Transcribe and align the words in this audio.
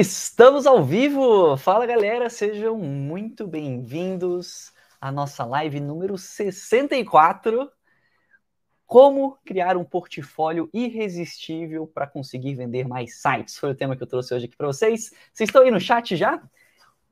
Estamos 0.00 0.64
ao 0.64 0.84
vivo! 0.84 1.56
Fala 1.56 1.84
galera, 1.84 2.30
sejam 2.30 2.78
muito 2.78 3.48
bem-vindos 3.48 4.72
à 5.00 5.10
nossa 5.10 5.44
live 5.44 5.80
número 5.80 6.16
64. 6.16 7.68
Como 8.86 9.36
criar 9.44 9.76
um 9.76 9.82
portfólio 9.82 10.70
irresistível 10.72 11.84
para 11.84 12.06
conseguir 12.06 12.54
vender 12.54 12.86
mais 12.86 13.20
sites? 13.20 13.58
Foi 13.58 13.72
o 13.72 13.74
tema 13.74 13.96
que 13.96 14.02
eu 14.04 14.06
trouxe 14.06 14.32
hoje 14.32 14.44
aqui 14.46 14.56
para 14.56 14.68
vocês. 14.68 15.10
Vocês 15.32 15.48
estão 15.48 15.62
aí 15.62 15.70
no 15.72 15.80
chat 15.80 16.14
já? 16.14 16.40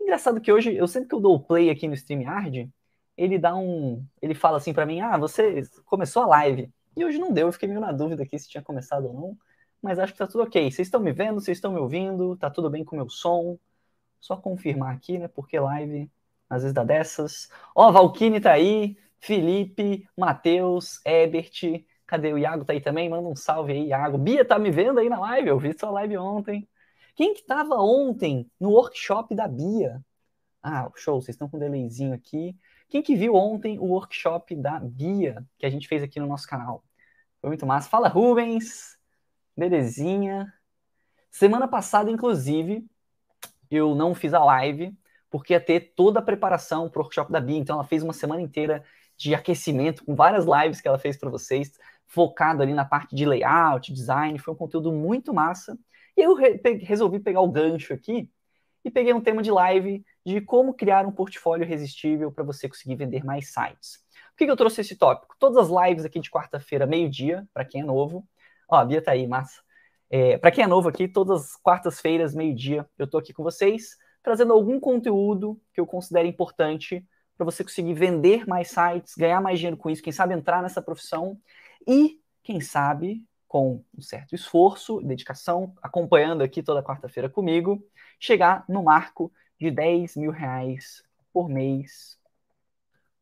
Engraçado 0.00 0.40
que 0.40 0.52
hoje, 0.52 0.72
eu 0.76 0.86
sempre 0.86 1.08
que 1.08 1.14
eu 1.16 1.20
dou 1.20 1.40
play 1.40 1.70
aqui 1.70 1.88
no 1.88 1.94
StreamYard, 1.94 2.70
ele 3.16 3.36
dá 3.36 3.56
um. 3.56 4.06
Ele 4.22 4.32
fala 4.32 4.58
assim 4.58 4.72
para 4.72 4.86
mim: 4.86 5.00
Ah, 5.00 5.18
você 5.18 5.64
começou 5.86 6.22
a 6.22 6.26
live. 6.26 6.72
E 6.96 7.04
hoje 7.04 7.18
não 7.18 7.32
deu, 7.32 7.48
eu 7.48 7.52
fiquei 7.52 7.68
meio 7.68 7.80
na 7.80 7.90
dúvida 7.90 8.22
aqui 8.22 8.38
se 8.38 8.48
tinha 8.48 8.62
começado 8.62 9.08
ou 9.08 9.12
não 9.12 9.45
mas 9.86 10.00
acho 10.00 10.12
que 10.12 10.18
tá 10.18 10.26
tudo 10.26 10.42
ok. 10.42 10.68
Vocês 10.68 10.88
estão 10.88 11.00
me 11.00 11.12
vendo, 11.12 11.40
vocês 11.40 11.58
estão 11.58 11.72
me 11.72 11.78
ouvindo, 11.78 12.36
tá 12.36 12.50
tudo 12.50 12.68
bem 12.68 12.84
com 12.84 12.96
o 12.96 12.98
meu 12.98 13.08
som. 13.08 13.56
Só 14.20 14.36
confirmar 14.36 14.92
aqui, 14.96 15.16
né? 15.16 15.28
Porque 15.28 15.60
live 15.60 16.10
às 16.50 16.62
vezes 16.62 16.74
dá 16.74 16.82
dessas. 16.82 17.48
Ó, 17.72 17.92
Valkyne 17.92 18.40
tá 18.40 18.50
aí, 18.52 18.96
Felipe, 19.20 20.08
Matheus, 20.16 21.00
Ebert, 21.04 21.84
cadê 22.04 22.32
o 22.32 22.38
Iago? 22.38 22.64
Tá 22.64 22.72
aí 22.72 22.80
também? 22.80 23.08
Manda 23.08 23.28
um 23.28 23.36
salve 23.36 23.72
aí, 23.72 23.86
Iago. 23.88 24.18
Bia 24.18 24.44
tá 24.44 24.58
me 24.58 24.72
vendo 24.72 24.98
aí 24.98 25.08
na 25.08 25.20
live? 25.20 25.48
Eu 25.50 25.58
vi 25.58 25.72
sua 25.78 25.90
live 25.90 26.18
ontem. 26.18 26.68
Quem 27.14 27.32
que 27.32 27.44
tava 27.44 27.76
ontem 27.76 28.50
no 28.58 28.70
workshop 28.70 29.36
da 29.36 29.46
Bia? 29.46 30.04
Ah, 30.60 30.90
show, 30.96 31.22
vocês 31.22 31.36
estão 31.36 31.48
com 31.48 31.58
um 31.58 31.60
delayzinho 31.60 32.12
aqui. 32.12 32.56
Quem 32.88 33.02
que 33.02 33.14
viu 33.14 33.36
ontem 33.36 33.78
o 33.78 33.84
workshop 33.84 34.56
da 34.56 34.80
Bia 34.80 35.46
que 35.58 35.64
a 35.64 35.70
gente 35.70 35.86
fez 35.86 36.02
aqui 36.02 36.18
no 36.18 36.26
nosso 36.26 36.48
canal? 36.48 36.82
Foi 37.40 37.50
muito 37.50 37.64
massa. 37.64 37.88
Fala, 37.88 38.08
Rubens. 38.08 38.95
Belezinha. 39.56 40.52
Semana 41.30 41.66
passada, 41.66 42.10
inclusive, 42.10 42.84
eu 43.70 43.94
não 43.94 44.14
fiz 44.14 44.34
a 44.34 44.44
live, 44.44 44.96
porque 45.30 45.52
ia 45.52 45.60
ter 45.60 45.92
toda 45.94 46.18
a 46.18 46.22
preparação 46.22 46.88
para 46.88 47.00
o 47.00 47.02
workshop 47.02 47.32
da 47.32 47.40
Bia. 47.40 47.58
Então, 47.58 47.76
ela 47.76 47.84
fez 47.84 48.02
uma 48.02 48.12
semana 48.12 48.42
inteira 48.42 48.84
de 49.16 49.34
aquecimento, 49.34 50.04
com 50.04 50.14
várias 50.14 50.44
lives 50.44 50.80
que 50.80 50.88
ela 50.88 50.98
fez 50.98 51.16
para 51.16 51.30
vocês, 51.30 51.72
focado 52.06 52.62
ali 52.62 52.74
na 52.74 52.84
parte 52.84 53.16
de 53.16 53.24
layout, 53.24 53.92
design. 53.92 54.38
Foi 54.38 54.54
um 54.54 54.56
conteúdo 54.56 54.92
muito 54.92 55.32
massa. 55.32 55.78
E 56.16 56.20
eu 56.22 56.34
re 56.34 56.60
resolvi 56.82 57.18
pegar 57.18 57.40
o 57.40 57.50
gancho 57.50 57.92
aqui 57.92 58.30
e 58.84 58.90
peguei 58.90 59.12
um 59.12 59.20
tema 59.20 59.42
de 59.42 59.50
live 59.50 60.04
de 60.24 60.40
como 60.40 60.72
criar 60.72 61.06
um 61.06 61.12
portfólio 61.12 61.64
irresistível 61.64 62.30
para 62.30 62.44
você 62.44 62.68
conseguir 62.68 62.94
vender 62.94 63.24
mais 63.24 63.52
sites. 63.52 64.04
Por 64.30 64.38
que, 64.38 64.44
que 64.44 64.50
eu 64.50 64.56
trouxe 64.56 64.80
esse 64.80 64.96
tópico? 64.96 65.34
Todas 65.38 65.56
as 65.56 65.86
lives 65.86 66.04
aqui 66.04 66.20
de 66.20 66.30
quarta-feira, 66.30 66.86
meio-dia, 66.86 67.46
para 67.52 67.64
quem 67.64 67.80
é 67.80 67.84
novo, 67.84 68.26
Ó, 68.68 68.76
a 68.76 68.84
Bia 68.84 69.02
tá 69.02 69.12
aí, 69.12 69.26
massa. 69.26 69.60
É, 70.08 70.38
para 70.38 70.50
quem 70.50 70.64
é 70.64 70.66
novo 70.66 70.88
aqui, 70.88 71.08
todas 71.08 71.42
as 71.42 71.56
quartas-feiras, 71.56 72.34
meio-dia, 72.34 72.88
eu 72.98 73.06
tô 73.06 73.18
aqui 73.18 73.32
com 73.32 73.42
vocês, 73.42 73.96
trazendo 74.22 74.52
algum 74.52 74.78
conteúdo 74.78 75.60
que 75.72 75.80
eu 75.80 75.86
considero 75.86 76.26
importante 76.28 77.04
para 77.36 77.44
você 77.44 77.62
conseguir 77.62 77.94
vender 77.94 78.46
mais 78.46 78.68
sites, 78.68 79.14
ganhar 79.16 79.40
mais 79.40 79.58
dinheiro 79.58 79.76
com 79.76 79.90
isso, 79.90 80.02
quem 80.02 80.12
sabe 80.12 80.34
entrar 80.34 80.62
nessa 80.62 80.80
profissão 80.80 81.38
e, 81.86 82.20
quem 82.42 82.60
sabe, 82.60 83.24
com 83.46 83.84
um 83.96 84.00
certo 84.00 84.34
esforço, 84.34 85.00
dedicação, 85.00 85.74
acompanhando 85.82 86.42
aqui 86.42 86.62
toda 86.62 86.82
quarta-feira 86.82 87.28
comigo, 87.28 87.84
chegar 88.18 88.64
no 88.68 88.82
marco 88.82 89.32
de 89.58 89.70
10 89.70 90.16
mil 90.16 90.30
reais 90.30 91.02
por 91.32 91.48
mês 91.48 92.18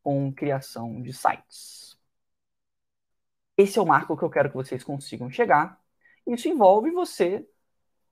com 0.03 0.33
criação 0.33 1.03
de 1.03 1.12
sites. 1.12 1.84
Esse 3.56 3.78
é 3.78 3.83
o 3.83 3.86
marco 3.86 4.16
que 4.16 4.22
eu 4.24 4.30
quero 4.30 4.50
que 4.50 4.56
vocês 4.56 4.83
consigam 4.83 5.30
chegar. 5.30 5.80
Isso 6.27 6.48
envolve 6.48 6.91
você 6.91 7.47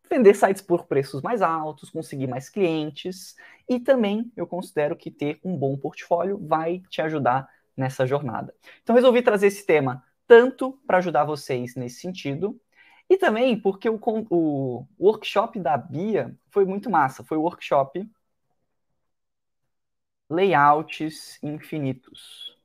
vender 0.08 0.34
sites 0.34 0.62
por 0.62 0.86
preços 0.86 1.22
mais 1.22 1.40
altos, 1.42 1.90
conseguir 1.90 2.26
mais 2.26 2.48
clientes 2.48 3.34
e 3.68 3.80
também 3.80 4.30
eu 4.36 4.46
considero 4.46 4.94
que 4.94 5.10
ter 5.10 5.40
um 5.42 5.56
bom 5.56 5.76
portfólio 5.76 6.38
vai 6.38 6.80
te 6.91 7.00
ajudar 7.00 7.48
nessa 7.76 8.06
jornada. 8.06 8.54
Então 8.82 8.94
resolvi 8.94 9.22
trazer 9.22 9.47
esse 9.47 9.64
tema 9.64 10.04
tanto 10.26 10.78
para 10.86 10.98
ajudar 10.98 11.25
vocês 11.25 11.75
nesse 11.75 12.00
sentido 12.00 12.60
e 13.08 13.16
também 13.16 13.58
porque 13.58 13.88
o, 13.88 13.98
o 14.31 14.86
workshop 15.00 15.58
da 15.58 15.76
Bia 15.76 16.36
foi 16.50 16.64
muito 16.64 16.91
massa. 16.91 17.25
Foi 17.25 17.36
o 17.38 17.42
workshop 17.42 18.08
Layouts 20.28 21.38
Infinitos. 21.42 22.56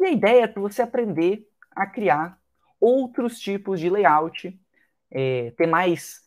E 0.00 0.04
a 0.04 0.10
ideia 0.10 0.44
é 0.44 0.46
para 0.46 0.62
você 0.62 0.82
aprender 0.82 1.48
a 1.70 1.86
criar 1.86 2.38
outros 2.80 3.38
tipos 3.38 3.80
de 3.80 3.88
layout, 3.88 4.58
é, 5.10 5.52
ter 5.52 5.66
mais. 5.66 6.22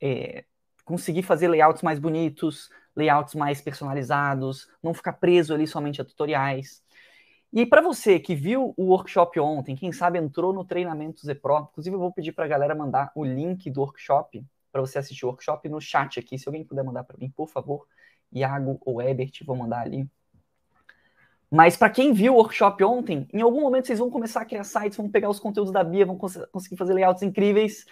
É, 0.00 0.44
conseguir 0.84 1.22
fazer 1.22 1.48
layouts 1.48 1.82
mais 1.82 1.98
bonitos, 1.98 2.70
layouts 2.96 3.34
mais 3.34 3.60
personalizados, 3.60 4.66
não 4.82 4.94
ficar 4.94 5.12
preso 5.14 5.52
ali 5.52 5.66
somente 5.66 6.00
a 6.00 6.04
tutoriais. 6.04 6.82
E 7.52 7.66
para 7.66 7.82
você 7.82 8.18
que 8.18 8.34
viu 8.34 8.74
o 8.76 8.84
workshop 8.84 9.38
ontem, 9.38 9.76
quem 9.76 9.92
sabe 9.92 10.18
entrou 10.18 10.52
no 10.52 10.64
treinamento 10.64 11.24
Zepro, 11.24 11.68
inclusive 11.70 11.94
eu 11.94 12.00
vou 12.00 12.12
pedir 12.12 12.32
para 12.32 12.46
a 12.46 12.48
galera 12.48 12.74
mandar 12.74 13.12
o 13.14 13.24
link 13.24 13.70
do 13.70 13.80
workshop 13.80 14.44
para 14.72 14.80
você 14.80 14.98
assistir 14.98 15.24
o 15.26 15.28
workshop 15.28 15.68
no 15.68 15.80
chat 15.80 16.18
aqui. 16.18 16.38
Se 16.38 16.48
alguém 16.48 16.64
puder 16.64 16.82
mandar 16.82 17.04
para 17.04 17.16
mim, 17.18 17.30
por 17.30 17.48
favor, 17.48 17.86
Iago 18.32 18.78
ou 18.82 19.00
Ebert, 19.00 19.44
vou 19.44 19.56
mandar 19.56 19.80
ali. 19.80 20.08
Mas 21.50 21.76
para 21.76 21.88
quem 21.88 22.12
viu 22.12 22.34
o 22.34 22.36
workshop 22.36 22.84
ontem, 22.84 23.26
em 23.32 23.40
algum 23.40 23.62
momento 23.62 23.86
vocês 23.86 23.98
vão 23.98 24.10
começar 24.10 24.42
a 24.42 24.44
criar 24.44 24.64
sites, 24.64 24.98
vão 24.98 25.10
pegar 25.10 25.30
os 25.30 25.40
conteúdos 25.40 25.72
da 25.72 25.82
Bia, 25.82 26.04
vão 26.04 26.16
cons 26.16 26.38
conseguir 26.52 26.76
fazer 26.76 26.92
layouts 26.92 27.22
incríveis. 27.22 27.86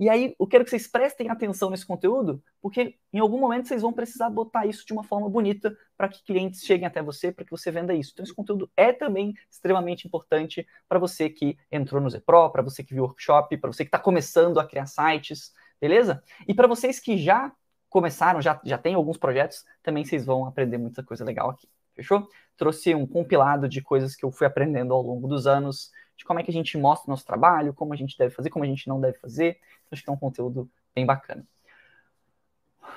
E 0.00 0.08
aí 0.08 0.34
eu 0.40 0.46
quero 0.46 0.64
que 0.64 0.70
vocês 0.70 0.86
prestem 0.88 1.28
atenção 1.28 1.68
nesse 1.70 1.84
conteúdo, 1.84 2.42
porque 2.60 2.96
em 3.12 3.18
algum 3.18 3.38
momento 3.38 3.68
vocês 3.68 3.82
vão 3.82 3.92
precisar 3.92 4.30
botar 4.30 4.66
isso 4.66 4.86
de 4.86 4.92
uma 4.94 5.04
forma 5.04 5.28
bonita 5.28 5.76
para 5.96 6.08
que 6.08 6.24
clientes 6.24 6.62
cheguem 6.62 6.86
até 6.86 7.02
você, 7.02 7.30
para 7.30 7.44
que 7.44 7.50
você 7.50 7.70
venda 7.70 7.94
isso. 7.94 8.12
Então 8.12 8.24
esse 8.24 8.34
conteúdo 8.34 8.70
é 8.76 8.92
também 8.92 9.34
extremamente 9.50 10.06
importante 10.06 10.66
para 10.88 10.98
você 10.98 11.28
que 11.28 11.58
entrou 11.70 12.00
no 12.00 12.08
Zepro, 12.08 12.50
para 12.50 12.62
você 12.62 12.82
que 12.82 12.94
viu 12.94 13.04
o 13.04 13.06
workshop, 13.06 13.56
para 13.58 13.70
você 13.70 13.84
que 13.84 13.88
está 13.88 13.98
começando 13.98 14.58
a 14.58 14.66
criar 14.66 14.86
sites, 14.86 15.52
beleza? 15.78 16.22
E 16.48 16.54
para 16.54 16.66
vocês 16.66 16.98
que 16.98 17.18
já 17.18 17.52
começaram, 17.90 18.40
já, 18.40 18.58
já 18.64 18.78
têm 18.78 18.94
alguns 18.94 19.18
projetos, 19.18 19.64
também 19.82 20.02
vocês 20.02 20.24
vão 20.24 20.46
aprender 20.46 20.78
muita 20.78 21.04
coisa 21.04 21.24
legal 21.24 21.50
aqui. 21.50 21.68
Fechou? 21.94 22.28
Trouxe 22.56 22.94
um 22.94 23.06
compilado 23.06 23.68
de 23.68 23.82
coisas 23.82 24.14
que 24.14 24.24
eu 24.24 24.30
fui 24.30 24.46
aprendendo 24.46 24.92
ao 24.92 25.02
longo 25.02 25.26
dos 25.28 25.46
anos, 25.46 25.90
de 26.16 26.24
como 26.24 26.40
é 26.40 26.42
que 26.42 26.50
a 26.50 26.54
gente 26.54 26.76
mostra 26.78 27.08
o 27.08 27.10
nosso 27.10 27.24
trabalho, 27.24 27.74
como 27.74 27.92
a 27.92 27.96
gente 27.96 28.16
deve 28.16 28.34
fazer, 28.34 28.50
como 28.50 28.64
a 28.64 28.68
gente 28.68 28.88
não 28.88 29.00
deve 29.00 29.18
fazer. 29.18 29.58
Então, 29.86 29.88
acho 29.92 30.02
que 30.02 30.10
é 30.10 30.12
um 30.12 30.18
conteúdo 30.18 30.70
bem 30.94 31.04
bacana. 31.04 31.46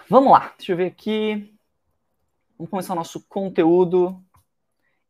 Vamos 0.09 0.31
lá, 0.31 0.53
deixa 0.57 0.73
eu 0.73 0.77
ver 0.77 0.87
aqui. 0.87 1.55
Vamos 2.57 2.69
começar 2.69 2.93
o 2.93 2.95
nosso 2.95 3.25
conteúdo. 3.27 4.23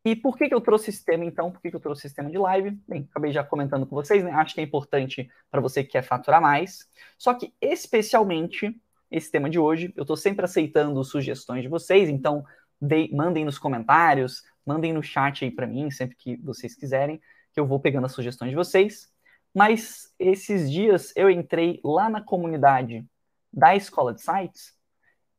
E 0.05 0.15
por 0.15 0.37
que, 0.37 0.47
que 0.47 0.53
eu 0.53 0.61
trouxe 0.61 0.91
esse 0.91 1.03
tema, 1.03 1.25
então? 1.25 1.51
Por 1.51 1.59
que, 1.61 1.69
que 1.69 1.75
eu 1.75 1.79
trouxe 1.79 2.05
esse 2.05 2.15
tema 2.15 2.29
de 2.29 2.37
live? 2.37 2.79
Bem, 2.87 3.07
acabei 3.09 3.31
já 3.31 3.43
comentando 3.43 3.87
com 3.87 3.95
vocês, 3.95 4.23
né? 4.23 4.31
Acho 4.31 4.53
que 4.53 4.61
é 4.61 4.63
importante 4.63 5.29
para 5.49 5.59
você 5.59 5.83
que 5.83 5.91
quer 5.91 6.03
faturar 6.03 6.39
mais. 6.39 6.87
Só 7.17 7.33
que, 7.33 7.53
especialmente, 7.59 8.79
esse 9.09 9.31
tema 9.31 9.49
de 9.49 9.57
hoje, 9.57 9.91
eu 9.95 10.03
estou 10.03 10.15
sempre 10.15 10.45
aceitando 10.45 11.03
sugestões 11.03 11.63
de 11.63 11.67
vocês, 11.67 12.07
então 12.07 12.45
de, 12.85 13.13
mandem 13.13 13.45
nos 13.45 13.57
comentários, 13.57 14.43
mandem 14.65 14.93
no 14.93 15.03
chat 15.03 15.43
aí 15.43 15.51
para 15.51 15.67
mim, 15.67 15.91
sempre 15.91 16.15
que 16.15 16.37
vocês 16.37 16.75
quiserem, 16.75 17.21
que 17.53 17.59
eu 17.59 17.65
vou 17.65 17.79
pegando 17.79 18.05
as 18.05 18.13
sugestões 18.13 18.49
de 18.49 18.55
vocês. 18.55 19.09
Mas 19.53 20.13
esses 20.19 20.71
dias 20.71 21.13
eu 21.15 21.29
entrei 21.29 21.79
lá 21.83 22.09
na 22.09 22.21
comunidade 22.21 23.05
da 23.51 23.75
Escola 23.75 24.13
de 24.13 24.21
Sites 24.21 24.73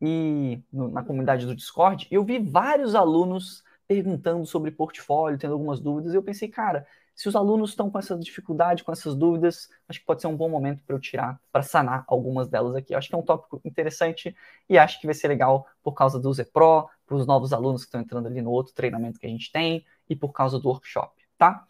e 0.01 0.63
no, 0.73 0.89
na 0.89 1.03
comunidade 1.03 1.47
do 1.47 1.55
Discord, 1.55 2.07
e 2.11 2.15
eu 2.15 2.25
vi 2.25 2.39
vários 2.39 2.95
alunos 2.95 3.63
perguntando 3.87 4.45
sobre 4.47 4.71
portfólio, 4.71 5.39
tendo 5.39 5.53
algumas 5.53 5.81
dúvidas, 5.81 6.13
e 6.13 6.17
eu 6.17 6.23
pensei, 6.23 6.49
cara, 6.49 6.87
se 7.17 7.31
os 7.31 7.35
alunos 7.35 7.71
estão 7.71 7.91
com 7.91 7.99
essa 7.99 8.15
dificuldade, 8.15 8.85
com 8.85 8.93
essas 8.93 9.15
dúvidas, 9.15 9.71
acho 9.89 10.01
que 10.01 10.05
pode 10.05 10.21
ser 10.21 10.27
um 10.27 10.37
bom 10.37 10.51
momento 10.51 10.83
para 10.85 10.95
eu 10.95 11.01
tirar, 11.01 11.41
para 11.51 11.63
sanar 11.63 12.05
algumas 12.07 12.47
delas 12.47 12.77
aqui. 12.77 12.95
acho 12.95 13.09
que 13.09 13.15
é 13.15 13.19
um 13.19 13.23
tópico 13.23 13.59
interessante 13.65 14.37
e 14.69 14.77
acho 14.77 15.01
que 15.01 15.07
vai 15.07 15.15
ser 15.15 15.29
legal 15.29 15.67
por 15.83 15.95
causa 15.95 16.21
do 16.21 16.31
Zepro, 16.33 16.91
para 17.07 17.17
os 17.17 17.27
novos 17.27 17.55
alunos 17.55 17.83
que 17.83 17.89
estão 17.89 18.03
entrando 18.03 18.27
ali 18.27 18.43
no 18.43 18.51
outro 18.51 18.75
treinamento 18.75 19.19
que 19.19 19.27
a 19.27 19.31
gente 19.31 19.51
tem 19.51 19.83
e 20.11 20.15
por 20.15 20.31
causa 20.33 20.61
do 20.61 20.69
workshop, 20.69 21.15
tá? 21.39 21.67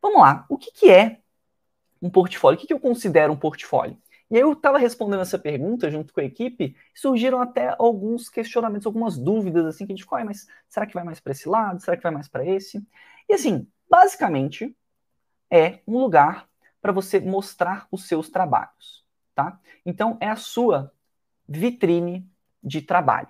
Vamos 0.00 0.20
lá, 0.20 0.46
o 0.48 0.56
que, 0.56 0.70
que 0.70 0.88
é 0.88 1.18
um 2.00 2.08
portfólio? 2.08 2.56
O 2.56 2.60
que, 2.60 2.68
que 2.68 2.72
eu 2.72 2.78
considero 2.78 3.32
um 3.32 3.36
portfólio? 3.36 3.98
E 4.30 4.36
aí 4.36 4.42
eu 4.42 4.52
estava 4.52 4.78
respondendo 4.78 5.20
essa 5.20 5.38
pergunta 5.38 5.90
junto 5.90 6.12
com 6.14 6.20
a 6.20 6.24
equipe, 6.24 6.76
surgiram 6.94 7.40
até 7.40 7.74
alguns 7.78 8.28
questionamentos, 8.28 8.86
algumas 8.86 9.18
dúvidas, 9.18 9.66
assim, 9.66 9.84
que 9.84 9.92
a 9.92 9.96
gente 9.96 10.04
ficou, 10.04 10.24
mas 10.24 10.46
será 10.68 10.86
que 10.86 10.94
vai 10.94 11.02
mais 11.02 11.18
para 11.18 11.32
esse 11.32 11.48
lado? 11.48 11.80
Será 11.80 11.96
que 11.96 12.02
vai 12.04 12.12
mais 12.12 12.28
para 12.28 12.44
esse? 12.44 12.84
E 13.28 13.34
assim, 13.34 13.66
basicamente 13.88 14.76
é 15.50 15.80
um 15.86 15.98
lugar 15.98 16.48
para 16.80 16.92
você 16.92 17.18
mostrar 17.20 17.86
os 17.90 18.06
seus 18.06 18.28
trabalhos, 18.28 19.04
tá? 19.34 19.58
Então 19.84 20.16
é 20.20 20.28
a 20.28 20.36
sua 20.36 20.92
vitrine 21.48 22.28
de 22.62 22.82
trabalho. 22.82 23.28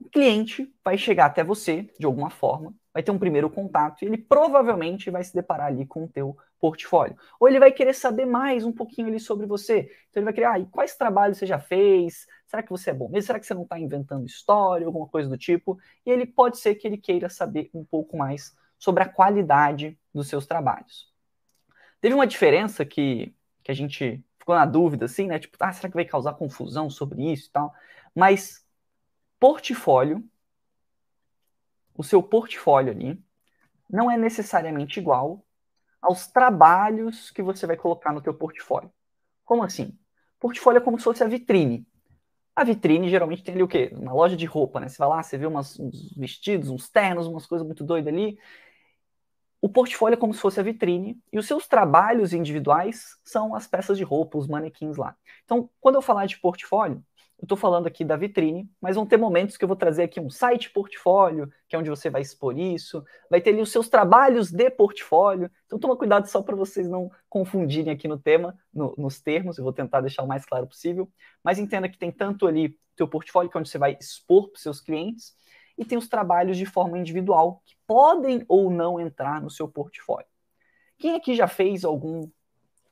O 0.00 0.08
cliente 0.08 0.72
vai 0.84 0.96
chegar 0.96 1.26
até 1.26 1.42
você 1.42 1.90
de 1.98 2.06
alguma 2.06 2.30
forma, 2.30 2.72
vai 2.92 3.02
ter 3.02 3.10
um 3.10 3.18
primeiro 3.18 3.50
contato 3.50 4.02
e 4.02 4.06
ele 4.06 4.16
provavelmente 4.16 5.10
vai 5.10 5.22
se 5.22 5.34
deparar 5.34 5.66
ali 5.66 5.84
com 5.86 6.04
o 6.04 6.08
teu 6.08 6.36
portfólio. 6.60 7.16
Ou 7.38 7.48
ele 7.48 7.58
vai 7.58 7.72
querer 7.72 7.94
saber 7.94 8.26
mais 8.26 8.64
um 8.64 8.72
pouquinho 8.72 9.08
ali 9.08 9.20
sobre 9.20 9.46
você. 9.46 9.90
Então 10.10 10.20
ele 10.20 10.24
vai 10.24 10.32
querer, 10.32 10.46
ah, 10.46 10.58
e 10.58 10.66
quais 10.66 10.96
trabalhos 10.96 11.38
você 11.38 11.46
já 11.46 11.58
fez? 11.58 12.26
Será 12.46 12.62
que 12.62 12.70
você 12.70 12.90
é 12.90 12.94
bom 12.94 13.08
mesmo? 13.08 13.26
Será 13.26 13.38
que 13.38 13.46
você 13.46 13.54
não 13.54 13.62
está 13.62 13.78
inventando 13.78 14.26
história, 14.26 14.86
alguma 14.86 15.06
coisa 15.06 15.28
do 15.28 15.38
tipo? 15.38 15.78
E 16.04 16.10
ele 16.10 16.26
pode 16.26 16.58
ser 16.58 16.74
que 16.76 16.86
ele 16.86 16.98
queira 16.98 17.28
saber 17.28 17.70
um 17.74 17.84
pouco 17.84 18.16
mais 18.16 18.56
sobre 18.78 19.02
a 19.02 19.08
qualidade 19.08 19.98
dos 20.14 20.28
seus 20.28 20.46
trabalhos. 20.46 21.12
Teve 22.00 22.14
uma 22.14 22.26
diferença 22.26 22.84
que, 22.84 23.34
que 23.62 23.70
a 23.70 23.74
gente 23.74 24.24
ficou 24.38 24.54
na 24.54 24.64
dúvida, 24.64 25.06
assim, 25.06 25.26
né? 25.26 25.38
Tipo, 25.38 25.56
ah, 25.60 25.72
será 25.72 25.88
que 25.88 25.94
vai 25.94 26.04
causar 26.04 26.34
confusão 26.34 26.88
sobre 26.88 27.32
isso 27.32 27.48
e 27.48 27.50
tal? 27.50 27.74
Mas 28.14 28.64
portfólio, 29.38 30.24
o 31.94 32.02
seu 32.02 32.22
portfólio 32.22 32.92
ali, 32.92 33.22
não 33.90 34.10
é 34.10 34.16
necessariamente 34.16 35.00
igual 35.00 35.44
aos 36.00 36.26
trabalhos 36.28 37.30
que 37.30 37.42
você 37.42 37.66
vai 37.66 37.76
colocar 37.76 38.12
no 38.12 38.22
teu 38.22 38.32
portfólio. 38.32 38.92
Como 39.44 39.62
assim? 39.62 39.98
Portfólio 40.38 40.78
é 40.78 40.80
como 40.82 40.98
se 40.98 41.04
fosse 41.04 41.24
a 41.24 41.26
vitrine. 41.26 41.86
A 42.54 42.64
vitrine 42.64 43.08
geralmente 43.08 43.42
tem 43.42 43.54
ali 43.54 43.62
o 43.62 43.68
quê? 43.68 43.90
Uma 43.92 44.12
loja 44.12 44.36
de 44.36 44.44
roupa, 44.44 44.80
né? 44.80 44.88
Você 44.88 44.98
vai 44.98 45.08
lá, 45.08 45.22
você 45.22 45.38
vê 45.38 45.46
umas, 45.46 45.78
uns 45.78 46.12
vestidos, 46.16 46.70
uns 46.70 46.88
ternos, 46.88 47.26
umas 47.26 47.46
coisas 47.46 47.66
muito 47.66 47.84
doidas 47.84 48.12
ali. 48.12 48.38
O 49.60 49.68
portfólio 49.68 50.14
é 50.14 50.18
como 50.18 50.32
se 50.32 50.40
fosse 50.40 50.60
a 50.60 50.62
vitrine 50.62 51.20
e 51.32 51.38
os 51.38 51.46
seus 51.46 51.66
trabalhos 51.66 52.32
individuais 52.32 53.16
são 53.24 53.54
as 53.54 53.66
peças 53.66 53.98
de 53.98 54.04
roupa, 54.04 54.38
os 54.38 54.46
manequins 54.46 54.96
lá. 54.96 55.16
Então, 55.44 55.68
quando 55.80 55.96
eu 55.96 56.02
falar 56.02 56.26
de 56.26 56.38
portfólio, 56.38 57.02
eu 57.40 57.44
estou 57.44 57.56
falando 57.56 57.86
aqui 57.86 58.04
da 58.04 58.16
vitrine, 58.16 58.68
mas 58.80 58.96
vão 58.96 59.06
ter 59.06 59.16
momentos 59.16 59.56
que 59.56 59.62
eu 59.62 59.68
vou 59.68 59.76
trazer 59.76 60.02
aqui 60.02 60.20
um 60.20 60.28
site 60.28 60.70
portfólio, 60.70 61.48
que 61.68 61.76
é 61.76 61.78
onde 61.78 61.88
você 61.88 62.10
vai 62.10 62.20
expor 62.20 62.58
isso, 62.58 63.04
vai 63.30 63.40
ter 63.40 63.50
ali 63.50 63.62
os 63.62 63.70
seus 63.70 63.88
trabalhos 63.88 64.50
de 64.50 64.68
portfólio. 64.70 65.48
Então 65.66 65.78
toma 65.78 65.96
cuidado 65.96 66.26
só 66.26 66.42
para 66.42 66.56
vocês 66.56 66.88
não 66.88 67.08
confundirem 67.28 67.92
aqui 67.92 68.08
no 68.08 68.18
tema, 68.18 68.58
no, 68.74 68.92
nos 68.98 69.20
termos, 69.20 69.56
eu 69.56 69.62
vou 69.62 69.72
tentar 69.72 70.00
deixar 70.00 70.24
o 70.24 70.26
mais 70.26 70.44
claro 70.44 70.66
possível. 70.66 71.08
Mas 71.42 71.60
entenda 71.60 71.88
que 71.88 71.96
tem 71.96 72.10
tanto 72.10 72.44
ali 72.44 72.76
teu 72.96 73.06
portfólio, 73.06 73.48
que 73.48 73.56
é 73.56 73.60
onde 73.60 73.68
você 73.68 73.78
vai 73.78 73.96
expor 74.00 74.48
para 74.48 74.56
os 74.56 74.62
seus 74.62 74.80
clientes, 74.80 75.36
e 75.78 75.84
tem 75.84 75.96
os 75.96 76.08
trabalhos 76.08 76.58
de 76.58 76.66
forma 76.66 76.98
individual, 76.98 77.62
que 77.64 77.76
podem 77.86 78.44
ou 78.48 78.68
não 78.70 78.98
entrar 79.00 79.40
no 79.40 79.48
seu 79.48 79.68
portfólio. 79.68 80.26
Quem 80.98 81.14
aqui 81.14 81.34
já 81.34 81.46
fez 81.46 81.84
algum 81.84 82.28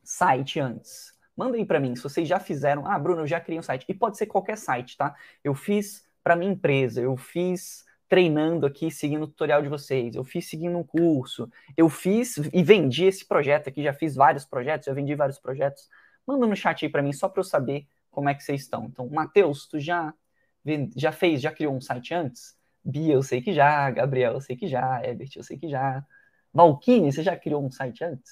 site 0.05 0.61
antes? 0.61 1.13
Manda 1.37 1.57
aí 1.57 1.67
para 1.67 1.81
mim 1.81 1.97
se 1.97 2.03
vocês 2.03 2.27
já 2.29 2.39
fizeram. 2.39 2.87
Ah, 2.87 2.99
Bruno, 2.99 3.23
eu 3.23 3.27
já 3.27 3.41
criei 3.41 3.59
um 3.59 3.63
site. 3.63 3.85
E 3.89 3.95
pode 3.95 4.17
ser 4.17 4.27
qualquer 4.27 4.57
site, 4.57 4.97
tá? 4.97 5.15
Eu 5.43 5.55
fiz 5.55 6.07
para 6.23 6.37
minha 6.37 6.53
empresa, 6.53 7.01
eu 7.01 7.17
fiz 7.17 7.85
treinando 8.09 8.65
aqui, 8.65 8.91
seguindo 8.91 9.25
o 9.25 9.27
tutorial 9.27 9.61
de 9.61 9.69
vocês, 9.69 10.15
eu 10.15 10.23
fiz 10.23 10.49
seguindo 10.49 10.79
um 10.79 10.85
curso, 10.85 11.51
eu 11.77 11.89
fiz 11.89 12.37
e 12.37 12.63
vendi 12.63 13.05
esse 13.05 13.27
projeto 13.27 13.69
aqui, 13.69 13.83
já 13.83 13.93
fiz 13.93 14.15
vários 14.15 14.45
projetos, 14.45 14.87
já 14.87 14.93
vendi 14.93 15.15
vários 15.17 15.39
projetos. 15.41 15.89
Manda 16.25 16.47
no 16.47 16.55
chat 16.55 16.85
aí 16.85 16.91
para 16.91 17.03
mim 17.03 17.13
só 17.13 17.29
para 17.29 17.41
eu 17.41 17.45
saber 17.45 17.87
como 18.11 18.29
é 18.29 18.35
que 18.35 18.43
vocês 18.43 18.63
estão. 18.63 18.85
Então, 18.85 19.09
Matheus, 19.09 19.67
tu 19.67 19.79
já 19.81 20.15
já 20.97 21.13
fez, 21.13 21.41
já 21.41 21.53
criou 21.53 21.75
um 21.75 21.81
site 21.81 22.13
antes? 22.15 22.56
Bia, 22.87 23.15
eu 23.15 23.23
sei 23.23 23.43
que 23.43 23.53
já, 23.53 23.91
Gabriel, 23.91 24.35
eu 24.35 24.41
sei 24.41 24.57
que 24.57 24.69
já, 24.69 25.03
Ebert, 25.05 25.31
eu 25.37 25.43
sei 25.43 25.59
que 25.59 25.69
já. 25.69 26.07
Valkyne, 26.55 27.13
você 27.13 27.23
já 27.23 27.37
criou 27.37 27.65
um 27.65 27.71
site 27.71 28.05
antes? 28.05 28.31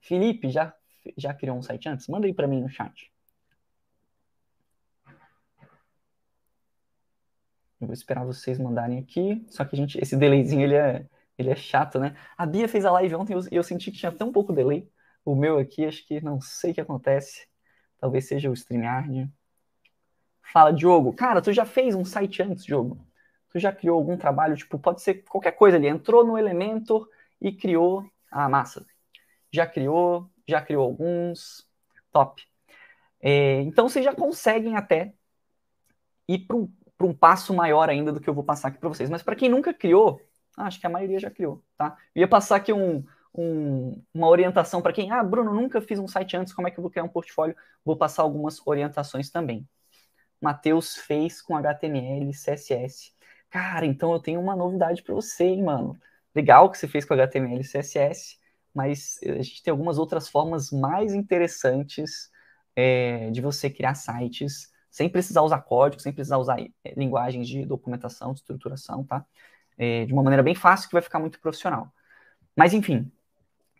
Felipe, 0.00 0.48
já 0.50 0.74
já 1.18 1.34
criou 1.34 1.58
um 1.58 1.62
site 1.62 1.88
antes? 1.88 2.06
Manda 2.08 2.26
aí 2.26 2.32
para 2.32 2.46
mim 2.46 2.62
no 2.62 2.68
chat. 2.68 3.12
Eu 7.80 7.88
vou 7.88 7.92
esperar 7.92 8.24
vocês 8.24 8.58
mandarem 8.58 8.98
aqui. 8.98 9.44
Só 9.50 9.64
que 9.64 9.74
a 9.74 9.78
gente, 9.78 9.98
esse 9.98 10.16
delayzinho 10.16 10.62
ele 10.62 10.76
é, 10.76 11.06
ele 11.36 11.50
é 11.50 11.56
chato, 11.56 11.98
né? 11.98 12.16
A 12.38 12.46
Bia 12.46 12.68
fez 12.68 12.84
a 12.84 12.92
live 12.92 13.16
ontem 13.16 13.32
e 13.34 13.36
eu, 13.36 13.42
eu 13.50 13.62
senti 13.62 13.90
que 13.90 13.98
tinha 13.98 14.12
tão 14.12 14.32
pouco 14.32 14.52
delay. 14.52 14.88
O 15.24 15.34
meu 15.34 15.58
aqui, 15.58 15.84
acho 15.84 16.06
que 16.06 16.20
não 16.20 16.40
sei 16.40 16.70
o 16.70 16.74
que 16.74 16.80
acontece. 16.80 17.46
Talvez 17.98 18.26
seja 18.28 18.50
o 18.50 18.54
StreamYard. 18.54 19.28
Fala, 20.52 20.72
Diogo. 20.72 21.12
Cara, 21.12 21.42
tu 21.42 21.52
já 21.52 21.64
fez 21.64 21.94
um 21.94 22.04
site 22.04 22.42
antes, 22.42 22.64
Diogo? 22.64 23.04
Tu 23.54 23.60
já 23.60 23.72
criou 23.72 23.96
algum 23.96 24.16
trabalho? 24.16 24.56
Tipo, 24.56 24.80
pode 24.80 25.00
ser 25.00 25.22
qualquer 25.22 25.52
coisa 25.52 25.76
ali. 25.76 25.86
Entrou 25.86 26.26
no 26.26 26.36
Elementor 26.36 27.08
e 27.40 27.52
criou. 27.52 28.04
Ah, 28.28 28.48
massa. 28.48 28.84
Já 29.52 29.64
criou, 29.64 30.28
já 30.46 30.60
criou 30.60 30.82
alguns, 30.82 31.64
top. 32.10 32.42
É, 33.20 33.60
então 33.62 33.88
vocês 33.88 34.04
já 34.04 34.12
conseguem 34.12 34.76
até 34.76 35.14
ir 36.28 36.40
para 36.40 36.56
um, 36.56 36.68
um, 37.00 37.14
passo 37.14 37.54
maior 37.54 37.88
ainda 37.88 38.12
do 38.12 38.20
que 38.20 38.28
eu 38.28 38.34
vou 38.34 38.42
passar 38.42 38.68
aqui 38.68 38.78
para 38.78 38.88
vocês. 38.88 39.08
Mas 39.08 39.22
para 39.22 39.36
quem 39.36 39.48
nunca 39.48 39.72
criou, 39.72 40.20
acho 40.56 40.80
que 40.80 40.86
a 40.86 40.90
maioria 40.90 41.20
já 41.20 41.30
criou, 41.30 41.62
tá? 41.76 41.96
Eu 42.12 42.22
ia 42.22 42.28
passar 42.28 42.56
aqui 42.56 42.72
um, 42.72 43.04
um, 43.32 44.02
uma 44.12 44.26
orientação 44.26 44.82
para 44.82 44.92
quem, 44.92 45.12
ah, 45.12 45.22
Bruno, 45.22 45.54
nunca 45.54 45.80
fiz 45.80 46.00
um 46.00 46.08
site 46.08 46.36
antes, 46.36 46.52
como 46.52 46.66
é 46.66 46.72
que 46.72 46.78
eu 46.78 46.82
vou 46.82 46.90
criar 46.90 47.04
um 47.04 47.08
portfólio? 47.08 47.56
Vou 47.84 47.96
passar 47.96 48.22
algumas 48.22 48.60
orientações 48.66 49.30
também. 49.30 49.64
Matheus 50.40 50.96
fez 50.96 51.40
com 51.40 51.56
HTML, 51.56 52.32
CSS. 52.32 53.14
Cara, 53.54 53.86
então 53.86 54.12
eu 54.12 54.18
tenho 54.18 54.40
uma 54.40 54.56
novidade 54.56 55.00
para 55.00 55.14
você, 55.14 55.44
hein, 55.44 55.62
mano. 55.62 55.96
Legal 56.34 56.68
que 56.68 56.76
você 56.76 56.88
fez 56.88 57.04
com 57.04 57.14
HTML 57.14 57.60
e 57.60 57.64
CSS 57.64 58.36
mas 58.74 59.20
a 59.22 59.40
gente 59.40 59.62
tem 59.62 59.70
algumas 59.70 59.98
outras 59.98 60.28
formas 60.28 60.72
mais 60.72 61.14
interessantes 61.14 62.28
é, 62.74 63.30
de 63.30 63.40
você 63.40 63.70
criar 63.70 63.94
sites 63.94 64.72
sem 64.90 65.08
precisar 65.08 65.42
usar 65.42 65.60
código, 65.60 66.02
sem 66.02 66.12
precisar 66.12 66.38
usar 66.38 66.60
é, 66.60 66.94
linguagens 66.96 67.48
de 67.48 67.64
documentação, 67.64 68.32
de 68.32 68.40
estruturação, 68.40 69.04
tá? 69.04 69.24
É, 69.78 70.04
de 70.04 70.12
uma 70.12 70.24
maneira 70.24 70.42
bem 70.42 70.56
fácil 70.56 70.88
que 70.88 70.94
vai 70.94 71.02
ficar 71.02 71.20
muito 71.20 71.40
profissional. 71.40 71.92
Mas 72.56 72.72
enfim, 72.72 73.10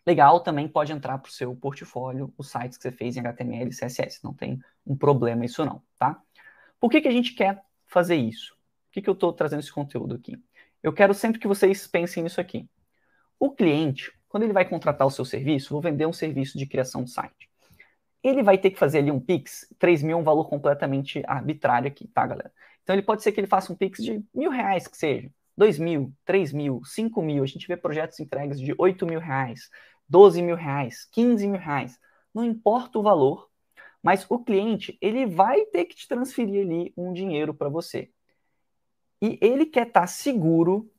legal 0.07 0.39
também 0.39 0.67
pode 0.67 0.93
entrar 0.93 1.17
para 1.17 1.29
o 1.29 1.33
seu 1.33 1.53
portfólio 1.53 2.33
os 2.37 2.49
sites 2.49 2.77
que 2.77 2.83
você 2.83 2.91
fez 2.91 3.17
em 3.17 3.19
HTML 3.19 3.69
e 3.69 3.73
CSS, 3.73 4.23
não 4.23 4.33
tem 4.33 4.61
um 4.87 4.95
problema 4.95 5.43
isso 5.43 5.65
não, 5.65 5.83
tá? 5.99 6.21
Por 6.79 6.89
que, 6.89 7.01
que 7.01 7.07
a 7.09 7.11
gente 7.11 7.33
quer 7.33 7.61
fazer 7.85 8.15
isso? 8.15 8.54
Que, 8.95 9.01
que 9.01 9.09
eu 9.09 9.13
estou 9.13 9.33
trazendo 9.33 9.59
esse 9.59 9.73
conteúdo 9.73 10.15
aqui? 10.15 10.41
Eu 10.81 10.93
quero 10.93 11.13
sempre 11.13 11.37
que 11.37 11.49
vocês 11.49 11.85
pensem 11.85 12.23
nisso 12.23 12.39
aqui. 12.39 12.65
O 13.37 13.51
cliente, 13.51 14.09
quando 14.29 14.43
ele 14.43 14.53
vai 14.53 14.63
contratar 14.63 15.05
o 15.05 15.11
seu 15.11 15.25
serviço, 15.25 15.73
vou 15.73 15.81
vender 15.81 16.05
um 16.05 16.13
serviço 16.13 16.57
de 16.57 16.65
criação 16.65 17.03
de 17.03 17.11
site. 17.11 17.49
Ele 18.23 18.41
vai 18.41 18.57
ter 18.57 18.71
que 18.71 18.79
fazer 18.79 18.99
ali 18.99 19.11
um 19.11 19.19
Pix, 19.19 19.67
3 19.79 20.01
mil 20.01 20.17
é 20.17 20.21
um 20.21 20.23
valor 20.23 20.47
completamente 20.47 21.21
arbitrário 21.27 21.89
aqui, 21.89 22.07
tá, 22.07 22.25
galera? 22.25 22.53
Então 22.83 22.95
ele 22.95 23.01
pode 23.01 23.21
ser 23.21 23.33
que 23.33 23.39
ele 23.41 23.47
faça 23.47 23.73
um 23.73 23.75
Pix 23.75 24.01
de 24.01 24.23
mil 24.33 24.49
reais 24.49 24.87
que 24.87 24.95
seja, 24.95 25.29
2 25.57 25.77
mil, 25.77 26.13
3 26.23 26.53
mil, 26.53 26.81
5 26.85 27.21
mil. 27.21 27.43
A 27.43 27.47
gente 27.47 27.67
vê 27.67 27.75
projetos 27.75 28.17
entregues 28.21 28.61
de 28.61 28.73
8 28.77 29.05
mil 29.05 29.19
reais, 29.19 29.69
12 30.07 30.41
mil 30.41 30.55
reais, 30.55 31.05
15 31.11 31.45
mil 31.49 31.59
reais. 31.59 31.99
Não 32.33 32.45
importa 32.45 32.97
o 32.97 33.03
valor, 33.03 33.49
mas 34.01 34.25
o 34.29 34.39
cliente 34.39 34.97
ele 35.01 35.25
vai 35.25 35.65
ter 35.65 35.83
que 35.83 35.97
te 35.97 36.07
transferir 36.07 36.65
ali 36.65 36.93
um 36.95 37.11
dinheiro 37.11 37.53
para 37.53 37.67
você. 37.67 38.09
E 39.21 39.37
ele 39.41 39.65
quer 39.65 39.87
estar 39.87 40.01
tá 40.01 40.07
seguro 40.07 40.91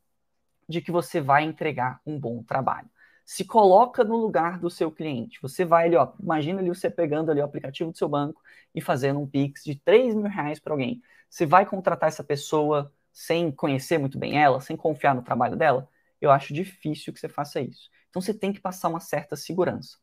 de 0.68 0.80
que 0.80 0.90
você 0.90 1.20
vai 1.20 1.44
entregar 1.44 2.00
um 2.06 2.18
bom 2.18 2.42
trabalho 2.42 2.90
se 3.26 3.44
coloca 3.44 4.04
no 4.04 4.16
lugar 4.16 4.60
do 4.60 4.70
seu 4.70 4.88
cliente. 4.90 5.42
Você 5.42 5.64
vai 5.64 5.86
ali, 5.86 5.96
ó, 5.96 6.12
imagina 6.22 6.60
ali 6.60 6.68
você 6.68 6.88
pegando 6.88 7.28
ali 7.28 7.40
o 7.40 7.44
aplicativo 7.44 7.90
do 7.90 7.98
seu 7.98 8.08
banco 8.08 8.40
e 8.72 8.80
fazendo 8.80 9.18
um 9.18 9.26
Pix 9.26 9.64
de 9.64 9.74
3 9.74 10.14
mil 10.14 10.28
reais 10.28 10.60
para 10.60 10.72
alguém. 10.72 11.02
Você 11.28 11.44
vai 11.44 11.66
contratar 11.66 12.08
essa 12.08 12.22
pessoa 12.22 12.92
sem 13.12 13.50
conhecer 13.50 13.98
muito 13.98 14.16
bem 14.16 14.40
ela, 14.40 14.60
sem 14.60 14.76
confiar 14.76 15.12
no 15.12 15.22
trabalho 15.22 15.56
dela? 15.56 15.88
Eu 16.20 16.30
acho 16.30 16.54
difícil 16.54 17.12
que 17.12 17.18
você 17.18 17.28
faça 17.28 17.60
isso. 17.60 17.90
Então 18.08 18.22
você 18.22 18.32
tem 18.32 18.52
que 18.52 18.60
passar 18.60 18.88
uma 18.88 19.00
certa 19.00 19.34
segurança. 19.34 19.98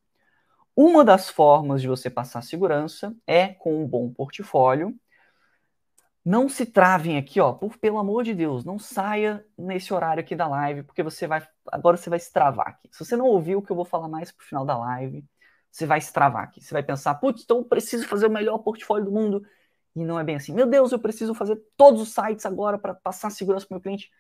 Uma 0.75 1.05
das 1.05 1.29
formas 1.29 1.81
de 1.81 1.87
você 1.87 2.09
passar 2.09 2.41
segurança 2.41 3.15
é 3.25 3.47
com 3.47 3.81
um 3.81 3.87
bom 3.87 4.11
portfólio 4.11 4.93
não 6.25 6.47
se 6.47 6.65
travem 6.65 7.17
aqui, 7.17 7.39
ó, 7.41 7.53
por, 7.53 7.77
pelo 7.77 7.97
amor 7.97 8.23
de 8.23 8.33
Deus, 8.33 8.63
não 8.63 8.79
saia 8.79 9.45
nesse 9.57 9.93
horário 9.93 10.21
aqui 10.21 10.35
da 10.35 10.47
live, 10.47 10.83
porque 10.83 11.03
você 11.03 11.27
vai, 11.27 11.45
agora 11.67 11.97
você 11.97 12.09
vai 12.09 12.19
se 12.19 12.31
travar 12.31 12.67
aqui. 12.69 12.89
Se 12.91 13.03
você 13.03 13.17
não 13.17 13.25
ouviu 13.25 13.59
o 13.59 13.61
que 13.61 13.71
eu 13.71 13.75
vou 13.75 13.85
falar 13.85 14.07
mais 14.07 14.31
pro 14.31 14.45
final 14.45 14.65
da 14.65 14.77
live, 14.77 15.25
você 15.69 15.85
vai 15.85 15.99
se 15.99 16.13
travar 16.13 16.43
aqui. 16.43 16.61
Você 16.63 16.73
vai 16.73 16.83
pensar, 16.83 17.15
putz, 17.15 17.43
então 17.43 17.57
eu 17.57 17.65
preciso 17.65 18.07
fazer 18.07 18.27
o 18.27 18.31
melhor 18.31 18.59
portfólio 18.59 19.05
do 19.05 19.11
mundo. 19.11 19.45
E 19.95 20.05
não 20.05 20.19
é 20.19 20.23
bem 20.23 20.35
assim. 20.35 20.53
Meu 20.53 20.67
Deus, 20.67 20.91
eu 20.91 20.99
preciso 20.99 21.33
fazer 21.33 21.59
todos 21.75 22.01
os 22.01 22.13
sites 22.13 22.45
agora 22.45 22.77
para 22.77 22.93
passar 22.93 23.29
segurança 23.29 23.65
para 23.65 23.73
o 23.73 23.75
meu 23.75 23.81
cliente. 23.81 24.11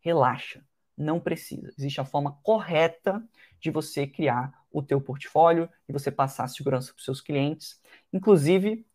Relaxa, 0.00 0.64
não 0.96 1.20
precisa. 1.20 1.70
Existe 1.78 2.00
a 2.00 2.04
forma 2.04 2.38
correta 2.42 3.22
de 3.60 3.70
você 3.70 4.06
criar 4.06 4.52
o 4.70 4.82
teu 4.82 5.00
portfólio 5.00 5.68
e 5.88 5.92
você 5.92 6.10
passar 6.10 6.48
segurança 6.48 6.92
para 6.92 6.98
os 6.98 7.04
seus 7.04 7.20
clientes. 7.20 7.80
Inclusive, 8.12 8.86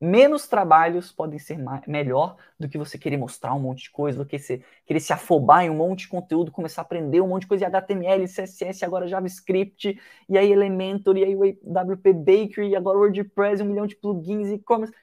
menos 0.00 0.48
trabalhos 0.48 1.12
podem 1.12 1.38
ser 1.38 1.58
melhor 1.86 2.36
do 2.58 2.68
que 2.68 2.78
você 2.78 2.96
querer 2.96 3.18
mostrar 3.18 3.54
um 3.54 3.60
monte 3.60 3.82
de 3.82 3.90
coisa, 3.90 4.18
do 4.18 4.26
que 4.26 4.38
você 4.38 4.64
querer 4.86 5.00
se 5.00 5.12
afobar 5.12 5.64
em 5.64 5.70
um 5.70 5.76
monte 5.76 6.00
de 6.00 6.08
conteúdo, 6.08 6.50
começar 6.50 6.80
a 6.80 6.84
aprender 6.84 7.20
um 7.20 7.28
monte 7.28 7.42
de 7.42 7.48
coisa 7.48 7.64
em 7.64 7.66
HTML, 7.66 8.26
CSS, 8.26 8.84
agora 8.84 9.06
JavaScript, 9.06 10.00
e 10.28 10.38
aí 10.38 10.50
Elementor, 10.50 11.18
e 11.18 11.24
aí 11.24 11.34
WP 11.34 12.12
Bakery, 12.14 12.70
e 12.70 12.76
agora 12.76 12.98
WordPress, 12.98 13.62
um 13.62 13.66
milhão 13.66 13.86
de 13.86 13.96
plugins 13.96 14.48
e 14.48 14.54
e-commerce. 14.54 14.94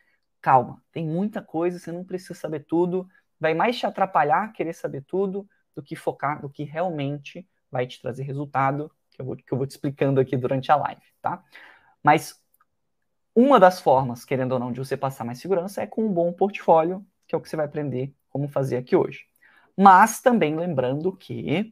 Calma, 0.41 0.81
tem 0.91 1.05
muita 1.05 1.41
coisa, 1.41 1.77
você 1.77 1.91
não 1.91 2.03
precisa 2.03 2.33
saber 2.33 2.65
tudo, 2.65 3.07
vai 3.39 3.53
mais 3.53 3.77
te 3.77 3.85
atrapalhar 3.85 4.51
querer 4.53 4.73
saber 4.73 5.03
tudo 5.03 5.47
do 5.75 5.83
que 5.83 5.95
focar 5.95 6.41
no 6.41 6.49
que 6.49 6.63
realmente 6.63 7.47
vai 7.71 7.85
te 7.85 8.01
trazer 8.01 8.23
resultado, 8.23 8.91
que 9.11 9.21
eu 9.21 9.25
vou, 9.25 9.35
que 9.35 9.51
eu 9.51 9.57
vou 9.57 9.67
te 9.67 9.71
explicando 9.71 10.19
aqui 10.19 10.35
durante 10.35 10.71
a 10.71 10.75
live, 10.75 11.01
tá? 11.21 11.43
Mas 12.01 12.41
uma 13.39 13.59
das 13.59 13.79
formas, 13.79 14.25
querendo 14.25 14.53
ou 14.53 14.59
não, 14.59 14.71
de 14.71 14.79
você 14.79 14.97
passar 14.97 15.23
mais 15.23 15.37
segurança 15.39 15.83
é 15.83 15.85
com 15.85 16.03
um 16.03 16.11
bom 16.11 16.33
portfólio, 16.33 17.05
que 17.27 17.35
é 17.35 17.37
o 17.37 17.41
que 17.41 17.47
você 17.47 17.55
vai 17.55 17.67
aprender 17.67 18.11
como 18.31 18.47
fazer 18.47 18.77
aqui 18.77 18.95
hoje. 18.95 19.27
Mas 19.77 20.19
também 20.19 20.55
lembrando 20.55 21.15
que 21.15 21.71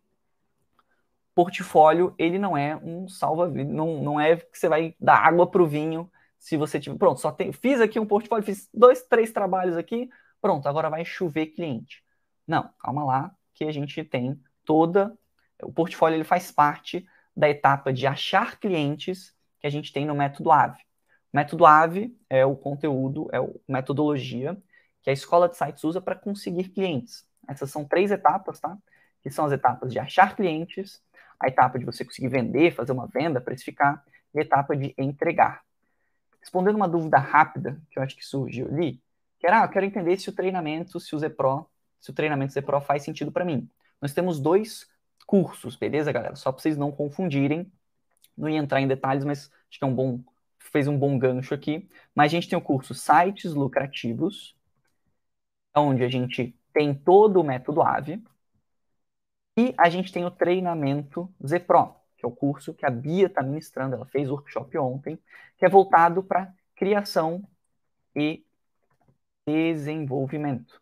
portfólio, 1.34 2.13
ele 2.19 2.38
não 2.38 2.55
é 2.55 2.75
um 2.75 3.07
salva-vida, 3.07 3.74
não, 3.74 4.00
não 4.00 4.19
é 4.19 4.38
que 4.38 4.60
você 4.60 4.69
vai 4.69 4.95
dar 5.00 5.15
água 5.15 5.50
para 5.50 5.63
o 5.63 5.65
vinho 5.65 6.07
se 6.38 6.55
você 6.55 6.79
tiver, 6.79 7.00
pronto, 7.00 7.19
só 7.19 7.31
tem, 7.31 7.51
fiz 7.51 7.81
aqui 7.81 8.00
um 8.00 8.05
portfólio, 8.05 8.45
fiz 8.45 8.69
dois, 8.72 9.01
três 9.01 9.31
trabalhos 9.31 9.75
aqui, 9.75 10.07
pronto, 10.39 10.67
agora 10.67 10.88
vai 10.88 11.03
chover 11.03 11.48
cliente. 11.48 12.03
Não, 12.45 12.69
calma 12.77 13.03
lá, 13.03 13.36
que 13.55 13.63
a 13.63 13.72
gente 13.72 14.03
tem 14.03 14.39
toda, 14.63 15.17
o 15.63 15.74
portfólio 15.74 16.15
ele 16.15 16.24
faz 16.24 16.51
parte 16.51 17.07
da 17.36 17.50
etapa 17.50 17.91
de 17.91 18.05
achar 18.05 18.60
clientes 18.60 19.34
que 19.60 19.65
a 19.65 19.69
gente 19.72 19.91
tem 19.91 20.05
no 20.05 20.13
método 20.13 20.51
AVE. 20.51 20.86
Método 21.36 21.65
AVE 21.65 22.18
é 22.30 22.46
o 22.46 22.56
conteúdo, 22.56 23.27
é 23.30 23.38
a 23.39 23.46
metodologia 23.68 24.58
que 25.01 25.10
a 25.10 25.13
escola 25.13 25.50
de 25.50 25.58
sites 25.58 25.84
usa 25.84 26.00
para 26.00 26.15
conseguir 26.15 26.70
clientes. 26.70 27.27
Essas 27.46 27.70
são 27.70 27.84
três 27.84 28.10
etapas, 28.10 28.58
tá? 28.58 28.77
Que 29.22 29.30
são 29.30 29.44
as 29.44 29.51
etapas 29.51 29.92
de 29.92 30.00
achar 30.00 30.34
clientes, 30.34 31.04
a 31.38 31.50
etapa 31.50 31.77
de 31.77 31.84
você 31.84 32.06
conseguir 32.06 32.30
vender, 32.30 32.72
fazer 32.74 32.94
uma 32.94 33.06
venda, 33.08 33.42
precificar, 33.42 34.01
e 34.34 34.39
a 34.39 34.44
etapa 34.44 34.77
de 34.77 34.96
entregar. 34.98 35.62
Respondendo 36.39 36.77
uma 36.77 36.88
dúvida 36.88 37.18
rápida 37.18 37.82
que 37.92 38.00
eu 38.00 38.04
acho 38.04 38.15
que 38.15 38.25
surgiu 38.25 38.68
ali, 38.68 39.01
que 39.38 39.46
era, 39.46 39.62
ah, 39.62 39.65
eu 39.65 39.70
quero 39.70 39.86
entender 39.86 40.18
se 40.18 40.30
o 40.30 40.34
treinamento, 40.34 41.01
se 41.01 41.13
o 41.13 41.20
Zepro, 41.20 41.70
se 42.00 42.12
o 42.12 42.13
treinamento 42.13 42.54
Zepro 42.54 42.80
faz 42.80 43.04
sentido 43.04 43.30
para 43.30 43.44
mim. 43.44 43.70
Nós 44.01 44.13
temos 44.13 44.39
dois 44.39 44.89
cursos, 45.27 45.75
beleza, 45.75 46.13
galera? 46.13 46.38
Só 46.38 46.50
para 46.54 46.62
vocês 46.62 46.77
não 46.77 46.94
confundirem. 46.94 47.70
Não 48.38 48.48
ia 48.48 48.60
entrar 48.60 48.80
em 48.80 48.88
detalhes, 48.88 49.25
mas 49.25 49.51
acho 49.70 49.80
que 49.80 49.84
é 49.84 49.88
um 49.88 49.94
bom, 49.94 50.22
fez 50.72 50.88
um 50.88 50.98
bom 50.98 51.17
gancho 51.17 51.53
aqui. 51.53 51.89
Mas 52.13 52.31
a 52.31 52.36
gente 52.36 52.50
tem 52.50 52.57
o 52.57 52.62
curso 52.62 52.93
Sites 52.93 53.53
Lucrativos, 53.53 54.55
onde 55.75 56.03
a 56.03 56.10
gente 56.10 56.55
tem 56.74 56.93
todo 56.93 57.39
o 57.39 57.43
método 57.43 57.81
AVE, 57.81 58.24
e 59.57 59.74
a 59.77 59.89
gente 59.89 60.12
tem 60.12 60.25
o 60.25 60.31
treinamento 60.31 61.34
Zepro, 61.45 61.95
que 62.17 62.25
é 62.25 62.27
o 62.27 62.31
curso 62.31 62.74
que 62.74 62.86
a 62.86 62.89
Bia 62.89 63.27
está 63.27 63.41
ministrando, 63.41 63.95
ela 63.95 64.05
fez 64.05 64.29
workshop 64.29 64.77
ontem, 64.77 65.17
que 65.57 65.65
é 65.65 65.69
voltado 65.69 66.22
para 66.24 66.53
criação 66.75 67.48
e 68.15 68.45
desenvolvimento 69.48 70.81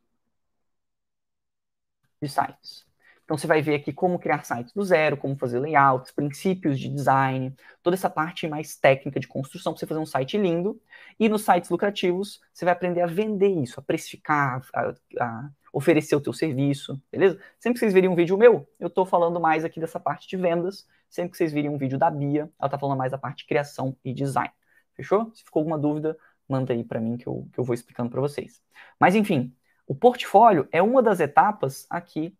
de 2.21 2.29
sites. 2.29 2.85
Então 3.23 3.37
você 3.37 3.47
vai 3.47 3.61
ver 3.61 3.75
aqui 3.75 3.93
como 3.93 4.19
criar 4.19 4.43
sites 4.43 4.73
do 4.73 4.83
zero, 4.83 5.15
como 5.15 5.35
fazer 5.37 5.59
layouts, 5.59 6.11
princípios 6.11 6.79
de 6.79 6.89
design, 6.89 7.55
toda 7.81 7.95
essa 7.95 8.09
parte 8.09 8.47
mais 8.47 8.75
técnica 8.75 9.19
de 9.19 9.27
construção 9.27 9.73
para 9.73 9.79
você 9.79 9.87
fazer 9.87 9.99
um 9.99 10.05
site 10.05 10.37
lindo. 10.37 10.79
E 11.19 11.29
nos 11.29 11.43
sites 11.43 11.69
lucrativos 11.69 12.41
você 12.53 12.65
vai 12.65 12.73
aprender 12.73 13.01
a 13.01 13.05
vender 13.05 13.49
isso, 13.49 13.79
a 13.79 13.83
precificar, 13.83 14.61
a, 14.73 14.93
a 15.19 15.49
oferecer 15.71 16.15
o 16.15 16.21
teu 16.21 16.33
serviço, 16.33 17.01
beleza? 17.11 17.39
Sempre 17.59 17.75
que 17.75 17.79
vocês 17.79 17.93
virem 17.93 18.09
um 18.09 18.15
vídeo 18.15 18.37
meu, 18.37 18.67
eu 18.79 18.87
estou 18.87 19.05
falando 19.05 19.39
mais 19.39 19.65
aqui 19.65 19.79
dessa 19.79 19.99
parte 19.99 20.27
de 20.27 20.37
vendas. 20.37 20.87
Sempre 21.09 21.31
que 21.31 21.37
vocês 21.37 21.51
virem 21.53 21.69
um 21.69 21.77
vídeo 21.77 21.97
da 21.97 22.09
Bia, 22.09 22.49
ela 22.59 22.67
está 22.67 22.77
falando 22.77 22.97
mais 22.97 23.11
da 23.11 23.17
parte 23.17 23.39
de 23.39 23.45
criação 23.45 23.95
e 24.03 24.13
design. 24.13 24.51
Fechou? 24.95 25.31
Se 25.33 25.43
ficou 25.43 25.61
alguma 25.61 25.77
dúvida, 25.77 26.17
manda 26.47 26.73
aí 26.73 26.83
para 26.83 26.99
mim 26.99 27.17
que 27.17 27.27
eu, 27.27 27.47
que 27.53 27.59
eu 27.59 27.63
vou 27.63 27.73
explicando 27.73 28.09
para 28.09 28.21
vocês. 28.21 28.61
Mas 28.99 29.15
enfim, 29.15 29.55
o 29.87 29.95
portfólio 29.95 30.67
é 30.71 30.81
uma 30.81 31.01
das 31.01 31.19
etapas 31.19 31.85
aqui 31.89 32.35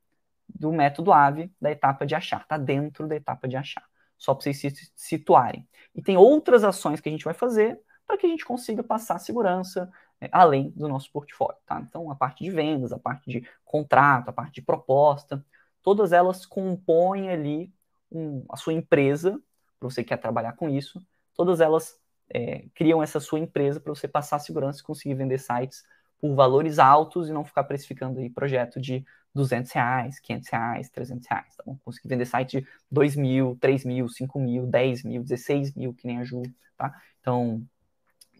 do 0.47 0.71
método 0.71 1.11
AVE, 1.11 1.51
da 1.59 1.71
etapa 1.71 2.05
de 2.05 2.15
achar. 2.15 2.41
Está 2.41 2.57
dentro 2.57 3.07
da 3.07 3.15
etapa 3.15 3.47
de 3.47 3.55
achar. 3.55 3.83
Só 4.17 4.33
para 4.33 4.43
vocês 4.43 4.57
se 4.59 4.91
situarem. 4.95 5.67
E 5.93 6.01
tem 6.01 6.17
outras 6.17 6.63
ações 6.63 6.99
que 6.99 7.09
a 7.09 7.11
gente 7.11 7.25
vai 7.25 7.33
fazer 7.33 7.79
para 8.05 8.17
que 8.17 8.25
a 8.25 8.29
gente 8.29 8.45
consiga 8.45 8.83
passar 8.83 9.19
segurança 9.19 9.91
é, 10.21 10.29
além 10.31 10.69
do 10.71 10.87
nosso 10.87 11.11
portfólio. 11.11 11.57
Tá? 11.65 11.81
Então, 11.81 12.09
a 12.09 12.15
parte 12.15 12.43
de 12.43 12.49
vendas, 12.49 12.93
a 12.93 12.99
parte 12.99 13.29
de 13.29 13.47
contrato, 13.65 14.29
a 14.29 14.33
parte 14.33 14.55
de 14.55 14.61
proposta, 14.61 15.45
todas 15.81 16.13
elas 16.13 16.45
compõem 16.45 17.29
ali 17.29 17.73
um, 18.11 18.45
a 18.49 18.55
sua 18.55 18.73
empresa, 18.73 19.31
para 19.79 19.89
você 19.89 20.03
que 20.03 20.09
quer 20.09 20.17
trabalhar 20.17 20.53
com 20.53 20.69
isso, 20.69 21.05
todas 21.35 21.59
elas 21.59 21.99
é, 22.29 22.65
criam 22.73 23.03
essa 23.03 23.19
sua 23.19 23.39
empresa 23.39 23.79
para 23.79 23.93
você 23.93 24.07
passar 24.07 24.39
segurança 24.39 24.79
e 24.79 24.83
conseguir 24.83 25.15
vender 25.15 25.39
sites 25.39 25.83
por 26.19 26.33
valores 26.35 26.79
altos 26.79 27.27
e 27.27 27.33
não 27.33 27.43
ficar 27.43 27.65
precificando 27.65 28.19
aí 28.19 28.29
projeto 28.29 28.79
de 28.79 29.05
200 29.33 29.71
reais, 29.71 30.19
500 30.19 30.49
reais, 30.49 30.89
300 30.89 31.27
reais, 31.27 31.55
tá 31.55 31.63
bom? 31.65 31.77
Conseguir 31.83 32.09
vender 32.09 32.25
site 32.25 32.61
de 32.61 32.67
2 32.91 33.15
mil, 33.15 33.57
3 33.59 33.83
mil, 33.85 34.07
5 34.07 34.39
mil, 34.39 34.67
10 34.67 35.03
mil, 35.03 35.23
16 35.23 35.73
mil, 35.73 35.93
que 35.93 36.05
nem 36.05 36.19
a 36.19 36.23
Ju, 36.23 36.43
tá? 36.77 36.93
Então, 37.19 37.65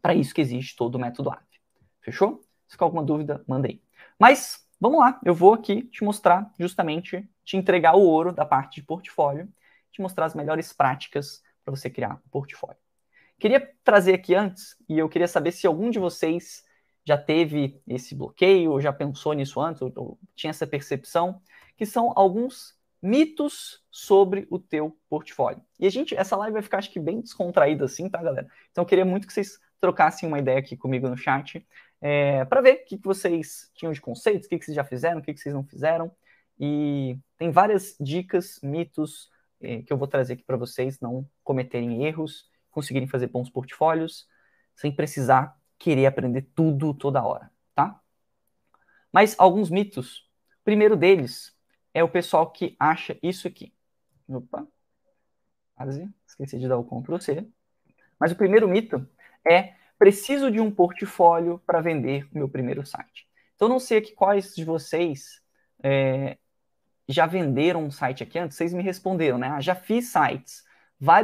para 0.01 0.13
isso 0.13 0.33
que 0.33 0.41
existe 0.41 0.75
todo 0.75 0.95
o 0.95 1.00
método 1.00 1.31
AVE. 1.31 1.43
Fechou? 2.01 2.43
Se 2.67 2.73
ficar 2.73 2.85
alguma 2.85 3.03
dúvida, 3.03 3.43
manda 3.47 3.67
aí. 3.67 3.81
Mas, 4.19 4.67
vamos 4.79 5.00
lá, 5.00 5.19
eu 5.25 5.33
vou 5.33 5.53
aqui 5.53 5.83
te 5.83 6.03
mostrar 6.03 6.51
justamente, 6.59 7.27
te 7.43 7.57
entregar 7.57 7.95
o 7.95 8.01
ouro 8.01 8.31
da 8.31 8.45
parte 8.45 8.75
de 8.75 8.85
portfólio, 8.85 9.47
te 9.91 10.01
mostrar 10.01 10.25
as 10.25 10.35
melhores 10.35 10.73
práticas 10.73 11.41
para 11.63 11.75
você 11.75 11.89
criar 11.89 12.15
um 12.15 12.29
portfólio. 12.29 12.77
Queria 13.39 13.73
trazer 13.83 14.13
aqui 14.13 14.35
antes, 14.35 14.75
e 14.88 15.00
eu 15.00 15.09
queria 15.09 15.27
saber 15.27 15.51
se 15.51 15.65
algum 15.65 15.89
de 15.89 16.00
vocês 16.00 16.63
já 17.05 17.17
teve 17.17 17.81
esse 17.88 18.15
bloqueio, 18.15 18.72
ou 18.72 18.81
já 18.81 18.93
pensou 18.93 19.33
nisso 19.33 19.60
antes, 19.60 19.81
ou, 19.81 19.91
ou 19.95 20.19
tinha 20.36 20.51
essa 20.51 20.65
percepção, 20.65 21.41
que 21.75 21.86
são 21.86 22.13
alguns 22.15 22.77
mitos 23.01 23.83
sobre 23.91 24.48
o 24.50 24.57
teu 24.57 24.98
portfólio. 25.10 25.62
E 25.77 25.86
a 25.86 25.89
gente, 25.89 26.15
essa 26.15 26.38
live 26.38 26.53
vai 26.53 26.62
ficar, 26.62 26.77
acho 26.77 26.91
que, 26.91 27.00
bem 27.00 27.19
descontraída 27.19 27.83
assim, 27.83 28.10
tá, 28.10 28.24
galera? 28.24 28.48
Então 28.72 28.83
eu 28.83 28.88
queria 28.88 29.03
muito 29.03 29.27
que 29.27 29.33
vocês 29.33 29.60
trocassem 29.81 30.27
uma 30.27 30.39
ideia 30.39 30.57
aqui 30.57 30.77
comigo 30.77 31.10
no 31.10 31.17
chat, 31.17 31.65
é, 32.00 32.45
para 32.45 32.62
ver 32.62 32.75
o 32.75 32.86
que, 32.86 32.98
que 32.98 33.05
vocês 33.05 33.69
tinham 33.75 33.91
de 33.91 34.00
conceitos, 34.00 34.45
o 34.45 34.50
que, 34.50 34.57
que 34.57 34.65
vocês 34.65 34.75
já 34.75 34.86
fizeram, 34.86 35.19
o 35.19 35.22
que, 35.22 35.33
que 35.33 35.39
vocês 35.39 35.53
não 35.53 35.63
fizeram. 35.63 36.10
E 36.57 37.17
tem 37.38 37.51
várias 37.51 37.95
dicas, 38.00 38.60
mitos 38.63 39.29
é, 39.62 39.81
que 39.81 39.91
eu 39.91 39.98
vou 39.98 40.07
trazer 40.07 40.33
aqui 40.33 40.43
para 40.43 40.55
vocês 40.55 41.00
não 41.01 41.27
cometerem 41.43 42.05
erros, 42.05 42.50
conseguirem 42.72 43.07
fazer 43.07 43.27
bons 43.27 43.50
portfólios, 43.50 44.27
sem 44.75 44.91
precisar 44.93 45.53
querer 45.83 46.05
aprender 46.05 46.43
tudo 46.55 46.93
toda 46.93 47.21
hora, 47.21 47.51
tá? 47.75 47.99
Mas 49.11 49.35
alguns 49.37 49.69
mitos. 49.69 50.19
O 50.61 50.63
primeiro 50.63 50.95
deles 50.95 51.53
é 51.93 52.01
o 52.01 52.07
pessoal 52.07 52.49
que 52.49 52.73
acha 52.79 53.19
isso 53.21 53.49
aqui. 53.49 53.73
Opa, 54.29 54.65
quase 55.75 56.09
esqueci 56.25 56.57
de 56.57 56.69
dar 56.69 56.77
o 56.77 56.85
Ctrl 56.85 57.17
C. 57.17 57.45
Mas 58.17 58.31
o 58.31 58.35
primeiro 58.37 58.65
mito 58.65 59.05
é 59.45 59.73
preciso 59.99 60.49
de 60.49 60.61
um 60.61 60.71
portfólio 60.71 61.59
para 61.65 61.81
vender 61.81 62.29
o 62.31 62.37
meu 62.37 62.47
primeiro 62.47 62.85
site. 62.85 63.27
Então, 63.55 63.67
não 63.67 63.79
sei 63.79 63.97
aqui 63.97 64.13
quais 64.13 64.55
de 64.55 64.63
vocês 64.63 65.41
é, 65.83 66.37
já 67.09 67.25
venderam 67.25 67.83
um 67.83 67.91
site 67.91 68.23
aqui 68.23 68.39
antes. 68.39 68.55
Vocês 68.55 68.73
me 68.73 68.81
responderam, 68.81 69.37
né? 69.37 69.49
Ah, 69.49 69.59
já 69.59 69.75
fiz 69.75 70.13
sites. 70.13 70.63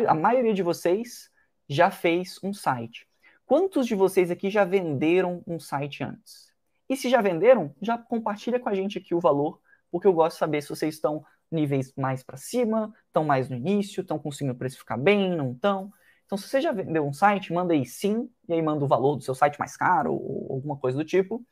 a 0.06 0.14
maioria 0.14 0.54
de 0.54 0.62
vocês 0.62 1.32
já 1.70 1.90
fez 1.90 2.38
um 2.44 2.54
site. 2.54 3.09
Quantos 3.50 3.88
de 3.88 3.96
vocês 3.96 4.30
aqui 4.30 4.48
já 4.52 4.64
venderam 4.64 5.42
um 5.48 5.60
site 5.60 6.04
antes? 6.04 6.54
E 6.88 6.96
se 6.96 7.10
já 7.10 7.20
venderam, 7.20 7.74
já 7.82 7.98
compartilha 7.98 8.60
com 8.60 8.70
a 8.70 8.76
gente 8.76 9.00
aqui 9.00 9.16
o 9.16 9.20
valor, 9.20 9.60
porque 9.90 10.06
eu 10.06 10.14
gosto 10.14 10.36
de 10.36 10.40
saber 10.40 10.62
se 10.62 10.70
vocês 10.70 10.94
estão 10.94 11.26
níveis 11.52 11.92
mais 11.98 12.22
para 12.22 12.38
cima, 12.38 12.94
estão 13.08 13.24
mais 13.24 13.50
no 13.50 13.56
início, 13.56 14.02
estão 14.02 14.20
conseguindo 14.20 14.54
precificar 14.54 15.00
bem, 15.00 15.36
não 15.36 15.54
estão. 15.54 15.92
Então, 16.28 16.38
se 16.38 16.48
você 16.48 16.62
já 16.62 16.72
vendeu 16.72 17.04
um 17.04 17.12
site, 17.12 17.52
manda 17.52 17.74
aí 17.74 17.88
sim, 17.88 18.30
e 18.48 18.54
aí 18.54 18.62
manda 18.62 18.86
o 18.86 18.88
valor 18.88 19.16
do 19.16 19.24
seu 19.24 19.34
site 19.34 19.58
mais 19.58 19.76
caro, 19.76 20.14
ou 20.14 20.54
alguma 20.54 20.78
coisa 20.78 20.96
do 20.96 21.04
tipo. 21.04 21.44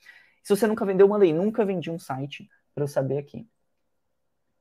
Se 0.44 0.56
você 0.56 0.68
nunca 0.68 0.86
vendeu, 0.86 1.08
manda 1.08 1.26
aí, 1.26 1.34
nunca 1.34 1.66
vendi 1.66 1.90
um 1.90 1.98
site, 1.98 2.48
para 2.76 2.84
eu 2.84 2.88
saber 2.88 3.18
aqui. 3.18 3.50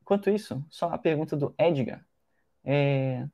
Enquanto 0.00 0.30
isso, 0.30 0.64
só 0.70 0.88
a 0.88 0.96
pergunta 0.96 1.36
do 1.36 1.54
Edgar. 1.58 2.02
É, 2.64 3.28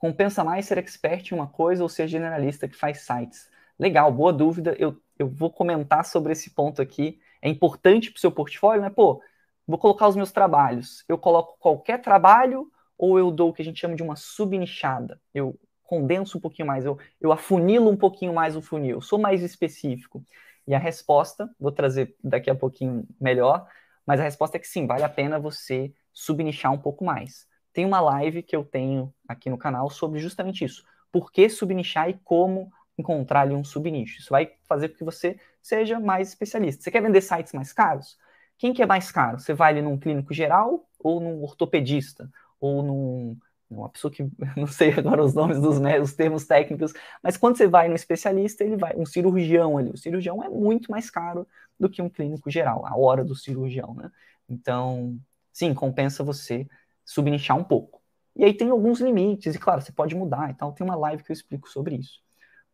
Compensa 0.00 0.42
mais 0.42 0.64
ser 0.64 0.78
expert 0.78 1.30
em 1.30 1.34
uma 1.34 1.46
coisa 1.46 1.82
ou 1.82 1.88
ser 1.88 2.08
generalista 2.08 2.66
que 2.66 2.74
faz 2.74 3.02
sites? 3.02 3.50
Legal, 3.78 4.10
boa 4.10 4.32
dúvida. 4.32 4.74
Eu, 4.78 4.98
eu 5.18 5.28
vou 5.28 5.50
comentar 5.50 6.06
sobre 6.06 6.32
esse 6.32 6.48
ponto 6.48 6.80
aqui. 6.80 7.20
É 7.42 7.50
importante 7.50 8.10
para 8.10 8.16
o 8.16 8.20
seu 8.20 8.32
portfólio, 8.32 8.80
né? 8.80 8.88
Pô, 8.88 9.22
vou 9.66 9.76
colocar 9.76 10.08
os 10.08 10.16
meus 10.16 10.32
trabalhos. 10.32 11.04
Eu 11.06 11.18
coloco 11.18 11.58
qualquer 11.58 12.00
trabalho 12.00 12.72
ou 12.96 13.18
eu 13.18 13.30
dou 13.30 13.50
o 13.50 13.52
que 13.52 13.60
a 13.60 13.64
gente 13.64 13.78
chama 13.78 13.94
de 13.94 14.02
uma 14.02 14.16
subnichada? 14.16 15.20
Eu 15.34 15.54
condenso 15.84 16.38
um 16.38 16.40
pouquinho 16.40 16.66
mais, 16.66 16.86
eu, 16.86 16.98
eu 17.20 17.30
afunilo 17.30 17.90
um 17.90 17.96
pouquinho 17.96 18.32
mais 18.32 18.56
o 18.56 18.62
funil, 18.62 19.02
sou 19.02 19.18
mais 19.18 19.42
específico. 19.42 20.24
E 20.66 20.74
a 20.74 20.78
resposta, 20.78 21.50
vou 21.60 21.72
trazer 21.72 22.16
daqui 22.24 22.48
a 22.48 22.54
pouquinho 22.54 23.06
melhor, 23.20 23.66
mas 24.06 24.18
a 24.18 24.22
resposta 24.22 24.56
é 24.56 24.60
que 24.60 24.68
sim, 24.68 24.86
vale 24.86 25.02
a 25.02 25.08
pena 25.10 25.38
você 25.38 25.92
subnichar 26.10 26.72
um 26.72 26.78
pouco 26.78 27.04
mais 27.04 27.49
tem 27.72 27.84
uma 27.84 28.00
live 28.00 28.42
que 28.42 28.54
eu 28.54 28.64
tenho 28.64 29.12
aqui 29.28 29.48
no 29.50 29.58
canal 29.58 29.90
sobre 29.90 30.18
justamente 30.18 30.64
isso. 30.64 30.84
Por 31.12 31.30
que 31.30 31.48
subnichar 31.48 32.08
e 32.08 32.14
como 32.24 32.70
encontrar 32.98 33.42
ali 33.42 33.54
um 33.54 33.64
subnicho. 33.64 34.18
Isso 34.20 34.28
vai 34.30 34.52
fazer 34.64 34.90
com 34.90 34.96
que 34.96 35.04
você 35.04 35.38
seja 35.62 35.98
mais 35.98 36.28
especialista. 36.28 36.82
Você 36.82 36.90
quer 36.90 37.00
vender 37.00 37.22
sites 37.22 37.52
mais 37.54 37.72
caros? 37.72 38.18
quem 38.60 38.74
que 38.74 38.82
é 38.82 38.86
mais 38.86 39.10
caro? 39.10 39.38
Você 39.40 39.54
vai 39.54 39.72
ali 39.72 39.80
num 39.80 39.98
clínico 39.98 40.34
geral 40.34 40.86
ou 40.98 41.18
num 41.18 41.42
ortopedista? 41.42 42.30
Ou 42.60 42.82
num, 42.82 43.38
uma 43.70 43.88
pessoa 43.88 44.12
que 44.12 44.22
não 44.54 44.66
sei 44.66 44.92
agora 44.92 45.24
os 45.24 45.32
nomes 45.32 45.58
dos 45.58 45.78
os 46.02 46.12
termos 46.12 46.46
técnicos, 46.46 46.92
mas 47.22 47.38
quando 47.38 47.56
você 47.56 47.66
vai 47.66 47.88
no 47.88 47.94
especialista, 47.94 48.62
ele 48.62 48.76
vai 48.76 48.94
um 48.96 49.06
cirurgião 49.06 49.78
ali. 49.78 49.90
O 49.90 49.96
cirurgião 49.96 50.44
é 50.44 50.50
muito 50.50 50.90
mais 50.90 51.10
caro 51.10 51.48
do 51.78 51.88
que 51.88 52.02
um 52.02 52.10
clínico 52.10 52.50
geral, 52.50 52.84
a 52.86 52.94
hora 52.98 53.24
do 53.24 53.34
cirurgião, 53.34 53.94
né? 53.94 54.10
Então, 54.46 55.18
sim, 55.50 55.72
compensa 55.72 56.22
você 56.22 56.68
subnichar 57.10 57.56
um 57.56 57.64
pouco. 57.64 58.00
E 58.36 58.44
aí 58.44 58.54
tem 58.54 58.70
alguns 58.70 59.00
limites, 59.00 59.54
e 59.54 59.58
claro, 59.58 59.82
você 59.82 59.90
pode 59.90 60.14
mudar 60.14 60.50
e 60.50 60.54
tal. 60.54 60.72
Tem 60.72 60.86
uma 60.86 60.94
live 60.94 61.24
que 61.24 61.32
eu 61.32 61.34
explico 61.34 61.68
sobre 61.68 61.96
isso. 61.96 62.20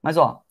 Mas, 0.02 0.18
ó, 0.18 0.42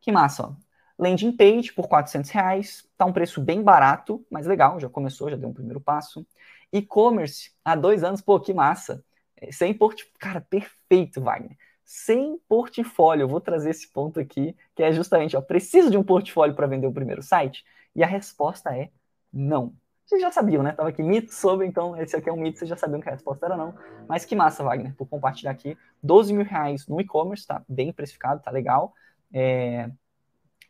que 0.00 0.12
massa, 0.12 0.46
ó. 0.46 0.54
Landing 0.98 1.32
page 1.36 1.72
por 1.72 1.88
400 1.88 2.30
reais, 2.30 2.88
tá 2.96 3.04
um 3.04 3.12
preço 3.12 3.40
bem 3.40 3.62
barato, 3.62 4.24
mas 4.30 4.46
legal, 4.46 4.78
já 4.80 4.88
começou, 4.88 5.28
já 5.28 5.36
deu 5.36 5.48
um 5.48 5.52
primeiro 5.52 5.80
passo. 5.80 6.24
E-commerce, 6.72 7.50
há 7.64 7.74
dois 7.74 8.04
anos, 8.04 8.20
pô, 8.20 8.38
que 8.40 8.54
massa. 8.54 9.04
É, 9.36 9.50
sem 9.52 9.74
portfólio, 9.74 10.18
cara, 10.18 10.40
perfeito, 10.40 11.20
Wagner. 11.20 11.56
Sem 11.84 12.38
portfólio, 12.48 13.24
eu 13.24 13.28
vou 13.28 13.40
trazer 13.40 13.70
esse 13.70 13.92
ponto 13.92 14.20
aqui, 14.20 14.56
que 14.74 14.82
é 14.82 14.92
justamente, 14.92 15.36
ó, 15.36 15.42
preciso 15.42 15.90
de 15.90 15.98
um 15.98 16.04
portfólio 16.04 16.54
para 16.54 16.66
vender 16.66 16.86
o 16.86 16.92
primeiro 16.92 17.22
site? 17.22 17.64
E 17.94 18.04
a 18.04 18.06
resposta 18.06 18.74
é 18.74 18.90
não. 19.32 19.74
Vocês 20.06 20.22
já 20.22 20.30
sabiam, 20.30 20.62
né? 20.62 20.70
Tava 20.70 20.90
aqui 20.90 21.02
mito 21.02 21.34
sobre, 21.34 21.66
então 21.66 22.00
esse 22.00 22.14
aqui 22.14 22.28
é 22.28 22.32
um 22.32 22.36
mito, 22.36 22.60
vocês 22.60 22.68
já 22.68 22.76
sabiam 22.76 23.00
que 23.00 23.08
a 23.08 23.12
resposta 23.12 23.44
era 23.44 23.56
não. 23.56 23.74
Mas 24.08 24.24
que 24.24 24.36
massa, 24.36 24.62
Wagner, 24.62 24.94
por 24.94 25.08
compartilhar 25.08 25.50
aqui. 25.50 25.76
12 26.00 26.32
mil 26.32 26.44
reais 26.44 26.86
no 26.86 27.00
e-commerce, 27.00 27.44
tá 27.44 27.64
bem 27.68 27.92
precificado, 27.92 28.40
tá 28.40 28.52
legal. 28.52 28.94
É... 29.32 29.90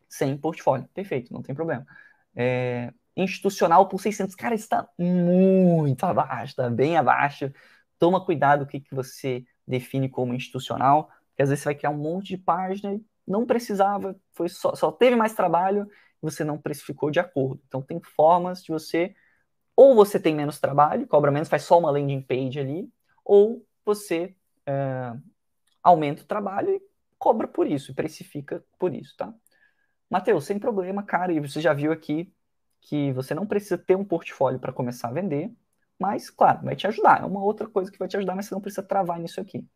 Sem 0.08 0.38
portfólio, 0.38 0.88
perfeito, 0.94 1.34
não 1.34 1.42
tem 1.42 1.54
problema. 1.54 1.86
É... 2.34 2.90
Institucional 3.14 3.86
por 3.88 4.00
600, 4.00 4.34
cara, 4.34 4.54
está 4.54 4.88
muito 4.98 6.04
abaixo, 6.04 6.56
tá 6.56 6.70
bem 6.70 6.96
abaixo. 6.96 7.52
Toma 7.98 8.24
cuidado 8.24 8.62
o 8.62 8.66
que, 8.66 8.80
que 8.80 8.94
você 8.94 9.44
define 9.66 10.08
como 10.08 10.32
institucional, 10.32 11.10
porque 11.28 11.42
às 11.42 11.50
vezes 11.50 11.62
você 11.62 11.68
vai 11.68 11.74
criar 11.74 11.90
um 11.90 11.98
monte 11.98 12.28
de 12.28 12.38
página 12.38 12.94
e 12.94 13.04
não 13.26 13.44
precisava, 13.44 14.16
foi 14.32 14.48
só, 14.48 14.74
só 14.74 14.90
teve 14.90 15.14
mais 15.14 15.34
trabalho 15.34 15.86
e 16.22 16.24
você 16.30 16.42
não 16.42 16.56
precificou 16.56 17.10
de 17.10 17.20
acordo. 17.20 17.60
Então 17.66 17.82
tem 17.82 18.00
formas 18.00 18.62
de 18.62 18.72
você 18.72 19.14
ou 19.76 19.94
você 19.94 20.18
tem 20.18 20.34
menos 20.34 20.58
trabalho, 20.58 21.06
cobra 21.06 21.30
menos, 21.30 21.48
faz 21.48 21.62
só 21.64 21.78
uma 21.78 21.90
landing 21.90 22.22
page 22.22 22.58
ali, 22.58 22.90
ou 23.24 23.64
você 23.84 24.34
é, 24.66 25.12
aumenta 25.82 26.22
o 26.22 26.26
trabalho 26.26 26.70
e 26.70 26.82
cobra 27.18 27.46
por 27.46 27.66
isso, 27.66 27.94
precifica 27.94 28.64
por 28.78 28.94
isso, 28.94 29.14
tá? 29.16 29.32
Matheus, 30.10 30.44
sem 30.44 30.58
problema, 30.58 31.02
cara, 31.02 31.32
e 31.32 31.40
você 31.40 31.60
já 31.60 31.72
viu 31.74 31.92
aqui 31.92 32.32
que 32.80 33.12
você 33.12 33.34
não 33.34 33.46
precisa 33.46 33.76
ter 33.76 33.96
um 33.96 34.04
portfólio 34.04 34.58
para 34.60 34.72
começar 34.72 35.08
a 35.08 35.12
vender, 35.12 35.52
mas, 35.98 36.30
claro, 36.30 36.62
vai 36.62 36.76
te 36.76 36.86
ajudar. 36.86 37.22
É 37.22 37.26
uma 37.26 37.42
outra 37.42 37.68
coisa 37.68 37.90
que 37.90 37.98
vai 37.98 38.06
te 38.06 38.16
ajudar, 38.16 38.34
mas 38.36 38.46
você 38.46 38.54
não 38.54 38.60
precisa 38.60 38.82
travar 38.82 39.18
nisso 39.18 39.40
aqui. 39.40 39.66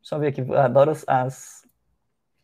Só 0.00 0.18
ver 0.18 0.28
aqui, 0.28 0.40
adoro 0.54 0.90
as, 0.90 1.04
as, 1.08 1.68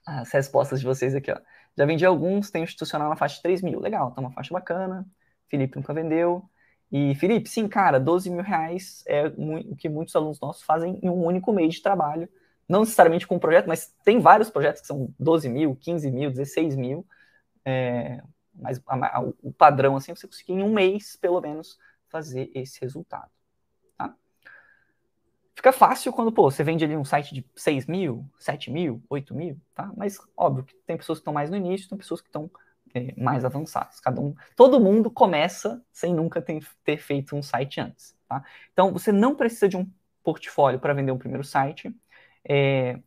as 0.06 0.30
respostas 0.32 0.80
de 0.80 0.86
vocês 0.86 1.14
aqui, 1.14 1.30
ó. 1.30 1.38
Já 1.76 1.86
vendi 1.86 2.04
alguns, 2.04 2.50
tem 2.50 2.64
institucional 2.64 3.08
na 3.08 3.16
faixa 3.16 3.36
de 3.36 3.42
3 3.42 3.62
mil. 3.62 3.80
Legal, 3.80 4.12
tá 4.12 4.20
uma 4.20 4.32
faixa 4.32 4.52
bacana. 4.52 5.06
Felipe 5.48 5.76
nunca 5.76 5.94
vendeu. 5.94 6.50
E, 6.90 7.14
Felipe, 7.14 7.48
sim, 7.48 7.68
cara, 7.68 8.00
12 8.00 8.30
mil 8.30 8.42
reais 8.42 9.04
é 9.06 9.26
o 9.36 9.76
que 9.76 9.88
muitos 9.88 10.14
alunos 10.16 10.40
nossos 10.40 10.62
fazem 10.62 10.98
em 11.02 11.08
um 11.08 11.24
único 11.24 11.52
mês 11.52 11.74
de 11.74 11.82
trabalho. 11.82 12.28
Não 12.68 12.80
necessariamente 12.80 13.26
com 13.26 13.36
um 13.36 13.38
projeto, 13.38 13.66
mas 13.66 13.94
tem 14.04 14.18
vários 14.18 14.50
projetos 14.50 14.80
que 14.80 14.86
são 14.86 15.12
12 15.18 15.48
mil, 15.48 15.76
15 15.76 16.10
mil, 16.10 16.30
16 16.30 16.74
mil. 16.76 17.06
É, 17.64 18.22
mas 18.54 18.80
a, 18.86 19.18
a, 19.18 19.20
o 19.20 19.52
padrão, 19.52 19.96
assim, 19.96 20.12
é 20.12 20.14
você 20.14 20.26
conseguir 20.26 20.52
em 20.52 20.62
um 20.62 20.72
mês, 20.72 21.16
pelo 21.16 21.40
menos, 21.40 21.78
fazer 22.08 22.50
esse 22.54 22.80
resultado. 22.80 23.30
Tá? 23.96 24.14
Fica 25.54 25.72
fácil 25.72 26.12
quando, 26.12 26.32
pô, 26.32 26.50
você 26.50 26.64
vende 26.64 26.84
ali 26.84 26.96
um 26.96 27.04
site 27.04 27.34
de 27.34 27.44
6 27.54 27.86
mil, 27.86 28.24
7 28.38 28.70
mil, 28.70 29.02
8 29.08 29.34
mil, 29.34 29.60
tá? 29.74 29.92
Mas, 29.96 30.18
óbvio, 30.36 30.64
que 30.64 30.74
tem 30.86 30.96
pessoas 30.96 31.18
que 31.18 31.22
estão 31.22 31.32
mais 31.32 31.50
no 31.50 31.56
início, 31.56 31.88
tem 31.88 31.98
pessoas 31.98 32.20
que 32.20 32.28
estão 32.28 32.50
mais 33.16 33.44
avançados. 33.44 34.00
Cada 34.00 34.20
um, 34.20 34.34
todo 34.56 34.80
mundo 34.80 35.10
começa 35.10 35.82
sem 35.92 36.14
nunca 36.14 36.40
ter, 36.40 36.66
ter 36.84 36.96
feito 36.96 37.36
um 37.36 37.42
site 37.42 37.80
antes. 37.80 38.16
Tá? 38.28 38.42
Então, 38.72 38.92
você 38.92 39.12
não 39.12 39.34
precisa 39.34 39.68
de 39.68 39.76
um 39.76 39.88
portfólio 40.22 40.78
para 40.78 40.92
vender 40.92 41.12
um 41.12 41.18
primeiro 41.18 41.44
site. 41.44 41.94
É, 42.48 42.98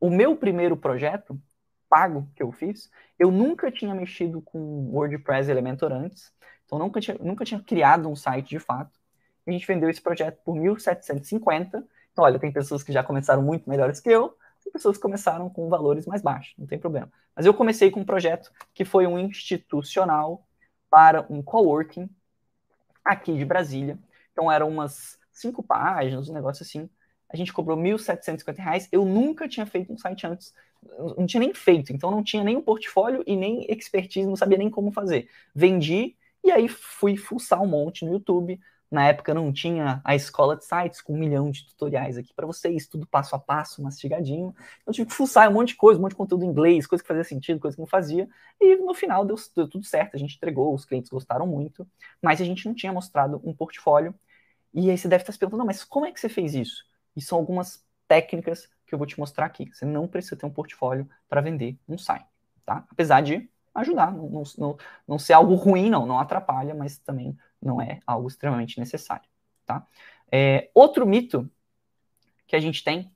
o 0.00 0.10
meu 0.10 0.36
primeiro 0.36 0.76
projeto 0.76 1.40
pago 1.88 2.28
que 2.34 2.42
eu 2.42 2.50
fiz, 2.52 2.90
eu 3.18 3.30
nunca 3.30 3.70
tinha 3.70 3.94
mexido 3.94 4.40
com 4.42 4.90
WordPress 4.90 5.50
Elementor 5.50 5.92
antes, 5.92 6.32
então 6.64 6.78
nunca 6.78 7.00
tinha, 7.00 7.16
nunca 7.20 7.44
tinha 7.44 7.60
criado 7.60 8.08
um 8.08 8.16
site 8.16 8.50
de 8.50 8.58
fato. 8.58 8.98
A 9.46 9.50
gente 9.50 9.66
vendeu 9.66 9.88
esse 9.88 10.00
projeto 10.00 10.40
por 10.44 10.56
1.750. 10.56 11.84
Então, 12.12 12.24
olha, 12.24 12.38
tem 12.38 12.50
pessoas 12.50 12.82
que 12.82 12.92
já 12.92 13.04
começaram 13.04 13.42
muito 13.42 13.70
melhores 13.70 14.00
que 14.00 14.10
eu, 14.10 14.36
tem 14.66 14.72
pessoas 14.72 14.96
que 14.96 15.02
começaram 15.02 15.48
com 15.48 15.68
valores 15.68 16.06
mais 16.06 16.20
baixos, 16.20 16.54
não 16.58 16.66
tem 16.66 16.78
problema. 16.78 17.10
Mas 17.34 17.46
eu 17.46 17.54
comecei 17.54 17.90
com 17.90 18.00
um 18.00 18.04
projeto 18.04 18.50
que 18.74 18.84
foi 18.84 19.06
um 19.06 19.18
institucional 19.18 20.44
para 20.90 21.24
um 21.30 21.40
coworking 21.40 22.08
aqui 23.04 23.36
de 23.36 23.44
Brasília. 23.44 23.98
Então 24.32 24.50
eram 24.50 24.68
umas 24.68 25.18
cinco 25.32 25.62
páginas, 25.62 26.28
um 26.28 26.34
negócio 26.34 26.64
assim. 26.64 26.90
A 27.28 27.36
gente 27.36 27.52
cobrou 27.52 27.76
R$ 27.76 27.90
1.750. 27.92 28.88
Eu 28.90 29.04
nunca 29.04 29.48
tinha 29.48 29.66
feito 29.66 29.92
um 29.92 29.98
site 29.98 30.26
antes. 30.26 30.52
Não 31.16 31.26
tinha 31.26 31.40
nem 31.40 31.54
feito, 31.54 31.92
então 31.92 32.10
não 32.10 32.22
tinha 32.22 32.42
nem 32.42 32.56
um 32.56 32.62
portfólio 32.62 33.22
e 33.26 33.36
nem 33.36 33.66
expertise, 33.70 34.26
não 34.26 34.36
sabia 34.36 34.58
nem 34.58 34.70
como 34.70 34.92
fazer. 34.92 35.28
Vendi 35.54 36.16
e 36.44 36.50
aí 36.50 36.68
fui 36.68 37.16
fuçar 37.16 37.60
um 37.62 37.66
monte 37.66 38.04
no 38.04 38.12
YouTube, 38.12 38.60
na 38.90 39.08
época 39.08 39.34
não 39.34 39.52
tinha 39.52 40.00
a 40.04 40.14
escola 40.14 40.56
de 40.56 40.64
sites 40.64 41.00
com 41.00 41.14
um 41.14 41.18
milhão 41.18 41.50
de 41.50 41.66
tutoriais 41.66 42.16
aqui 42.16 42.32
para 42.32 42.46
vocês, 42.46 42.86
tudo 42.86 43.06
passo 43.06 43.34
a 43.34 43.38
passo, 43.38 43.82
mastigadinho. 43.82 44.54
Eu 44.86 44.92
tive 44.92 45.08
que 45.08 45.14
fuçar 45.14 45.48
um 45.50 45.54
monte 45.54 45.68
de 45.68 45.76
coisa, 45.76 45.98
um 45.98 46.02
monte 46.02 46.12
de 46.12 46.16
conteúdo 46.16 46.44
em 46.44 46.48
inglês, 46.48 46.86
coisa 46.86 47.02
que 47.02 47.08
fazia 47.08 47.24
sentido, 47.24 47.58
coisa 47.58 47.76
que 47.76 47.80
não 47.80 47.86
fazia. 47.86 48.28
E 48.60 48.76
no 48.76 48.94
final 48.94 49.24
deu, 49.24 49.36
deu 49.54 49.68
tudo 49.68 49.84
certo, 49.84 50.14
a 50.14 50.18
gente 50.18 50.36
entregou, 50.36 50.72
os 50.72 50.84
clientes 50.84 51.10
gostaram 51.10 51.46
muito, 51.46 51.86
mas 52.22 52.40
a 52.40 52.44
gente 52.44 52.64
não 52.66 52.74
tinha 52.74 52.92
mostrado 52.92 53.40
um 53.44 53.52
portfólio. 53.52 54.14
E 54.72 54.90
aí 54.90 54.96
você 54.96 55.08
deve 55.08 55.22
estar 55.22 55.32
se 55.32 55.38
perguntando, 55.38 55.66
mas 55.66 55.82
como 55.82 56.06
é 56.06 56.12
que 56.12 56.20
você 56.20 56.28
fez 56.28 56.54
isso? 56.54 56.84
E 57.16 57.20
são 57.20 57.38
algumas 57.38 57.84
técnicas 58.06 58.68
que 58.86 58.94
eu 58.94 58.98
vou 58.98 59.06
te 59.06 59.18
mostrar 59.18 59.46
aqui. 59.46 59.68
Você 59.72 59.84
não 59.84 60.06
precisa 60.06 60.36
ter 60.36 60.46
um 60.46 60.50
portfólio 60.50 61.08
para 61.28 61.40
vender 61.40 61.76
um 61.88 61.98
site, 61.98 62.26
tá? 62.64 62.84
Apesar 62.90 63.20
de 63.20 63.50
ajudar, 63.74 64.12
não, 64.12 64.42
não, 64.56 64.76
não 65.06 65.18
ser 65.18 65.32
algo 65.32 65.54
ruim, 65.54 65.90
não, 65.90 66.06
não 66.06 66.18
atrapalha, 66.18 66.74
mas 66.74 66.98
também 66.98 67.36
não 67.62 67.80
é 67.80 68.00
algo 68.06 68.28
extremamente 68.28 68.78
necessário, 68.78 69.28
tá? 69.64 69.86
É, 70.30 70.70
outro 70.74 71.06
mito 71.06 71.50
que 72.46 72.56
a 72.56 72.60
gente 72.60 72.82
tem 72.82 73.10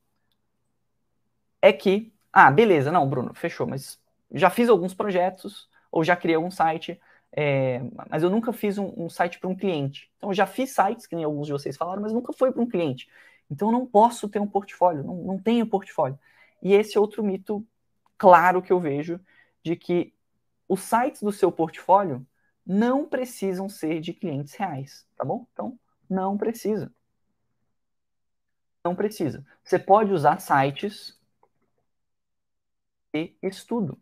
é 1.62 1.72
que, 1.72 2.12
ah, 2.32 2.50
beleza, 2.50 2.90
não, 2.90 3.08
Bruno, 3.08 3.34
fechou, 3.34 3.66
mas 3.66 4.00
já 4.32 4.50
fiz 4.50 4.68
alguns 4.68 4.94
projetos 4.94 5.68
ou 5.90 6.04
já 6.04 6.16
criei 6.16 6.36
algum 6.36 6.50
site, 6.50 7.00
é, 7.32 7.80
mas 8.08 8.22
eu 8.22 8.30
nunca 8.30 8.52
fiz 8.52 8.78
um, 8.78 8.92
um 8.96 9.08
site 9.08 9.38
para 9.38 9.48
um 9.48 9.54
cliente. 9.56 10.10
Então, 10.16 10.30
eu 10.30 10.34
já 10.34 10.46
fiz 10.46 10.70
sites, 10.70 11.06
que 11.06 11.14
nem 11.14 11.24
alguns 11.24 11.46
de 11.46 11.52
vocês 11.52 11.76
falaram, 11.76 12.02
mas 12.02 12.12
nunca 12.12 12.32
foi 12.32 12.52
para 12.52 12.62
um 12.62 12.68
cliente. 12.68 13.08
Então, 13.50 13.68
eu 13.68 13.72
não 13.72 13.86
posso 13.86 14.28
ter 14.28 14.40
um 14.40 14.46
portfólio, 14.46 15.02
não, 15.02 15.16
não 15.16 15.38
tenho 15.38 15.66
portfólio. 15.66 16.18
E 16.62 16.72
esse 16.72 16.96
é 16.96 17.00
outro 17.00 17.22
mito 17.22 17.66
claro 18.16 18.62
que 18.62 18.72
eu 18.72 18.78
vejo 18.78 19.20
de 19.62 19.76
que 19.76 20.12
os 20.68 20.80
sites 20.80 21.22
do 21.22 21.32
seu 21.32 21.50
portfólio 21.50 22.26
não 22.66 23.06
precisam 23.08 23.68
ser 23.68 24.00
de 24.00 24.12
clientes 24.12 24.54
reais, 24.54 25.06
tá 25.16 25.24
bom? 25.24 25.46
Então, 25.52 25.78
não 26.08 26.36
precisa. 26.36 26.92
Não 28.84 28.94
precisa. 28.94 29.44
Você 29.62 29.78
pode 29.78 30.12
usar 30.12 30.38
sites 30.40 31.18
de 33.12 33.36
estudo. 33.42 33.98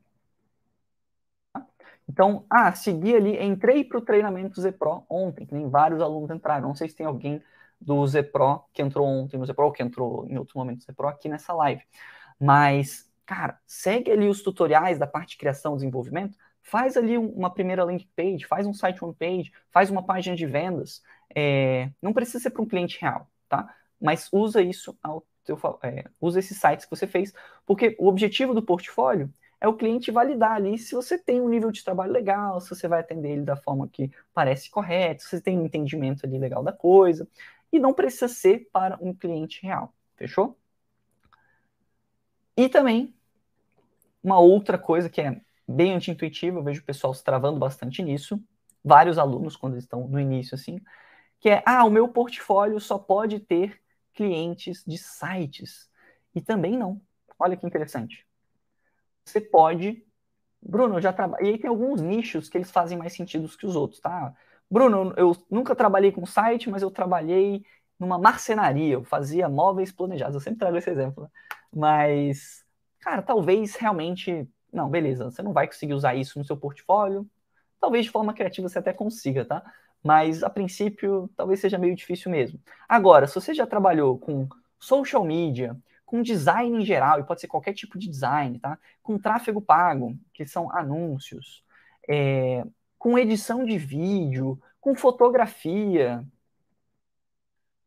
Tá? 1.52 1.66
Então, 2.08 2.46
ah, 2.48 2.72
segui 2.72 3.14
ali, 3.14 3.42
entrei 3.42 3.84
para 3.84 3.98
o 3.98 4.04
treinamento 4.04 4.60
Zepro 4.60 5.04
ontem, 5.08 5.46
que 5.46 5.54
nem 5.54 5.68
vários 5.68 6.00
alunos 6.00 6.30
entraram. 6.30 6.68
Não 6.68 6.74
sei 6.74 6.88
se 6.88 6.96
tem 6.96 7.06
alguém 7.06 7.42
do 7.80 8.06
Zepro 8.06 8.64
que 8.72 8.82
entrou 8.82 9.06
ontem 9.06 9.38
no 9.38 9.46
Zepro, 9.46 9.66
ou 9.66 9.72
que 9.72 9.82
entrou 9.82 10.26
em 10.28 10.38
outro 10.38 10.58
momento 10.58 10.78
no 10.78 10.84
Zepro 10.84 11.08
aqui 11.08 11.28
nessa 11.28 11.52
live. 11.52 11.82
Mas, 12.40 13.10
cara, 13.26 13.60
segue 13.66 14.10
ali 14.10 14.28
os 14.28 14.42
tutoriais 14.42 14.98
da 14.98 15.06
parte 15.06 15.30
de 15.30 15.38
criação 15.38 15.74
e 15.74 15.76
desenvolvimento, 15.76 16.38
faz 16.68 16.96
ali 16.96 17.16
uma 17.16 17.50
primeira 17.50 17.84
landing 17.84 18.08
page, 18.14 18.46
faz 18.46 18.66
um 18.66 18.74
site 18.74 19.02
one 19.02 19.14
page, 19.14 19.52
faz 19.70 19.90
uma 19.90 20.02
página 20.02 20.36
de 20.36 20.46
vendas. 20.46 21.02
É, 21.34 21.90
não 22.00 22.12
precisa 22.12 22.40
ser 22.40 22.50
para 22.50 22.62
um 22.62 22.66
cliente 22.66 23.00
real, 23.00 23.26
tá? 23.48 23.74
Mas 24.00 24.28
usa 24.30 24.62
isso 24.62 24.96
ao 25.02 25.24
teu, 25.44 25.58
é, 25.82 26.04
usa 26.20 26.38
esses 26.38 26.58
sites 26.58 26.84
que 26.84 26.90
você 26.94 27.06
fez, 27.06 27.32
porque 27.66 27.96
o 27.98 28.06
objetivo 28.06 28.54
do 28.54 28.62
portfólio 28.62 29.32
é 29.60 29.66
o 29.66 29.74
cliente 29.74 30.10
validar 30.10 30.52
ali 30.52 30.78
se 30.78 30.94
você 30.94 31.18
tem 31.18 31.40
um 31.40 31.48
nível 31.48 31.72
de 31.72 31.82
trabalho 31.82 32.12
legal, 32.12 32.60
se 32.60 32.68
você 32.68 32.86
vai 32.86 33.00
atender 33.00 33.30
ele 33.30 33.42
da 33.42 33.56
forma 33.56 33.88
que 33.88 34.10
parece 34.34 34.70
correto, 34.70 35.22
se 35.22 35.30
você 35.30 35.40
tem 35.40 35.58
um 35.58 35.66
entendimento 35.66 36.24
ali 36.26 36.38
legal 36.38 36.62
da 36.62 36.72
coisa, 36.72 37.26
e 37.72 37.78
não 37.78 37.94
precisa 37.94 38.28
ser 38.28 38.68
para 38.72 38.98
um 39.00 39.14
cliente 39.14 39.62
real, 39.62 39.92
fechou? 40.16 40.56
E 42.56 42.68
também 42.68 43.14
uma 44.22 44.38
outra 44.38 44.76
coisa 44.78 45.08
que 45.08 45.20
é 45.20 45.40
bem 45.68 45.94
anti-intuitivo, 45.94 46.58
eu 46.58 46.62
vejo 46.64 46.80
o 46.80 46.84
pessoal 46.84 47.12
se 47.14 47.22
travando 47.22 47.58
bastante 47.58 48.02
nisso, 48.02 48.42
vários 48.84 49.18
alunos 49.18 49.56
quando 49.56 49.76
estão 49.76 50.08
no 50.08 50.18
início 50.18 50.54
assim, 50.54 50.80
que 51.40 51.50
é, 51.50 51.62
ah, 51.66 51.84
o 51.84 51.90
meu 51.90 52.08
portfólio 52.08 52.80
só 52.80 52.98
pode 52.98 53.40
ter 53.40 53.80
clientes 54.14 54.84
de 54.86 54.98
sites. 54.98 55.88
E 56.34 56.40
também 56.40 56.76
não. 56.76 57.00
Olha 57.38 57.56
que 57.56 57.66
interessante. 57.66 58.26
Você 59.24 59.40
pode, 59.40 60.04
Bruno, 60.60 60.96
eu 60.96 61.00
já 61.02 61.12
trabalho. 61.12 61.44
E 61.44 61.48
aí 61.50 61.58
tem 61.58 61.68
alguns 61.68 62.00
nichos 62.00 62.48
que 62.48 62.58
eles 62.58 62.70
fazem 62.70 62.98
mais 62.98 63.12
sentido 63.12 63.48
que 63.56 63.66
os 63.66 63.76
outros, 63.76 64.00
tá? 64.00 64.34
Bruno, 64.70 65.14
eu 65.16 65.36
nunca 65.50 65.74
trabalhei 65.74 66.12
com 66.12 66.26
site, 66.26 66.68
mas 66.70 66.82
eu 66.82 66.90
trabalhei 66.90 67.64
numa 67.98 68.18
marcenaria, 68.18 68.94
eu 68.94 69.04
fazia 69.04 69.48
móveis 69.48 69.92
planejados. 69.92 70.34
Eu 70.34 70.40
sempre 70.40 70.60
trago 70.60 70.76
esse 70.76 70.90
exemplo, 70.90 71.24
né? 71.24 71.30
Mas, 71.74 72.64
cara, 73.00 73.22
talvez 73.22 73.76
realmente. 73.76 74.48
Não, 74.72 74.88
beleza, 74.88 75.24
você 75.24 75.42
não 75.42 75.52
vai 75.52 75.66
conseguir 75.66 75.94
usar 75.94 76.14
isso 76.14 76.38
no 76.38 76.44
seu 76.44 76.56
portfólio. 76.56 77.28
Talvez 77.80 78.04
de 78.04 78.10
forma 78.10 78.34
criativa 78.34 78.68
você 78.68 78.78
até 78.78 78.92
consiga, 78.92 79.44
tá? 79.44 79.62
Mas 80.02 80.42
a 80.42 80.50
princípio 80.50 81.30
talvez 81.36 81.60
seja 81.60 81.78
meio 81.78 81.94
difícil 81.94 82.30
mesmo. 82.30 82.60
Agora, 82.88 83.26
se 83.26 83.34
você 83.34 83.54
já 83.54 83.66
trabalhou 83.66 84.18
com 84.18 84.48
social 84.78 85.24
media, 85.24 85.76
com 86.04 86.22
design 86.22 86.78
em 86.82 86.84
geral, 86.84 87.20
e 87.20 87.24
pode 87.24 87.40
ser 87.40 87.48
qualquer 87.48 87.74
tipo 87.74 87.98
de 87.98 88.08
design, 88.08 88.58
tá? 88.58 88.78
Com 89.02 89.18
tráfego 89.18 89.60
pago, 89.60 90.16
que 90.32 90.46
são 90.46 90.70
anúncios, 90.72 91.62
é, 92.08 92.64
com 92.98 93.18
edição 93.18 93.64
de 93.64 93.76
vídeo, 93.76 94.60
com 94.80 94.94
fotografia, 94.94 96.24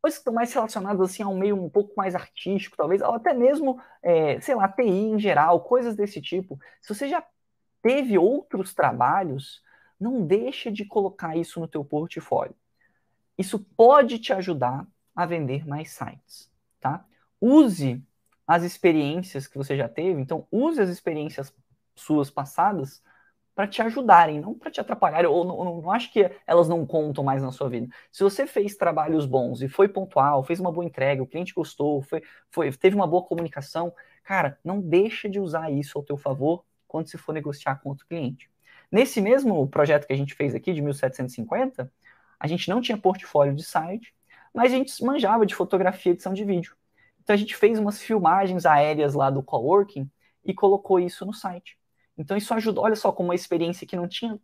coisas 0.02 0.18
que 0.18 0.22
estão 0.22 0.34
mais 0.34 0.52
relacionadas 0.52 1.00
assim 1.00 1.22
a 1.22 1.28
um 1.28 1.38
meio 1.38 1.56
um 1.56 1.70
pouco 1.70 1.94
mais 1.96 2.16
artístico, 2.16 2.76
talvez, 2.76 3.00
ou 3.00 3.14
até 3.14 3.32
mesmo, 3.32 3.80
é, 4.02 4.40
sei 4.40 4.56
lá, 4.56 4.68
TI 4.68 4.82
em 4.82 5.18
geral, 5.18 5.60
coisas 5.60 5.94
desse 5.94 6.20
tipo. 6.20 6.58
Se 6.80 6.92
você 6.92 7.08
já 7.08 7.24
teve 7.80 8.18
outros 8.18 8.74
trabalhos, 8.74 9.62
não 9.98 10.26
deixa 10.26 10.72
de 10.72 10.84
colocar 10.84 11.36
isso 11.36 11.60
no 11.60 11.68
teu 11.68 11.84
portfólio. 11.84 12.56
Isso 13.38 13.60
pode 13.76 14.18
te 14.18 14.32
ajudar 14.32 14.84
a 15.14 15.24
vender 15.24 15.66
mais 15.66 15.92
sites, 15.92 16.50
tá? 16.80 17.04
Use 17.40 18.02
as 18.44 18.64
experiências 18.64 19.46
que 19.46 19.56
você 19.56 19.76
já 19.76 19.88
teve, 19.88 20.20
então 20.20 20.48
use 20.50 20.80
as 20.80 20.88
experiências 20.88 21.54
suas 21.94 22.28
passadas 22.28 23.00
para 23.54 23.66
te 23.66 23.82
ajudarem, 23.82 24.40
não 24.40 24.54
para 24.54 24.70
te 24.70 24.80
atrapalhar. 24.80 25.26
ou 25.26 25.44
não, 25.44 25.64
não, 25.64 25.82
não, 25.82 25.90
acho 25.90 26.12
que 26.12 26.30
elas 26.46 26.68
não 26.68 26.86
contam 26.86 27.22
mais 27.22 27.42
na 27.42 27.52
sua 27.52 27.68
vida. 27.68 27.88
Se 28.10 28.22
você 28.22 28.46
fez 28.46 28.76
trabalhos 28.76 29.26
bons 29.26 29.62
e 29.62 29.68
foi 29.68 29.88
pontual, 29.88 30.42
fez 30.42 30.58
uma 30.60 30.72
boa 30.72 30.84
entrega, 30.84 31.22
o 31.22 31.26
cliente 31.26 31.52
gostou, 31.54 32.02
foi, 32.02 32.22
foi, 32.50 32.72
teve 32.72 32.96
uma 32.96 33.06
boa 33.06 33.22
comunicação, 33.22 33.92
cara, 34.24 34.58
não 34.64 34.80
deixa 34.80 35.28
de 35.28 35.38
usar 35.38 35.70
isso 35.70 35.98
ao 35.98 36.04
teu 36.04 36.16
favor 36.16 36.64
quando 36.88 37.08
se 37.08 37.18
for 37.18 37.32
negociar 37.32 37.76
com 37.76 37.90
outro 37.90 38.06
cliente. 38.06 38.50
Nesse 38.90 39.20
mesmo 39.20 39.66
projeto 39.68 40.06
que 40.06 40.12
a 40.12 40.16
gente 40.16 40.34
fez 40.34 40.54
aqui, 40.54 40.72
de 40.72 40.82
1750, 40.82 41.90
a 42.38 42.46
gente 42.46 42.68
não 42.68 42.80
tinha 42.80 42.98
portfólio 42.98 43.54
de 43.54 43.62
site, 43.62 44.14
mas 44.54 44.72
a 44.72 44.76
gente 44.76 45.02
manjava 45.04 45.46
de 45.46 45.54
fotografia 45.54 46.12
e 46.12 46.14
edição 46.14 46.32
de 46.34 46.44
vídeo. 46.44 46.76
Então 47.22 47.34
a 47.34 47.36
gente 47.36 47.56
fez 47.56 47.78
umas 47.78 48.02
filmagens 48.02 48.66
aéreas 48.66 49.14
lá 49.14 49.30
do 49.30 49.42
coworking 49.42 50.10
e 50.44 50.52
colocou 50.52 50.98
isso 50.98 51.24
no 51.24 51.32
site. 51.32 51.78
Então 52.22 52.36
isso 52.36 52.52
ajudou, 52.54 52.84
olha 52.84 52.96
só 52.96 53.12
como 53.12 53.28
uma 53.28 53.34
experiência 53.34 53.86
que 53.86 53.96
não 53.96 54.08
tinha 54.08 54.38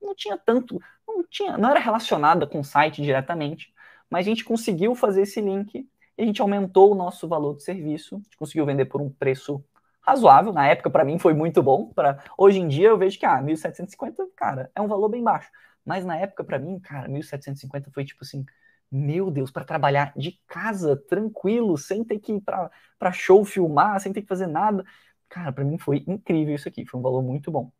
não 0.00 0.14
tinha 0.14 0.36
tanto, 0.36 0.80
não 1.06 1.24
tinha, 1.24 1.56
não 1.56 1.70
era 1.70 1.78
relacionada 1.80 2.46
com 2.46 2.60
o 2.60 2.64
site 2.64 3.00
diretamente, 3.00 3.72
mas 4.10 4.26
a 4.26 4.28
gente 4.28 4.44
conseguiu 4.44 4.94
fazer 4.94 5.22
esse 5.22 5.40
link 5.40 5.88
e 6.18 6.22
a 6.22 6.26
gente 6.26 6.42
aumentou 6.42 6.92
o 6.92 6.94
nosso 6.94 7.28
valor 7.28 7.56
de 7.56 7.62
serviço, 7.62 8.16
a 8.16 8.18
gente 8.18 8.36
conseguiu 8.36 8.66
vender 8.66 8.86
por 8.86 9.00
um 9.00 9.08
preço 9.08 9.64
razoável, 10.00 10.52
na 10.52 10.66
época 10.66 10.90
para 10.90 11.04
mim 11.04 11.18
foi 11.18 11.34
muito 11.34 11.62
bom, 11.62 11.92
para 11.94 12.22
hoje 12.36 12.58
em 12.58 12.68
dia 12.68 12.88
eu 12.88 12.98
vejo 12.98 13.18
que 13.18 13.24
ah, 13.24 13.40
1750, 13.40 14.26
cara, 14.36 14.70
é 14.74 14.80
um 14.80 14.88
valor 14.88 15.08
bem 15.08 15.22
baixo, 15.22 15.48
mas 15.84 16.04
na 16.04 16.16
época 16.16 16.42
para 16.44 16.58
mim, 16.58 16.78
cara, 16.80 17.08
1750 17.08 17.90
foi 17.92 18.04
tipo 18.04 18.24
assim, 18.24 18.44
meu 18.90 19.30
Deus, 19.30 19.50
para 19.50 19.64
trabalhar 19.64 20.12
de 20.14 20.38
casa, 20.46 20.94
tranquilo, 20.94 21.78
sem 21.78 22.04
ter 22.04 22.18
que 22.18 22.32
ir 22.34 22.42
para 22.42 23.12
show 23.12 23.42
filmar, 23.42 23.98
sem 24.00 24.12
ter 24.12 24.20
que 24.20 24.28
fazer 24.28 24.46
nada. 24.46 24.84
Cara, 25.32 25.50
para 25.50 25.64
mim 25.64 25.78
foi 25.78 26.04
incrível 26.06 26.54
isso 26.54 26.68
aqui, 26.68 26.84
foi 26.84 27.00
um 27.00 27.02
valor 27.02 27.22
muito 27.22 27.50
bom. 27.50 27.72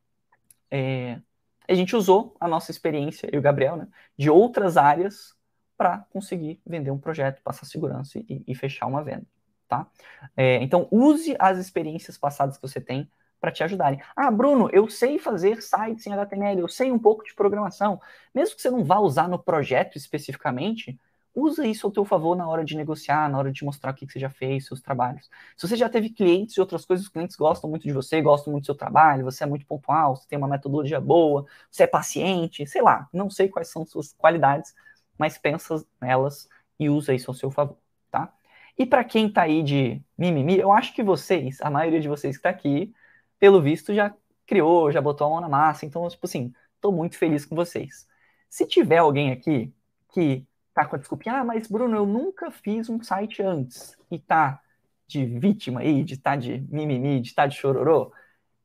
É, 0.70 1.20
a 1.68 1.74
gente 1.74 1.94
usou 1.94 2.34
a 2.40 2.48
nossa 2.48 2.70
experiência, 2.70 3.28
eu 3.30 3.34
e 3.34 3.38
o 3.38 3.42
Gabriel, 3.42 3.76
né, 3.76 3.88
de 4.16 4.30
outras 4.30 4.78
áreas 4.78 5.36
para 5.76 5.98
conseguir 6.10 6.62
vender 6.64 6.90
um 6.90 6.98
projeto, 6.98 7.42
passar 7.42 7.66
segurança 7.66 8.18
e, 8.18 8.42
e 8.46 8.54
fechar 8.54 8.86
uma 8.86 9.04
venda, 9.04 9.26
tá? 9.68 9.86
É, 10.34 10.62
então, 10.62 10.88
use 10.90 11.36
as 11.38 11.58
experiências 11.58 12.16
passadas 12.16 12.56
que 12.56 12.62
você 12.62 12.80
tem 12.80 13.06
para 13.38 13.52
te 13.52 13.62
ajudarem. 13.62 14.00
Ah, 14.16 14.30
Bruno, 14.30 14.70
eu 14.72 14.88
sei 14.88 15.18
fazer 15.18 15.60
sites 15.60 16.06
em 16.06 16.12
HTML, 16.14 16.58
eu 16.58 16.68
sei 16.68 16.90
um 16.90 16.98
pouco 16.98 17.22
de 17.22 17.34
programação. 17.34 18.00
Mesmo 18.34 18.56
que 18.56 18.62
você 18.62 18.70
não 18.70 18.82
vá 18.82 18.98
usar 18.98 19.28
no 19.28 19.38
projeto 19.38 19.98
especificamente, 19.98 20.98
usa 21.34 21.66
isso 21.66 21.86
ao 21.86 21.92
teu 21.92 22.04
favor 22.04 22.36
na 22.36 22.48
hora 22.48 22.64
de 22.64 22.76
negociar, 22.76 23.28
na 23.30 23.38
hora 23.38 23.50
de 23.50 23.64
mostrar 23.64 23.92
o 23.92 23.94
que, 23.94 24.06
você 24.06 24.18
já 24.18 24.30
fez, 24.30 24.66
seus 24.66 24.80
trabalhos. 24.80 25.30
Se 25.56 25.66
você 25.66 25.76
já 25.76 25.88
teve 25.88 26.10
clientes 26.10 26.56
e 26.56 26.60
outras 26.60 26.84
coisas, 26.84 27.06
os 27.06 27.12
clientes 27.12 27.36
gostam 27.36 27.70
muito 27.70 27.84
de 27.84 27.92
você, 27.92 28.20
gostam 28.20 28.52
muito 28.52 28.64
do 28.64 28.66
seu 28.66 28.74
trabalho, 28.74 29.24
você 29.24 29.44
é 29.44 29.46
muito 29.46 29.66
pontual, 29.66 30.16
você 30.16 30.26
tem 30.28 30.38
uma 30.38 30.48
metodologia 30.48 31.00
boa, 31.00 31.46
você 31.70 31.84
é 31.84 31.86
paciente, 31.86 32.66
sei 32.66 32.82
lá, 32.82 33.08
não 33.12 33.30
sei 33.30 33.48
quais 33.48 33.68
são 33.68 33.86
suas 33.86 34.12
qualidades, 34.12 34.74
mas 35.18 35.38
pensa 35.38 35.84
nelas 36.00 36.48
e 36.78 36.88
usa 36.90 37.14
isso 37.14 37.30
ao 37.30 37.34
seu 37.34 37.50
favor, 37.50 37.76
tá? 38.10 38.32
E 38.78 38.86
para 38.86 39.04
quem 39.04 39.30
tá 39.30 39.42
aí 39.42 39.62
de 39.62 40.02
mimimi, 40.16 40.58
eu 40.58 40.72
acho 40.72 40.94
que 40.94 41.02
vocês, 41.02 41.60
a 41.60 41.70
maioria 41.70 42.00
de 42.00 42.08
vocês 42.08 42.36
que 42.36 42.40
está 42.40 42.50
aqui, 42.50 42.92
pelo 43.38 43.60
visto, 43.60 43.94
já 43.94 44.14
criou, 44.46 44.90
já 44.92 45.00
botou 45.00 45.26
a 45.26 45.30
mão 45.30 45.40
na 45.40 45.48
massa, 45.48 45.86
então, 45.86 46.06
tipo 46.08 46.26
assim, 46.26 46.52
tô 46.80 46.92
muito 46.92 47.16
feliz 47.18 47.44
com 47.46 47.54
vocês. 47.56 48.08
Se 48.48 48.66
tiver 48.66 48.98
alguém 48.98 49.30
aqui 49.32 49.72
que 50.12 50.46
tá 50.74 50.84
com 50.86 50.96
a 50.96 50.98
desculpinha, 50.98 51.36
ah, 51.36 51.44
mas 51.44 51.68
Bruno, 51.68 51.96
eu 51.96 52.06
nunca 52.06 52.50
fiz 52.50 52.88
um 52.88 53.02
site 53.02 53.42
antes 53.42 53.96
e 54.10 54.18
tá 54.18 54.60
de 55.06 55.24
vítima 55.26 55.80
aí, 55.80 56.02
de 56.02 56.16
tá 56.16 56.36
de 56.36 56.60
mimimi, 56.70 57.20
de 57.20 57.34
tá 57.34 57.46
de 57.46 57.56
chororô, 57.56 58.12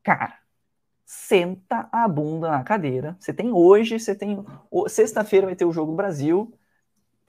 cara, 0.04 0.40
senta 1.06 1.88
a 1.92 2.08
bunda 2.08 2.50
na 2.52 2.64
cadeira. 2.64 3.16
Você 3.20 3.34
tem 3.34 3.52
hoje, 3.52 4.00
você 4.00 4.14
tem 4.14 4.46
sexta-feira 4.88 5.48
vai 5.48 5.56
ter 5.56 5.66
o 5.66 5.72
jogo 5.72 5.92
do 5.92 5.98
Brasil. 5.98 6.54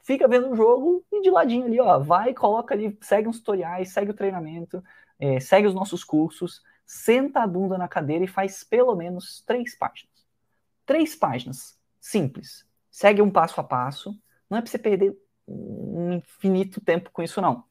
Fica 0.03 0.27
vendo 0.27 0.51
o 0.51 0.57
jogo 0.57 1.05
e 1.13 1.21
de 1.23 1.31
ladinho 1.31 1.67
ali, 1.67 1.81
ó, 1.81 1.99
vai, 1.99 2.33
coloca 2.35 2.75
ali, 2.75 2.97
segue 3.01 3.29
os 3.29 3.39
tutoriais, 3.39 3.91
segue 3.93 4.11
o 4.11 4.15
treinamento, 4.15 4.83
é, 5.19 5.39
segue 5.39 5.67
os 5.67 5.75
nossos 5.75 6.03
cursos, 6.03 6.63
senta 6.87 7.43
a 7.43 7.47
bunda 7.47 7.77
na 7.77 7.87
cadeira 7.87 8.25
e 8.25 8.29
faz 8.29 8.65
pelo 8.65 8.97
menos 8.97 9.43
três 9.47 9.77
páginas. 9.77 10.27
Três 10.87 11.15
páginas, 11.15 11.79
simples. 12.01 12.67
Segue 12.91 13.21
um 13.21 13.31
passo 13.31 13.61
a 13.61 13.65
passo, 13.65 14.19
não 14.49 14.59
é 14.59 14.61
para 14.61 14.71
você 14.71 14.79
perder 14.79 15.17
um 15.47 16.13
infinito 16.13 16.81
tempo 16.81 17.11
com 17.11 17.23
isso, 17.23 17.41
não. 17.41 17.65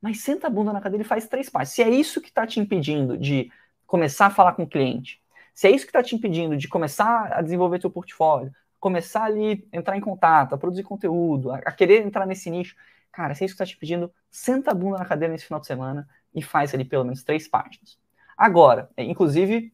Mas 0.00 0.20
senta 0.20 0.46
a 0.46 0.50
bunda 0.50 0.72
na 0.72 0.80
cadeira 0.80 1.04
e 1.04 1.06
faz 1.06 1.26
três 1.26 1.48
passos. 1.48 1.74
Se 1.74 1.82
é 1.82 1.88
isso 1.88 2.20
que 2.20 2.28
está 2.28 2.46
te 2.46 2.60
impedindo 2.60 3.16
de 3.16 3.50
começar 3.86 4.26
a 4.26 4.30
falar 4.30 4.52
com 4.52 4.64
o 4.64 4.68
cliente, 4.68 5.22
se 5.54 5.66
é 5.66 5.70
isso 5.70 5.84
que 5.84 5.90
está 5.90 6.02
te 6.02 6.14
impedindo 6.14 6.56
de 6.56 6.68
começar 6.68 7.32
a 7.32 7.40
desenvolver 7.40 7.80
seu 7.80 7.90
portfólio, 7.90 8.52
começar 8.80 9.24
ali, 9.24 9.66
entrar 9.72 9.96
em 9.96 10.00
contato, 10.00 10.54
a 10.54 10.58
produzir 10.58 10.82
conteúdo, 10.82 11.50
a, 11.50 11.56
a 11.58 11.72
querer 11.72 12.04
entrar 12.04 12.26
nesse 12.26 12.50
nicho, 12.50 12.76
cara, 13.10 13.34
se 13.34 13.42
é 13.42 13.46
isso 13.46 13.56
que 13.56 13.62
está 13.62 13.72
te 13.72 13.78
pedindo, 13.78 14.12
senta 14.30 14.72
a 14.72 14.74
bunda 14.74 14.98
na 14.98 15.04
cadeira 15.04 15.32
nesse 15.32 15.46
final 15.46 15.60
de 15.60 15.66
semana 15.66 16.08
e 16.34 16.42
faz 16.42 16.74
ali 16.74 16.84
pelo 16.84 17.04
menos 17.04 17.22
três 17.22 17.48
páginas. 17.48 17.98
Agora, 18.36 18.90
é, 18.96 19.04
inclusive, 19.04 19.72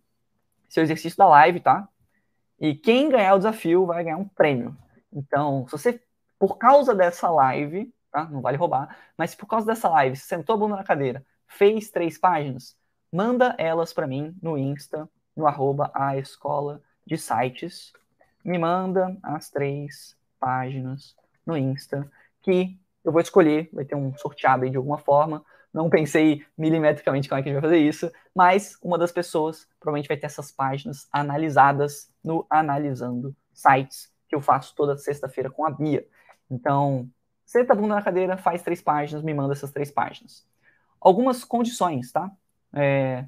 seu 0.68 0.82
exercício 0.82 1.16
da 1.16 1.26
live, 1.26 1.60
tá? 1.60 1.88
E 2.60 2.74
quem 2.74 3.08
ganhar 3.08 3.34
o 3.34 3.38
desafio 3.38 3.86
vai 3.86 4.04
ganhar 4.04 4.18
um 4.18 4.28
prêmio. 4.28 4.76
Então, 5.12 5.66
se 5.66 5.72
você 5.72 6.00
por 6.40 6.56
causa 6.56 6.94
dessa 6.94 7.30
live, 7.30 7.92
tá? 8.10 8.24
Não 8.24 8.40
vale 8.40 8.56
roubar, 8.56 8.96
mas 9.14 9.34
por 9.34 9.46
causa 9.46 9.66
dessa 9.66 9.90
live, 9.90 10.16
sentou 10.16 10.54
a 10.54 10.58
bunda 10.58 10.76
na 10.76 10.82
cadeira, 10.82 11.22
fez 11.46 11.90
três 11.90 12.16
páginas, 12.16 12.74
manda 13.12 13.54
elas 13.58 13.92
para 13.92 14.06
mim 14.06 14.34
no 14.42 14.56
Insta, 14.56 15.06
no 15.36 15.46
arroba 15.46 15.90
a 15.94 16.16
escola 16.16 16.80
de 17.06 17.18
sites. 17.18 17.92
Me 18.42 18.58
manda 18.58 19.18
as 19.22 19.50
três 19.50 20.16
páginas 20.38 21.14
no 21.44 21.58
Insta, 21.58 22.10
que 22.40 22.80
eu 23.04 23.12
vou 23.12 23.20
escolher, 23.20 23.68
vai 23.70 23.84
ter 23.84 23.94
um 23.94 24.16
sorteado 24.16 24.64
aí 24.64 24.70
de 24.70 24.78
alguma 24.78 24.96
forma. 24.96 25.44
Não 25.70 25.90
pensei 25.90 26.42
milimetricamente 26.56 27.28
como 27.28 27.38
é 27.38 27.42
que 27.42 27.50
a 27.50 27.52
gente 27.52 27.60
vai 27.60 27.70
fazer 27.70 27.86
isso, 27.86 28.10
mas 28.34 28.78
uma 28.82 28.96
das 28.96 29.12
pessoas 29.12 29.68
provavelmente 29.78 30.08
vai 30.08 30.16
ter 30.16 30.24
essas 30.24 30.50
páginas 30.50 31.06
analisadas 31.12 32.10
no 32.24 32.46
Analisando 32.48 33.36
Sites, 33.52 34.10
que 34.26 34.34
eu 34.34 34.40
faço 34.40 34.74
toda 34.74 34.96
sexta-feira 34.96 35.50
com 35.50 35.66
a 35.66 35.70
Bia. 35.70 36.06
Então, 36.50 37.08
senta 37.44 37.72
a 37.72 37.76
bunda 37.76 37.94
na 37.94 38.02
cadeira, 38.02 38.36
faz 38.36 38.62
três 38.62 38.82
páginas, 38.82 39.22
me 39.22 39.34
manda 39.34 39.52
essas 39.52 39.70
três 39.70 39.90
páginas. 39.90 40.46
Algumas 41.00 41.44
condições, 41.44 42.12
tá? 42.12 42.30
É, 42.72 43.26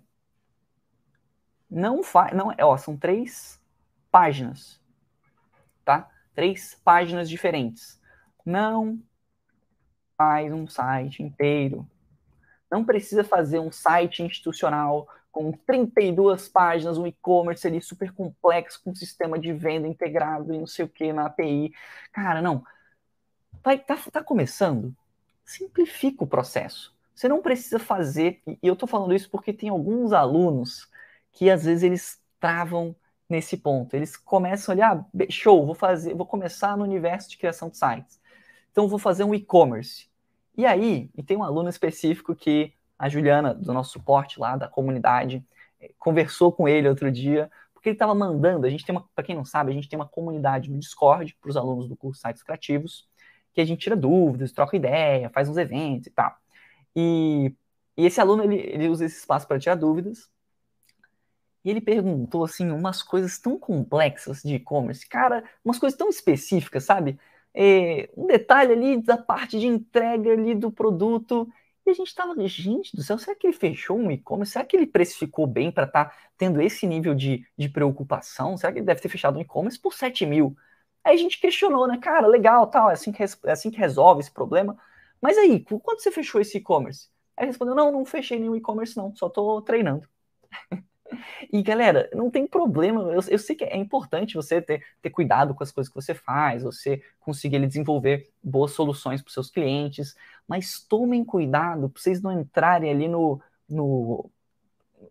não 1.71 2.03
faz, 2.03 2.35
não, 2.35 2.55
ó, 2.61 2.77
são 2.77 2.97
três 2.97 3.61
páginas, 4.11 4.81
tá? 5.85 6.09
Três 6.35 6.79
páginas 6.85 7.29
diferentes. 7.29 8.01
Não 8.45 9.01
faz 10.17 10.53
um 10.53 10.67
site 10.67 11.23
inteiro. 11.23 11.87
Não 12.71 12.85
precisa 12.85 13.25
fazer 13.25 13.59
um 13.59 13.73
site 13.73 14.23
institucional 14.23 15.09
com 15.31 15.51
32 15.53 16.49
páginas, 16.49 16.99
um 16.99 17.07
e-commerce 17.07 17.67
ali 17.67 17.81
super 17.81 18.13
complexo, 18.13 18.83
com 18.85 18.95
sistema 18.95 19.39
de 19.39 19.53
venda 19.53 19.89
integrado 19.89 20.53
e 20.53 20.59
não 20.59 20.67
sei 20.67 20.85
o 20.85 20.89
que 20.89 21.13
na 21.13 21.27
API. 21.27 21.73
Cara, 22.13 22.43
não. 22.43 22.65
Vai, 23.63 23.79
tá, 23.79 23.97
tá 24.11 24.23
começando? 24.23 24.95
Simplifica 25.45 26.25
o 26.25 26.27
processo. 26.27 26.95
Você 27.15 27.29
não 27.29 27.41
precisa 27.41 27.79
fazer, 27.79 28.43
e 28.47 28.59
eu 28.63 28.75
tô 28.75 28.87
falando 28.87 29.15
isso 29.15 29.31
porque 29.31 29.53
tem 29.53 29.69
alguns 29.69 30.13
alunos 30.13 30.89
que 31.31 31.49
às 31.51 31.65
vezes 31.65 31.83
eles 31.83 32.21
travam 32.41 32.97
nesse 33.29 33.57
ponto. 33.57 33.95
Eles 33.95 34.17
começam 34.17 34.73
ali, 34.73 34.83
ah, 34.83 35.05
show, 35.31 35.65
vou 35.65 35.75
fazer, 35.75 36.15
vou 36.15 36.27
começar 36.27 36.77
no 36.77 36.85
universo 36.85 37.31
de 37.31 37.39
criação 37.39 37.69
de 37.69 37.79
sites. 37.79 38.21
Então 38.71 38.89
vou 38.89 38.99
fazer 38.99 39.25
um 39.25 39.35
e-commerce. 39.35 40.09
E 40.57 40.67
aí, 40.67 41.11
e 41.17 41.23
tem 41.23 41.37
um 41.37 41.45
aluno 41.45 41.69
específico 41.69 42.35
que 42.35 42.73
a 42.99 43.09
Juliana, 43.09 43.55
do 43.55 43.73
nosso 43.73 43.93
suporte 43.93 44.41
lá 44.41 44.57
da 44.57 44.69
comunidade, 44.69 45.45
eh, 45.81 45.93
conversou 45.99 46.53
com 46.53 46.69
ele 46.69 46.89
outro 46.89 47.11
dia, 47.11 47.51
porque 47.73 47.89
ele 47.89 47.95
estava 47.95 48.15
mandando, 48.15 48.67
a 48.67 48.71
gente 48.71 48.85
tem 48.85 48.95
uma, 48.95 49.09
para 49.15 49.25
quem 49.25 49.35
não 49.35 49.45
sabe, 49.45 49.71
a 49.71 49.75
gente 49.75 49.89
tem 49.89 49.99
uma 49.99 50.09
comunidade 50.09 50.71
no 50.71 50.79
Discord 50.79 51.37
para 51.41 51.51
os 51.51 51.57
alunos 51.57 51.89
do 51.89 51.97
curso 51.97 52.21
Sites 52.21 52.43
Criativos, 52.43 53.09
que 53.53 53.61
a 53.61 53.65
gente 53.65 53.81
tira 53.81 53.97
dúvidas, 53.97 54.53
troca 54.53 54.77
ideia, 54.77 55.31
faz 55.31 55.49
uns 55.49 55.57
eventos 55.57 56.07
e 56.07 56.11
tal. 56.11 56.37
E, 56.97 57.55
e 57.97 58.07
esse 58.07 58.21
aluno, 58.21 58.45
ele, 58.45 58.57
ele 58.57 58.89
usa 58.89 59.05
esse 59.05 59.19
espaço 59.19 59.47
para 59.47 59.59
tirar 59.59 59.75
dúvidas, 59.75 60.31
e 61.65 61.71
ele 61.71 61.81
perguntou, 61.81 62.45
assim, 62.45 62.71
umas 62.71 63.03
coisas 63.03 63.39
tão 63.39 63.59
complexas 63.59 64.43
de 64.43 64.57
e-commerce, 64.57 65.09
cara, 65.09 65.45
umas 65.65 65.79
coisas 65.79 65.97
tão 65.97 66.09
específicas, 66.09 66.85
sabe? 66.85 67.19
É, 67.55 68.11
um 68.17 68.27
detalhe 68.27 68.73
ali 68.73 69.03
da 69.03 69.17
parte 69.17 69.61
de 69.61 69.67
entrega 69.67 70.33
ali 70.33 70.55
do 70.55 70.73
produto, 70.73 71.49
e 71.87 71.91
a 71.91 71.95
gente 71.95 72.15
tava, 72.15 72.35
gente 72.47 72.97
do 72.97 73.03
céu, 73.03 73.19
será 73.19 73.37
que 73.37 73.47
ele 73.47 73.55
fechou 73.55 73.99
um 73.99 74.11
e-commerce? 74.11 74.53
Será 74.53 74.65
que 74.65 74.77
ele 74.77 74.87
precificou 74.87 75.47
bem 75.47 75.71
para 75.71 75.85
estar 75.85 76.07
tá 76.07 76.17
tendo 76.39 76.61
esse 76.61 76.87
nível 76.87 77.15
de, 77.15 77.45
de 77.57 77.69
preocupação? 77.69 78.57
Será 78.57 78.73
que 78.73 78.79
ele 78.79 78.87
deve 78.87 79.01
ter 79.01 79.09
fechado 79.09 79.39
um 79.39 79.43
e-commerce 79.43 79.79
por 79.79 79.93
7 79.93 80.25
mil? 80.25 80.57
Aí 81.05 81.15
a 81.15 81.19
gente 81.19 81.41
questionou, 81.41 81.87
né? 81.87 81.99
Cara, 81.99 82.27
legal, 82.27 82.67
tal, 82.67 82.91
é 82.91 82.93
assim 82.95 83.13
que, 83.13 83.23
é 83.23 83.51
assim 83.51 83.71
que 83.71 83.79
resolve 83.79 84.21
esse 84.21 84.31
problema. 84.31 84.77
Mas 85.21 85.37
aí, 85.39 85.65
quando 85.65 86.01
você 86.01 86.11
fechou 86.11 86.41
esse 86.41 86.59
e-commerce? 86.59 87.09
Aí 87.37 87.47
respondeu, 87.47 87.75
não, 87.75 87.91
não 87.91 88.05
fechei 88.05 88.39
nenhum 88.39 88.57
e-commerce 88.57 88.97
não, 88.97 89.15
só 89.17 89.29
tô 89.29 89.63
treinando. 89.63 90.09
E 91.53 91.63
galera, 91.63 92.09
não 92.15 92.31
tem 92.31 92.47
problema. 92.47 93.03
Eu, 93.03 93.21
eu, 93.29 93.39
sei 93.39 93.55
que 93.55 93.65
é 93.65 93.77
importante 93.77 94.35
você 94.35 94.63
ter, 94.63 94.83
ter 95.03 95.11
cuidado 95.11 95.55
com 95.55 95.63
as 95.63 95.71
coisas 95.71 95.93
que 95.93 96.01
você 96.01 96.15
faz, 96.15 96.63
você 96.63 97.03
conseguir 97.21 97.65
desenvolver 97.67 98.31
boas 98.43 98.73
soluções 98.73 99.21
para 99.21 99.31
seus 99.31 99.51
clientes, 99.51 100.17
mas 100.49 100.81
tomem 100.81 101.23
cuidado 101.23 101.91
para 101.91 102.01
vocês 102.01 102.23
não 102.23 102.41
entrarem 102.41 102.91
ali 102.91 103.09
no, 103.09 103.41
no, 103.69 104.31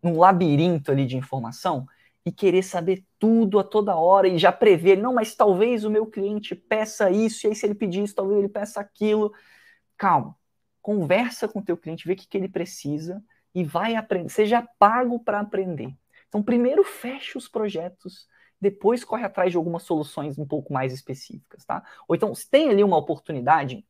num 0.02 0.18
labirinto 0.18 0.92
ali 0.92 1.06
de 1.06 1.18
informação 1.18 1.88
e 2.26 2.32
querer 2.32 2.64
saber 2.64 3.04
tudo 3.18 3.60
a 3.60 3.64
toda 3.64 3.96
hora 3.96 4.28
e 4.28 4.38
já 4.38 4.52
prever, 4.52 4.98
não, 4.98 5.14
mas 5.14 5.36
talvez 5.36 5.84
o 5.84 5.90
meu 5.90 6.06
cliente 6.06 6.56
peça 6.56 7.10
isso, 7.10 7.46
e 7.46 7.50
aí 7.50 7.56
se 7.56 7.66
ele 7.66 7.76
pedir 7.76 8.04
isso, 8.04 8.16
talvez 8.16 8.40
ele 8.40 8.50
peça 8.50 8.80
aquilo. 8.80 9.34
Calma, 9.98 10.36
conversa 10.82 11.48
com 11.48 11.60
o 11.60 11.64
teu 11.64 11.78
cliente, 11.78 12.08
vê 12.08 12.14
o 12.14 12.16
que, 12.16 12.28
que 12.28 12.38
ele 12.38 12.48
precisa 12.48 13.24
e 13.54 13.64
vai 13.64 13.96
aprender, 13.96 14.30
seja 14.30 14.68
pago 14.80 15.20
para 15.20 15.40
aprender. 15.40 15.96
Então, 16.28 16.42
primeiro 16.42 16.84
fecha 16.84 17.38
os 17.38 17.48
projetos, 17.48 18.28
depois 18.60 19.04
corre 19.04 19.26
atrás 19.26 19.52
de 19.52 19.58
algumas 19.58 19.84
soluções 19.84 20.38
um 20.38 20.46
pouco 20.46 20.72
mais 20.72 20.94
específicas, 20.94 21.66
tá? 21.66 21.84
Ou 22.08 22.16
então, 22.16 22.34
se 22.34 22.50
tem 22.50 22.70
ali 22.70 22.84
uma 22.84 22.98
oportunidade, 22.98 23.86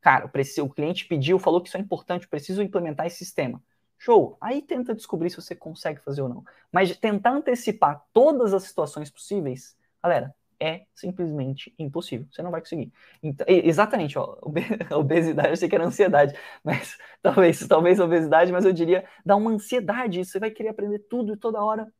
cara, 0.00 0.26
o 0.26 0.68
cliente 0.68 1.06
pediu, 1.06 1.38
falou 1.38 1.60
que 1.60 1.68
isso 1.68 1.76
é 1.76 1.80
importante, 1.80 2.28
preciso 2.28 2.62
implementar 2.62 3.06
esse 3.06 3.18
sistema. 3.18 3.62
Show! 4.00 4.38
Aí 4.40 4.62
tenta 4.62 4.94
descobrir 4.94 5.28
se 5.28 5.36
você 5.36 5.54
consegue 5.54 6.00
fazer 6.00 6.22
ou 6.22 6.28
não. 6.28 6.42
Mas 6.72 6.96
tentar 6.96 7.32
antecipar 7.32 8.02
todas 8.14 8.54
as 8.54 8.62
situações 8.62 9.10
possíveis, 9.10 9.76
galera, 10.02 10.34
é 10.58 10.86
simplesmente 10.94 11.74
impossível. 11.78 12.26
Você 12.32 12.42
não 12.42 12.50
vai 12.50 12.62
conseguir. 12.62 12.90
Então, 13.22 13.46
exatamente, 13.46 14.18
ó, 14.18 14.38
obesidade, 14.90 15.50
eu 15.50 15.56
sei 15.56 15.68
que 15.68 15.74
era 15.74 15.84
ansiedade, 15.84 16.34
mas 16.64 16.96
talvez, 17.22 17.66
talvez 17.68 18.00
obesidade, 18.00 18.50
mas 18.50 18.64
eu 18.64 18.72
diria 18.72 19.04
dá 19.24 19.36
uma 19.36 19.50
ansiedade. 19.50 20.24
Você 20.24 20.38
vai 20.38 20.50
querer 20.50 20.70
aprender 20.70 21.00
tudo 21.00 21.34
e 21.34 21.36
toda 21.36 21.62
hora 21.62 21.92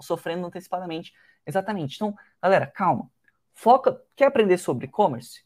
sofrendo 0.00 0.46
antecipadamente. 0.46 1.12
Exatamente. 1.44 1.96
Então, 1.96 2.14
galera, 2.40 2.66
calma. 2.68 3.10
Foca. 3.54 4.00
Quer 4.14 4.26
aprender 4.26 4.58
sobre 4.58 4.86
e-commerce? 4.86 5.42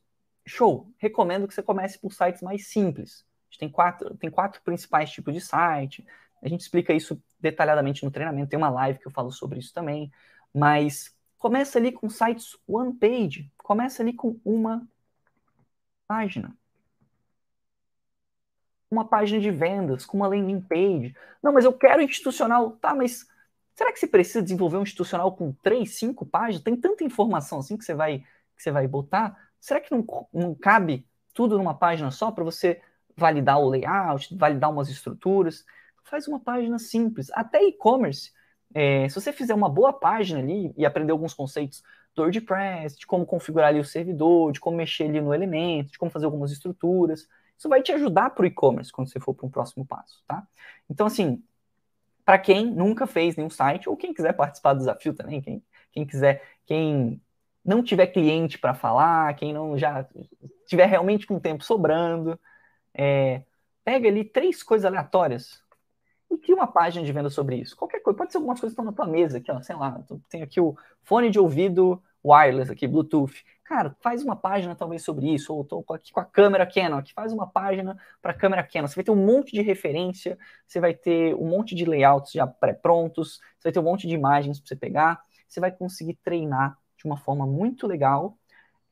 Show! 0.46 0.92
Recomendo 0.98 1.48
que 1.48 1.54
você 1.54 1.62
comece 1.62 1.98
por 1.98 2.12
sites 2.12 2.42
mais 2.42 2.68
simples. 2.68 3.26
Gente 3.50 3.58
tem 3.60 3.68
quatro, 3.68 4.16
tem 4.16 4.30
quatro 4.30 4.60
principais 4.62 5.10
tipos 5.10 5.34
de 5.34 5.40
site. 5.40 6.06
A 6.42 6.48
gente 6.48 6.60
explica 6.60 6.92
isso 6.92 7.22
detalhadamente 7.40 8.04
no 8.04 8.10
treinamento. 8.10 8.50
Tem 8.50 8.58
uma 8.58 8.70
live 8.70 8.98
que 8.98 9.06
eu 9.06 9.12
falo 9.12 9.30
sobre 9.30 9.58
isso 9.58 9.72
também. 9.72 10.10
Mas 10.54 11.16
Começa 11.38 11.78
ali 11.78 11.92
com 11.92 12.10
sites 12.10 12.56
one 12.66 12.92
page. 12.92 13.50
Começa 13.56 14.02
ali 14.02 14.12
com 14.12 14.40
uma 14.44 14.86
página. 16.06 16.56
Uma 18.90 19.06
página 19.06 19.40
de 19.40 19.50
vendas, 19.50 20.04
com 20.04 20.16
uma 20.16 20.26
landing 20.26 20.60
page. 20.60 21.14
Não, 21.42 21.52
mas 21.52 21.64
eu 21.64 21.72
quero 21.72 22.02
institucional. 22.02 22.72
Tá, 22.72 22.92
mas 22.92 23.26
será 23.74 23.92
que 23.92 24.00
você 24.00 24.08
precisa 24.08 24.42
desenvolver 24.42 24.78
um 24.78 24.82
institucional 24.82 25.36
com 25.36 25.52
três, 25.52 25.96
cinco 25.96 26.26
páginas? 26.26 26.62
Tem 26.64 26.74
tanta 26.76 27.04
informação 27.04 27.60
assim 27.60 27.76
que 27.76 27.84
você 27.84 27.94
vai, 27.94 28.18
que 28.56 28.62
você 28.62 28.72
vai 28.72 28.88
botar? 28.88 29.50
Será 29.60 29.80
que 29.80 29.92
não, 29.92 30.04
não 30.32 30.54
cabe 30.54 31.06
tudo 31.32 31.56
numa 31.56 31.74
página 31.74 32.10
só 32.10 32.32
para 32.32 32.42
você 32.42 32.82
validar 33.18 33.60
o 33.60 33.68
layout, 33.68 34.34
validar 34.36 34.70
umas 34.70 34.88
estruturas? 34.88 35.64
Faz 36.04 36.26
uma 36.26 36.40
página 36.40 36.78
simples. 36.78 37.30
Até 37.34 37.62
e-commerce 37.64 38.32
é, 38.74 39.08
se 39.08 39.14
você 39.14 39.32
fizer 39.32 39.54
uma 39.54 39.68
boa 39.68 39.92
página 39.92 40.40
ali 40.40 40.72
e 40.76 40.84
aprender 40.84 41.12
alguns 41.12 41.32
conceitos 41.34 41.82
do 42.14 42.22
WordPress, 42.22 42.98
de 42.98 43.06
como 43.06 43.24
configurar 43.24 43.68
ali 43.68 43.80
o 43.80 43.84
servidor, 43.84 44.52
de 44.52 44.60
como 44.60 44.76
mexer 44.76 45.04
ali 45.04 45.20
no 45.20 45.32
elemento, 45.32 45.92
de 45.92 45.98
como 45.98 46.10
fazer 46.10 46.26
algumas 46.26 46.50
estruturas, 46.50 47.26
isso 47.56 47.68
vai 47.68 47.82
te 47.82 47.92
ajudar 47.92 48.30
para 48.30 48.42
o 48.42 48.46
e-commerce 48.46 48.92
quando 48.92 49.08
você 49.08 49.18
for 49.18 49.34
para 49.34 49.46
um 49.46 49.50
próximo 49.50 49.86
passo, 49.86 50.22
tá? 50.26 50.46
Então, 50.88 51.06
assim, 51.06 51.42
para 52.24 52.38
quem 52.38 52.66
nunca 52.66 53.06
fez 53.06 53.36
nenhum 53.36 53.50
site, 53.50 53.88
ou 53.88 53.96
quem 53.96 54.12
quiser 54.12 54.32
participar 54.34 54.74
do 54.74 54.80
desafio 54.80 55.14
também, 55.14 55.40
quem, 55.40 55.62
quem 55.90 56.06
quiser, 56.06 56.42
quem 56.66 57.20
não 57.64 57.82
tiver 57.82 58.06
cliente 58.08 58.58
para 58.58 58.74
falar, 58.74 59.34
quem 59.34 59.52
não 59.52 59.76
já 59.78 60.06
tiver 60.66 60.86
realmente 60.86 61.26
com 61.26 61.40
tempo 61.40 61.64
sobrando, 61.64 62.38
é, 62.94 63.42
pega 63.84 64.08
ali 64.08 64.24
três 64.24 64.62
coisas 64.62 64.84
aleatórias 64.84 65.62
e 66.30 66.36
cria 66.36 66.54
uma 66.54 66.66
página 66.66 67.04
de 67.04 67.12
venda 67.12 67.30
sobre 67.30 67.56
isso. 67.56 67.76
Qualquer 67.76 68.00
coisa, 68.00 68.16
pode 68.16 68.32
ser 68.32 68.38
algumas 68.38 68.60
coisas 68.60 68.74
que 68.74 68.80
estão 68.80 68.84
na 68.84 68.96
tua 68.96 69.06
mesa 69.06 69.38
aqui, 69.38 69.50
ó, 69.50 69.60
sei 69.62 69.76
lá, 69.76 70.02
tem 70.28 70.42
aqui 70.42 70.60
o 70.60 70.76
fone 71.02 71.30
de 71.30 71.38
ouvido 71.38 72.02
wireless 72.24 72.70
aqui, 72.70 72.86
Bluetooth. 72.86 73.44
Cara, 73.64 73.94
faz 74.00 74.22
uma 74.22 74.34
página 74.34 74.74
talvez 74.74 75.02
sobre 75.02 75.32
isso, 75.32 75.54
ou 75.54 75.62
estou 75.62 75.84
aqui 75.90 76.12
com 76.12 76.20
a 76.20 76.24
câmera 76.24 76.66
Canon, 76.66 76.98
aqui 76.98 77.12
faz 77.12 77.32
uma 77.32 77.46
página 77.46 77.96
para 78.20 78.34
câmera 78.34 78.62
Canon. 78.62 78.86
Você 78.86 78.96
vai 78.96 79.04
ter 79.04 79.10
um 79.10 79.26
monte 79.26 79.52
de 79.52 79.62
referência, 79.62 80.38
você 80.66 80.80
vai 80.80 80.94
ter 80.94 81.34
um 81.34 81.46
monte 81.46 81.74
de 81.74 81.84
layouts 81.84 82.32
já 82.32 82.46
pré-prontos, 82.46 83.40
você 83.58 83.64
vai 83.64 83.72
ter 83.72 83.78
um 83.78 83.84
monte 83.84 84.06
de 84.06 84.14
imagens 84.14 84.58
para 84.58 84.68
você 84.68 84.76
pegar, 84.76 85.22
você 85.46 85.60
vai 85.60 85.70
conseguir 85.70 86.14
treinar 86.22 86.78
de 86.96 87.04
uma 87.04 87.16
forma 87.16 87.46
muito 87.46 87.86
legal. 87.86 88.36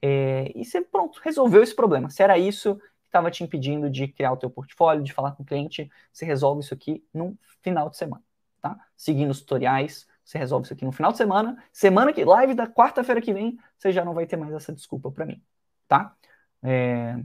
É, 0.00 0.52
e 0.54 0.64
você, 0.64 0.80
pronto, 0.82 1.20
resolveu 1.22 1.62
esse 1.62 1.74
problema. 1.74 2.11
Se 2.11 2.22
era 2.22 2.38
isso, 2.38 2.78
estava 3.16 3.31
te 3.31 3.42
impedindo 3.42 3.88
de 3.88 4.09
criar 4.09 4.33
o 4.33 4.37
teu 4.37 4.50
portfólio, 4.50 5.02
de 5.02 5.12
falar 5.12 5.33
com 5.33 5.42
o 5.42 5.46
cliente, 5.46 5.90
você 6.12 6.24
resolve 6.24 6.61
isso 6.61 6.74
aqui 6.74 7.02
no 7.12 7.37
final 7.62 7.88
de 7.88 7.96
semana, 7.96 8.22
tá? 8.61 8.79
Seguindo 8.96 9.31
os 9.31 9.40
tutoriais, 9.40 10.07
você 10.24 10.38
resolve 10.38 10.64
isso 10.64 10.74
aqui 10.74 10.85
no 10.85 10.92
final 10.92 11.12
de 11.12 11.18
semana. 11.18 11.57
Semana 11.72 12.12
que 12.12 12.24
live 12.24 12.55
da 12.55 12.66
quarta-feira 12.66 13.20
que 13.20 13.33
vem, 13.33 13.59
você 13.79 13.90
já 13.90 14.05
não 14.05 14.12
vai 14.12 14.26
ter 14.26 14.37
mais 14.37 14.52
essa 14.52 14.72
desculpa 14.72 15.11
para 15.11 15.24
mim, 15.24 15.42
tá? 15.88 16.14
É... 16.62 17.18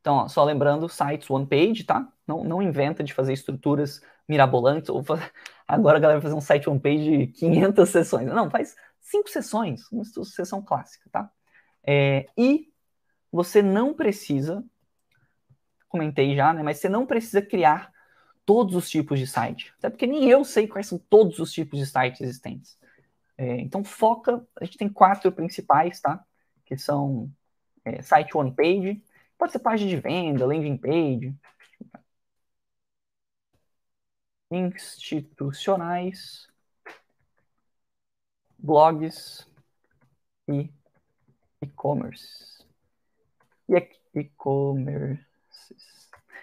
Então, 0.00 0.16
ó, 0.16 0.28
só 0.28 0.44
lembrando, 0.44 0.88
sites 0.88 1.28
one 1.30 1.46
page, 1.46 1.84
tá? 1.84 2.06
Não, 2.26 2.44
não 2.44 2.62
inventa 2.62 3.02
de 3.02 3.14
fazer 3.14 3.32
estruturas 3.32 4.02
mirabolantes 4.28 4.90
ou 4.90 5.02
fazer... 5.02 5.32
agora 5.66 5.96
a 5.96 6.00
galera 6.00 6.20
vai 6.20 6.22
fazer 6.22 6.36
um 6.36 6.40
site 6.40 6.68
one 6.68 6.78
page 6.78 7.04
de 7.04 7.26
500 7.28 7.88
sessões. 7.88 8.26
Não, 8.26 8.50
faz 8.50 8.76
cinco 9.00 9.28
sessões, 9.30 9.90
uma 9.90 10.04
sessão 10.04 10.62
clássica, 10.62 11.08
tá? 11.10 11.30
É... 11.84 12.28
E 12.36 12.70
você 13.30 13.62
não 13.62 13.94
precisa, 13.94 14.64
comentei 15.88 16.34
já, 16.36 16.52
né? 16.52 16.62
Mas 16.62 16.78
você 16.78 16.88
não 16.88 17.06
precisa 17.06 17.42
criar 17.42 17.92
todos 18.44 18.74
os 18.76 18.88
tipos 18.88 19.18
de 19.18 19.26
site. 19.26 19.74
Até 19.78 19.90
porque 19.90 20.06
nem 20.06 20.28
eu 20.28 20.44
sei 20.44 20.68
quais 20.68 20.86
são 20.86 20.98
todos 20.98 21.38
os 21.40 21.52
tipos 21.52 21.78
de 21.78 21.86
sites 21.86 22.20
existentes. 22.20 22.78
É, 23.36 23.60
então 23.60 23.84
foca, 23.84 24.46
a 24.60 24.64
gente 24.64 24.78
tem 24.78 24.88
quatro 24.88 25.30
principais, 25.32 26.00
tá? 26.00 26.24
Que 26.64 26.76
são 26.76 27.30
é, 27.84 28.02
site 28.02 28.36
one 28.36 28.54
page, 28.54 29.02
pode 29.38 29.52
ser 29.52 29.58
página 29.60 29.90
de 29.90 29.96
venda, 29.96 30.46
landing 30.46 30.76
page, 30.78 31.34
institucionais, 34.50 36.48
blogs 38.58 39.46
e 40.48 40.70
e-commerce 41.60 42.55
e 43.68 43.88
e-commerce. 44.14 45.24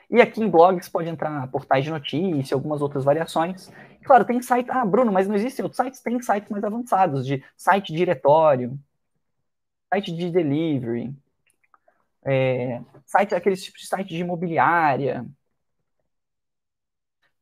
E 0.10 0.22
aqui 0.22 0.42
em 0.42 0.50
blogs 0.50 0.88
pode 0.90 1.10
entrar 1.10 1.50
portais 1.50 1.84
de 1.84 1.90
notícia, 1.90 2.54
algumas 2.56 2.82
outras 2.82 3.04
variações. 3.04 3.72
Claro, 4.04 4.26
tem 4.26 4.42
site. 4.42 4.70
Ah, 4.70 4.86
Bruno, 4.86 5.12
mas 5.12 5.28
não 5.28 5.36
existem 5.36 5.64
outros 5.64 5.78
sites? 5.84 6.02
Tem 6.02 6.22
sites 6.22 6.50
mais 6.50 6.64
avançados, 6.64 7.26
de 7.26 7.44
site 7.58 7.92
diretório, 7.94 8.78
site 9.92 10.16
de 10.16 10.30
delivery, 10.30 11.16
é, 12.26 12.82
site, 13.06 13.36
aqueles 13.36 13.64
tipos 13.64 13.82
de 13.82 13.88
site 13.88 14.10
de 14.10 14.22
imobiliária. 14.22 15.26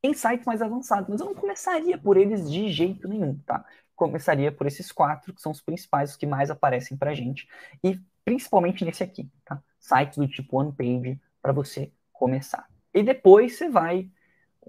Tem 0.00 0.12
sites 0.14 0.46
mais 0.46 0.60
avançados, 0.60 1.08
mas 1.08 1.20
eu 1.20 1.26
não 1.26 1.34
começaria 1.34 1.96
por 1.96 2.16
eles 2.16 2.50
de 2.50 2.68
jeito 2.70 3.06
nenhum, 3.08 3.38
tá? 3.40 3.64
Começaria 3.94 4.50
por 4.50 4.66
esses 4.66 4.90
quatro, 4.90 5.32
que 5.32 5.40
são 5.40 5.52
os 5.52 5.60
principais, 5.60 6.10
os 6.10 6.16
que 6.16 6.26
mais 6.26 6.50
aparecem 6.50 6.96
pra 6.96 7.14
gente. 7.14 7.46
E 7.84 8.00
principalmente 8.24 8.84
nesse 8.84 9.02
aqui, 9.04 9.30
tá? 9.44 9.62
Sites 9.82 10.16
do 10.16 10.28
tipo 10.28 10.60
one 10.60 10.72
page 10.72 11.20
para 11.42 11.52
você 11.52 11.90
começar. 12.12 12.68
E 12.94 13.02
depois 13.02 13.58
você 13.58 13.68
vai. 13.68 14.08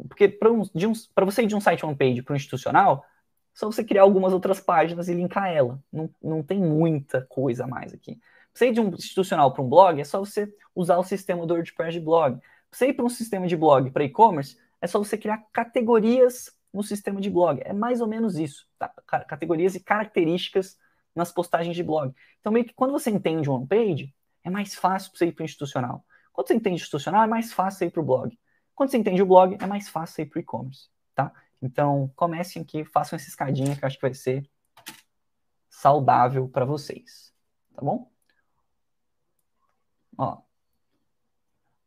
Porque 0.10 0.28
para 0.28 0.52
um, 0.52 0.62
um, 0.62 0.94
você 1.24 1.44
ir 1.44 1.48
de 1.48 1.56
um 1.56 1.62
site 1.62 1.86
one 1.86 1.96
page 1.96 2.24
para 2.24 2.34
um 2.34 2.36
institucional, 2.36 3.06
só 3.54 3.72
você 3.72 3.84
criar 3.84 4.02
algumas 4.02 4.34
outras 4.34 4.60
páginas 4.60 5.08
e 5.08 5.14
linkar 5.14 5.52
ela. 5.52 5.80
Não, 5.92 6.10
não 6.22 6.42
tem 6.42 6.60
muita 6.60 7.22
coisa 7.30 7.66
a 7.66 7.68
mais 7.68 7.94
aqui. 7.94 8.20
Você 8.52 8.70
ir 8.70 8.74
de 8.74 8.82
um 8.82 8.90
institucional 8.90 9.54
para 9.54 9.62
um 9.62 9.70
blog, 9.70 10.02
é 10.02 10.04
só 10.04 10.20
você 10.20 10.52
usar 10.76 10.98
o 10.98 11.04
sistema 11.04 11.46
do 11.46 11.54
WordPress 11.54 11.94
de 11.94 12.04
blog. 12.04 12.40
Você 12.72 12.88
ir 12.88 12.94
para 12.94 13.06
um 13.06 13.10
sistema 13.10 13.46
de 13.46 13.56
blog 13.56 13.92
para 13.92 14.04
e-commerce, 14.04 14.58
é 14.82 14.88
só 14.88 14.98
você 14.98 15.16
criar 15.16 15.46
categorias 15.54 16.52
no 16.74 16.82
sistema 16.82 17.22
de 17.22 17.30
blog. 17.30 17.62
É 17.64 17.72
mais 17.72 18.02
ou 18.02 18.08
menos 18.08 18.40
isso. 18.40 18.68
Tá? 18.80 18.92
Categorias 19.28 19.76
e 19.76 19.80
características 19.80 20.80
nas 21.16 21.32
postagens 21.32 21.76
de 21.76 21.84
blog. 21.84 22.12
Então, 22.40 22.52
meio 22.52 22.66
que 22.66 22.74
quando 22.74 22.92
você 22.92 23.12
entende 23.12 23.48
o 23.48 23.68
page, 23.68 24.12
é 24.44 24.50
mais 24.50 24.76
fácil 24.76 25.12
para 25.12 25.20
você 25.20 25.26
ir 25.28 25.32
para 25.32 25.44
o 25.44 25.46
institucional. 25.46 26.06
Quando 26.32 26.48
você 26.48 26.56
entende 26.56 26.76
institucional, 26.76 27.24
é 27.24 27.28
mais 27.28 27.54
fácil 27.54 27.80
você 27.80 27.86
ir 27.86 27.92
para 27.92 28.02
o 28.02 28.06
blog. 28.06 28.40
Quando 28.76 28.90
você 28.90 28.98
entende 28.98 29.22
o 29.22 29.26
blog, 29.26 29.58
é 29.60 29.66
mais 29.68 29.90
fácil 29.90 30.16
você 30.16 30.22
ir 30.24 30.26
para 30.26 30.38
o 30.38 30.42
e-commerce. 30.42 30.90
Tá? 31.14 31.32
Então, 31.62 32.12
comecem 32.16 32.62
aqui, 32.62 32.84
façam 32.84 33.16
essa 33.16 33.30
escadinha 33.30 33.76
que 33.76 33.84
eu 33.84 33.88
acho 33.88 33.98
que 33.98 34.02
vai 34.02 34.14
ser 34.14 34.50
saudável 35.70 36.48
para 36.48 36.66
vocês. 36.66 37.34
Tá 37.74 37.82
bom? 37.82 38.12
Ó. 40.18 40.42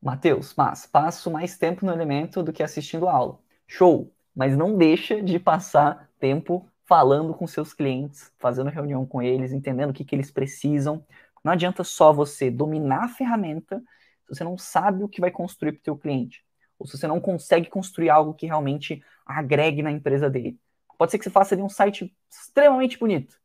Matheus, 0.00 0.54
mas 0.56 0.86
passo 0.86 1.30
mais 1.30 1.58
tempo 1.58 1.84
no 1.84 1.92
elemento 1.92 2.42
do 2.42 2.52
que 2.52 2.62
assistindo 2.62 3.08
a 3.08 3.12
aula. 3.12 3.40
Show! 3.66 4.12
Mas 4.34 4.56
não 4.56 4.76
deixa 4.76 5.22
de 5.22 5.38
passar 5.38 6.10
tempo 6.18 6.68
falando 6.84 7.34
com 7.34 7.46
seus 7.46 7.72
clientes, 7.72 8.32
fazendo 8.38 8.70
reunião 8.70 9.04
com 9.04 9.20
eles, 9.20 9.52
entendendo 9.52 9.90
o 9.90 9.92
que, 9.92 10.04
que 10.04 10.14
eles 10.14 10.30
precisam. 10.30 11.04
Não 11.46 11.52
adianta 11.52 11.84
só 11.84 12.12
você 12.12 12.50
dominar 12.50 13.04
a 13.04 13.08
ferramenta 13.08 13.78
se 14.24 14.34
você 14.34 14.42
não 14.42 14.58
sabe 14.58 15.04
o 15.04 15.08
que 15.08 15.20
vai 15.20 15.30
construir 15.30 15.70
para 15.74 15.78
o 15.78 15.84
teu 15.84 15.96
cliente. 15.96 16.44
Ou 16.76 16.88
se 16.88 16.98
você 16.98 17.06
não 17.06 17.20
consegue 17.20 17.70
construir 17.70 18.10
algo 18.10 18.34
que 18.34 18.46
realmente 18.46 19.00
agregue 19.24 19.80
na 19.80 19.92
empresa 19.92 20.28
dele. 20.28 20.58
Pode 20.98 21.12
ser 21.12 21.18
que 21.18 21.24
você 21.24 21.30
faça 21.30 21.54
ali 21.54 21.62
um 21.62 21.68
site 21.68 22.12
extremamente 22.28 22.98
bonito, 22.98 23.38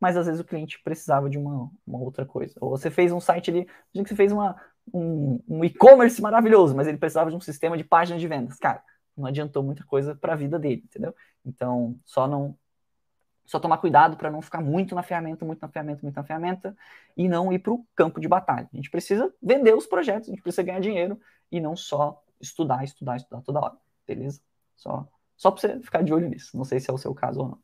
mas 0.00 0.16
às 0.16 0.24
vezes 0.24 0.40
o 0.40 0.44
cliente 0.44 0.80
precisava 0.82 1.28
de 1.28 1.36
uma, 1.36 1.70
uma 1.86 1.98
outra 1.98 2.24
coisa. 2.24 2.54
Ou 2.62 2.70
você 2.70 2.90
fez 2.90 3.12
um 3.12 3.20
site 3.20 3.50
ali, 3.50 3.66
que 3.92 4.08
você 4.08 4.16
fez 4.16 4.32
uma, 4.32 4.56
um, 4.90 5.38
um 5.46 5.62
e-commerce 5.66 6.22
maravilhoso, 6.22 6.74
mas 6.74 6.86
ele 6.88 6.96
precisava 6.96 7.28
de 7.28 7.36
um 7.36 7.40
sistema 7.40 7.76
de 7.76 7.84
página 7.84 8.18
de 8.18 8.26
vendas. 8.26 8.56
Cara, 8.56 8.82
não 9.14 9.26
adiantou 9.26 9.62
muita 9.62 9.84
coisa 9.84 10.14
para 10.14 10.32
a 10.32 10.36
vida 10.36 10.58
dele, 10.58 10.82
entendeu? 10.86 11.14
Então, 11.44 11.94
só 12.06 12.26
não 12.26 12.56
só 13.44 13.60
tomar 13.60 13.78
cuidado 13.78 14.16
para 14.16 14.30
não 14.30 14.40
ficar 14.40 14.60
muito 14.60 14.94
na 14.94 15.02
ferramenta, 15.02 15.44
muito 15.44 15.60
na 15.60 15.68
ferramenta, 15.68 16.00
muito 16.02 16.16
na 16.16 16.24
ferramenta 16.24 16.76
e 17.16 17.28
não 17.28 17.52
ir 17.52 17.58
para 17.58 17.72
o 17.72 17.86
campo 17.94 18.20
de 18.20 18.28
batalha. 18.28 18.68
A 18.72 18.76
gente 18.76 18.90
precisa 18.90 19.32
vender 19.42 19.74
os 19.74 19.86
projetos, 19.86 20.28
a 20.28 20.32
gente 20.32 20.42
precisa 20.42 20.62
ganhar 20.62 20.80
dinheiro 20.80 21.20
e 21.52 21.60
não 21.60 21.76
só 21.76 22.22
estudar, 22.40 22.84
estudar, 22.84 23.16
estudar 23.16 23.42
toda 23.42 23.60
hora, 23.60 23.76
beleza? 24.06 24.40
Só, 24.76 25.06
só 25.36 25.50
para 25.50 25.60
você 25.60 25.80
ficar 25.80 26.02
de 26.02 26.12
olho 26.12 26.28
nisso. 26.28 26.56
Não 26.56 26.64
sei 26.64 26.80
se 26.80 26.90
é 26.90 26.92
o 26.92 26.98
seu 26.98 27.14
caso 27.14 27.40
ou 27.40 27.48
não. 27.48 27.58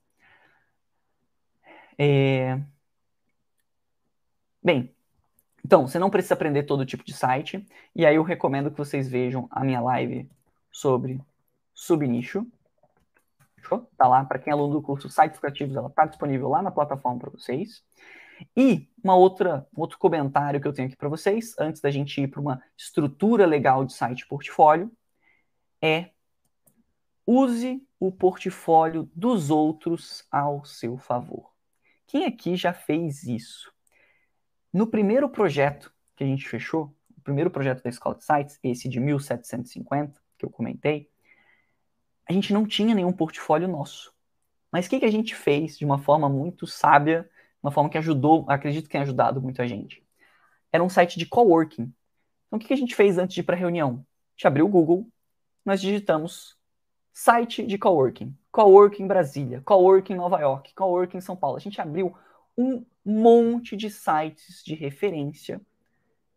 É... 1.99 2.61
Bem, 4.63 4.95
então, 5.65 5.87
você 5.87 5.99
não 5.99 6.11
precisa 6.11 6.35
aprender 6.35 6.65
todo 6.65 6.87
tipo 6.87 7.05
de 7.05 7.13
site, 7.13 7.67
e 7.95 8.05
aí 8.05 8.17
eu 8.17 8.23
recomendo 8.23 8.71
que 8.71 8.79
vocês 8.79 9.09
vejam 9.09 9.49
a 9.51 9.63
minha 9.65 9.81
live 9.81 10.31
sobre 10.71 11.21
subnicho, 11.75 12.47
Fechou? 13.61 13.89
Tá 13.97 14.09
lá, 14.09 14.25
para 14.25 14.39
quem 14.39 14.51
é 14.51 14.55
aluno 14.55 14.75
do 14.75 14.83
curso 14.83 15.09
Sites 15.09 15.39
Criativos, 15.39 15.77
ela 15.77 15.89
está 15.89 16.07
disponível 16.07 16.49
lá 16.49 16.63
na 16.63 16.71
plataforma 16.71 17.19
para 17.19 17.31
vocês. 17.31 17.83
E 18.57 18.89
uma 19.03 19.15
outra, 19.15 19.67
um 19.77 19.81
outro 19.81 19.99
comentário 19.99 20.61
que 20.61 20.67
eu 20.67 20.73
tenho 20.73 20.89
aqui 20.89 20.97
para 20.97 21.09
vocês, 21.09 21.55
antes 21.59 21.81
da 21.81 21.91
gente 21.91 22.21
ir 22.21 22.29
para 22.29 22.41
uma 22.41 22.63
estrutura 22.77 23.47
legal 23.47 23.85
de 23.85 23.93
site 23.93 24.27
portfólio, 24.27 24.91
é 25.83 26.11
use 27.27 27.87
o 27.99 28.11
portfólio 28.11 29.11
dos 29.15 29.51
outros 29.51 30.27
ao 30.31 30.65
seu 30.65 30.97
favor. 30.97 31.51
Quem 32.07 32.25
aqui 32.25 32.57
já 32.57 32.73
fez 32.73 33.25
isso? 33.25 33.73
No 34.73 34.87
primeiro 34.87 35.29
projeto 35.29 35.93
que 36.17 36.25
a 36.25 36.27
gente 36.27 36.49
fechou, 36.49 36.95
o 37.17 37.21
primeiro 37.21 37.51
projeto 37.51 37.83
da 37.83 37.91
Escola 37.91 38.17
de 38.17 38.25
Sites, 38.25 38.59
esse 38.63 38.89
de 38.89 38.99
1750, 38.99 40.21
que 40.39 40.45
eu 40.45 40.51
comentei, 40.51 41.10
a 42.31 42.33
gente 42.33 42.53
não 42.53 42.65
tinha 42.65 42.95
nenhum 42.95 43.13
portfólio 43.13 43.67
nosso. 43.67 44.15
Mas 44.71 44.87
o 44.87 44.91
que, 44.91 45.01
que 45.01 45.05
a 45.05 45.11
gente 45.11 45.35
fez 45.35 45.77
de 45.77 45.85
uma 45.85 45.99
forma 45.99 46.29
muito 46.29 46.65
sábia, 46.65 47.29
uma 47.61 47.73
forma 47.73 47.91
que 47.91 47.99
ajudou, 47.99 48.45
acredito 48.49 48.85
que 48.85 48.91
tenha 48.91 49.03
ajudado 49.03 49.43
muito 49.43 49.61
a 49.61 49.67
gente? 49.67 50.01
Era 50.73 50.85
um 50.85 50.89
site 50.89 51.19
de 51.19 51.27
coworking. 51.27 51.93
Então, 52.47 52.57
o 52.57 52.59
que, 52.61 52.69
que 52.69 52.73
a 52.73 52.77
gente 52.77 52.95
fez 52.95 53.19
antes 53.19 53.35
de 53.35 53.41
ir 53.41 53.43
para 53.43 53.57
a 53.57 53.59
reunião? 53.59 54.07
A 54.07 54.37
gente 54.37 54.47
abriu 54.47 54.67
o 54.67 54.69
Google, 54.69 55.09
nós 55.65 55.81
digitamos 55.81 56.57
site 57.13 57.67
de 57.67 57.77
coworking, 57.77 58.33
coworking 58.53 59.09
Brasília, 59.09 59.61
coworking 59.63 60.15
Nova 60.15 60.39
York, 60.39 60.73
coworking 60.73 61.21
São 61.21 61.35
Paulo. 61.35 61.57
A 61.57 61.61
gente 61.61 61.81
abriu 61.81 62.17
um 62.57 62.87
monte 63.05 63.77
de 63.77 63.91
sites 63.91 64.63
de 64.63 64.77
referência. 64.77 65.61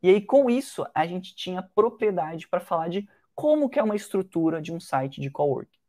E 0.01 0.09
aí, 0.09 0.19
com 0.19 0.49
isso, 0.49 0.87
a 0.91 1.05
gente 1.05 1.35
tinha 1.35 1.61
propriedade 1.61 2.47
para 2.47 2.59
falar 2.59 2.87
de 2.87 3.07
como 3.35 3.69
que 3.69 3.77
é 3.77 3.83
uma 3.83 3.95
estrutura 3.95 4.59
de 4.59 4.73
um 4.73 4.79
site 4.79 5.21
de 5.21 5.29
coworking. 5.29 5.82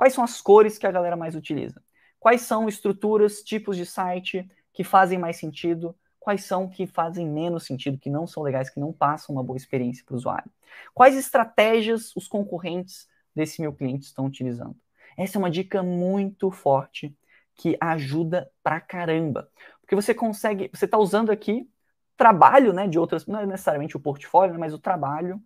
Quais 0.00 0.14
são 0.14 0.24
as 0.24 0.40
cores 0.40 0.78
que 0.78 0.86
a 0.86 0.90
galera 0.90 1.14
mais 1.14 1.34
utiliza? 1.34 1.82
Quais 2.18 2.40
são 2.40 2.66
estruturas, 2.66 3.42
tipos 3.42 3.76
de 3.76 3.84
site 3.84 4.50
que 4.72 4.82
fazem 4.82 5.18
mais 5.18 5.36
sentido? 5.36 5.94
Quais 6.18 6.42
são 6.44 6.66
que 6.70 6.86
fazem 6.86 7.28
menos 7.28 7.66
sentido, 7.66 7.98
que 7.98 8.08
não 8.08 8.26
são 8.26 8.42
legais, 8.42 8.70
que 8.70 8.80
não 8.80 8.94
passam 8.94 9.34
uma 9.34 9.44
boa 9.44 9.58
experiência 9.58 10.02
para 10.02 10.14
o 10.14 10.16
usuário? 10.16 10.50
Quais 10.94 11.18
estratégias 11.18 12.16
os 12.16 12.26
concorrentes 12.26 13.06
desse 13.36 13.60
meu 13.60 13.74
cliente 13.74 14.06
estão 14.06 14.24
utilizando? 14.24 14.74
Essa 15.18 15.36
é 15.36 15.38
uma 15.38 15.50
dica 15.50 15.82
muito 15.82 16.50
forte 16.50 17.14
que 17.54 17.76
ajuda 17.78 18.50
pra 18.62 18.80
caramba. 18.80 19.50
Porque 19.82 19.94
você 19.94 20.14
consegue, 20.14 20.70
você 20.72 20.86
está 20.86 20.96
usando 20.96 21.28
aqui 21.28 21.68
trabalho 22.16 22.72
né, 22.72 22.88
de 22.88 22.98
outras, 22.98 23.26
não 23.26 23.40
é 23.40 23.44
necessariamente 23.44 23.98
o 23.98 24.00
portfólio, 24.00 24.54
né, 24.54 24.58
mas 24.58 24.72
o 24.72 24.78
trabalho 24.78 25.42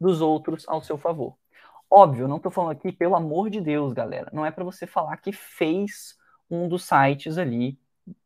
dos 0.00 0.22
outros 0.22 0.66
ao 0.66 0.82
seu 0.82 0.96
favor. 0.96 1.36
Óbvio, 1.90 2.28
não 2.28 2.36
estou 2.36 2.52
falando 2.52 2.72
aqui, 2.72 2.92
pelo 2.92 3.16
amor 3.16 3.50
de 3.50 3.60
Deus, 3.60 3.92
galera. 3.92 4.30
Não 4.32 4.46
é 4.46 4.50
para 4.50 4.62
você 4.62 4.86
falar 4.86 5.16
que 5.16 5.32
fez 5.32 6.16
um 6.48 6.68
dos 6.68 6.84
sites 6.84 7.36
ali 7.36 7.78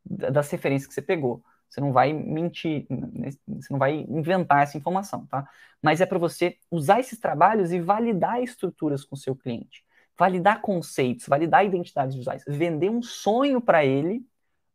das 0.05 0.49
referências 0.51 0.87
que 0.87 0.93
você 0.93 1.01
pegou. 1.01 1.43
Você 1.67 1.81
não 1.81 1.91
vai 1.91 2.13
mentir, 2.13 2.85
né, 2.89 3.31
você 3.47 3.67
não 3.71 3.79
vai 3.79 4.05
inventar 4.07 4.63
essa 4.63 4.77
informação, 4.77 5.25
tá? 5.25 5.49
Mas 5.81 5.99
é 5.99 6.05
para 6.05 6.19
você 6.19 6.57
usar 6.69 6.99
esses 6.99 7.19
trabalhos 7.19 7.71
e 7.71 7.79
validar 7.81 8.41
estruturas 8.41 9.03
com 9.03 9.15
seu 9.15 9.35
cliente, 9.35 9.83
validar 10.17 10.61
conceitos, 10.61 11.27
validar 11.27 11.65
identidades 11.65 12.15
visuais, 12.15 12.43
vender 12.47 12.89
um 12.89 13.01
sonho 13.01 13.59
para 13.59 13.83
ele 13.83 14.25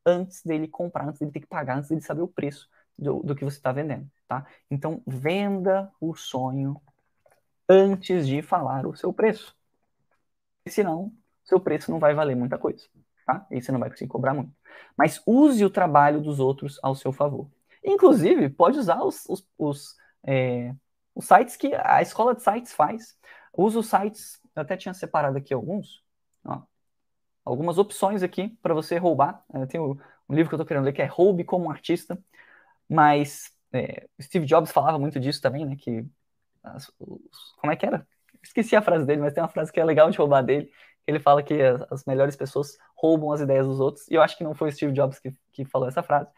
antes 0.05 0.43
dele 0.43 0.67
comprar, 0.67 1.07
antes 1.09 1.21
dele 1.21 1.33
ter 1.33 1.41
que 1.41 1.47
pagar, 1.47 1.79
antes 1.79 1.89
dele 1.89 2.01
saber 2.01 2.23
o 2.23 2.29
preço 2.29 2.69
do, 2.99 3.23
do 3.23 3.35
que 3.37 3.45
você 3.45 3.57
está 3.57 3.73
vendendo, 3.73 4.11
tá? 4.27 4.45
Então, 4.71 5.01
venda 5.07 5.91
o 6.01 6.15
sonho 6.15 6.81
antes 7.71 8.27
de 8.27 8.43
falar 8.43 8.85
o 8.87 8.97
seu 8.97 9.13
preço. 9.13 9.57
Senão, 10.67 11.13
seu 11.45 11.61
preço 11.61 11.91
não 11.91 11.99
vai 12.01 12.15
valer 12.15 12.37
muita 12.37 12.59
coisa, 12.59 12.85
tá? 13.25 13.47
E 13.51 13.63
você 13.63 13.71
não 13.73 13.79
vai 13.79 13.91
conseguir 13.91 14.09
cobrar 14.11 14.35
muito. 14.35 14.53
Mas 14.97 15.23
use 15.27 15.65
o 15.65 15.71
trabalho 15.71 16.21
dos 16.21 16.41
outros 16.41 16.79
ao 16.83 16.95
seu 16.95 17.13
favor. 17.13 17.49
Inclusive, 17.85 18.49
pode 18.51 18.79
usar 18.79 19.03
os, 19.03 19.25
os, 19.29 19.47
os, 19.57 19.97
é, 20.25 20.75
os 21.15 21.27
sites 21.27 21.57
que 21.57 21.73
a 21.75 22.03
escola 22.03 22.35
de 22.35 22.43
sites 22.43 22.73
faz. 22.73 23.17
Usa 23.57 23.79
os 23.79 23.89
sites, 23.89 24.41
eu 24.55 24.63
até 24.63 24.77
tinha 24.77 24.95
separado 24.95 25.39
aqui 25.39 25.55
alguns, 25.55 26.03
ó, 26.45 26.63
algumas 27.45 27.79
opções 27.79 28.23
aqui 28.23 28.51
para 28.63 28.75
você 28.75 28.99
roubar. 28.99 29.45
Eu 29.55 29.67
tenho 29.67 30.01
um 30.29 30.35
livro 30.35 30.49
que 30.51 30.55
eu 30.55 30.57
estou 30.57 30.67
querendo 30.67 30.85
ler 30.85 30.93
que 30.93 31.03
é 31.03 31.07
Roube 31.07 31.45
como 31.45 31.71
Artista, 31.71 32.19
mas 32.89 33.53
é, 33.73 34.09
Steve 34.21 34.47
Jobs 34.47 34.73
falava 34.73 34.99
muito 34.99 35.21
disso 35.21 35.41
também, 35.41 35.67
né? 35.67 35.77
Que 35.77 36.07
as, 36.63 36.91
os, 36.99 37.55
como 37.59 37.73
é 37.73 37.77
que 37.77 37.87
era? 37.87 38.07
Esqueci 38.43 38.75
a 38.77 38.83
frase 38.83 39.07
dele, 39.07 39.21
mas 39.21 39.33
tem 39.35 39.43
uma 39.43 39.49
frase 39.49 39.73
que 39.73 39.81
é 39.81 39.85
legal 39.85 40.11
de 40.11 40.19
roubar 40.19 40.43
dele. 40.43 40.71
Ele 41.07 41.19
fala 41.19 41.43
que 41.43 41.61
as, 41.61 41.83
as 41.91 42.05
melhores 42.05 42.37
pessoas 42.37 42.79
roubam 42.95 43.33
as 43.33 43.41
ideias 43.41 43.67
dos 43.67 43.81
outros. 43.81 44.07
E 44.09 44.15
eu 44.15 44.23
acho 44.23 44.37
que 44.37 44.45
não 44.45 44.55
foi 44.55 44.69
o 44.69 44.73
Steve 44.73 44.93
Jobs 44.93 45.19
que, 45.19 45.33
que 45.53 45.65
falou 45.65 45.89
essa 45.89 46.03
frase. 46.03 46.31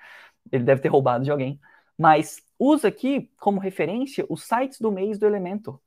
Ele 0.51 0.64
deve 0.64 0.81
ter 0.81 0.89
roubado 0.89 1.25
de 1.25 1.31
alguém. 1.31 1.61
Mas 1.99 2.43
usa 2.59 2.89
aqui 2.89 3.31
como 3.39 3.61
referência 3.61 4.27
os 4.29 4.45
sites 4.45 4.81
do 4.81 4.91
mês 4.91 5.18
do 5.18 5.27
Elementor. 5.27 5.81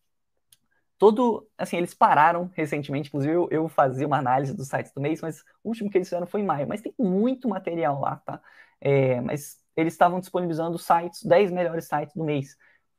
todo, 0.97 1.47
assim, 1.57 1.77
eles 1.77 1.93
pararam 1.93 2.49
recentemente, 2.53 3.09
inclusive 3.09 3.33
eu, 3.33 3.47
eu, 3.51 3.67
fazia 3.69 4.07
uma 4.07 4.17
análise 4.17 4.55
dos 4.55 4.67
sites 4.67 4.91
do 4.93 5.01
mês, 5.01 5.21
mas 5.21 5.41
o 5.63 5.69
último 5.69 5.89
que 5.89 5.97
eles 5.97 6.07
fizeram 6.07 6.27
foi 6.27 6.41
em 6.41 6.45
maio, 6.45 6.67
mas 6.67 6.81
tem 6.81 6.93
muito 6.97 7.49
material 7.49 7.99
lá, 7.99 8.17
tá? 8.25 8.41
É, 8.79 9.19
mas 9.21 9.59
eles 9.75 9.93
estavam 9.93 10.19
disponibilizando 10.19 10.77
sites, 10.77 11.23
10 11.23 11.51
melhores 11.51 11.86
sites 11.86 12.15
do 12.15 12.23
mês. 12.23 12.55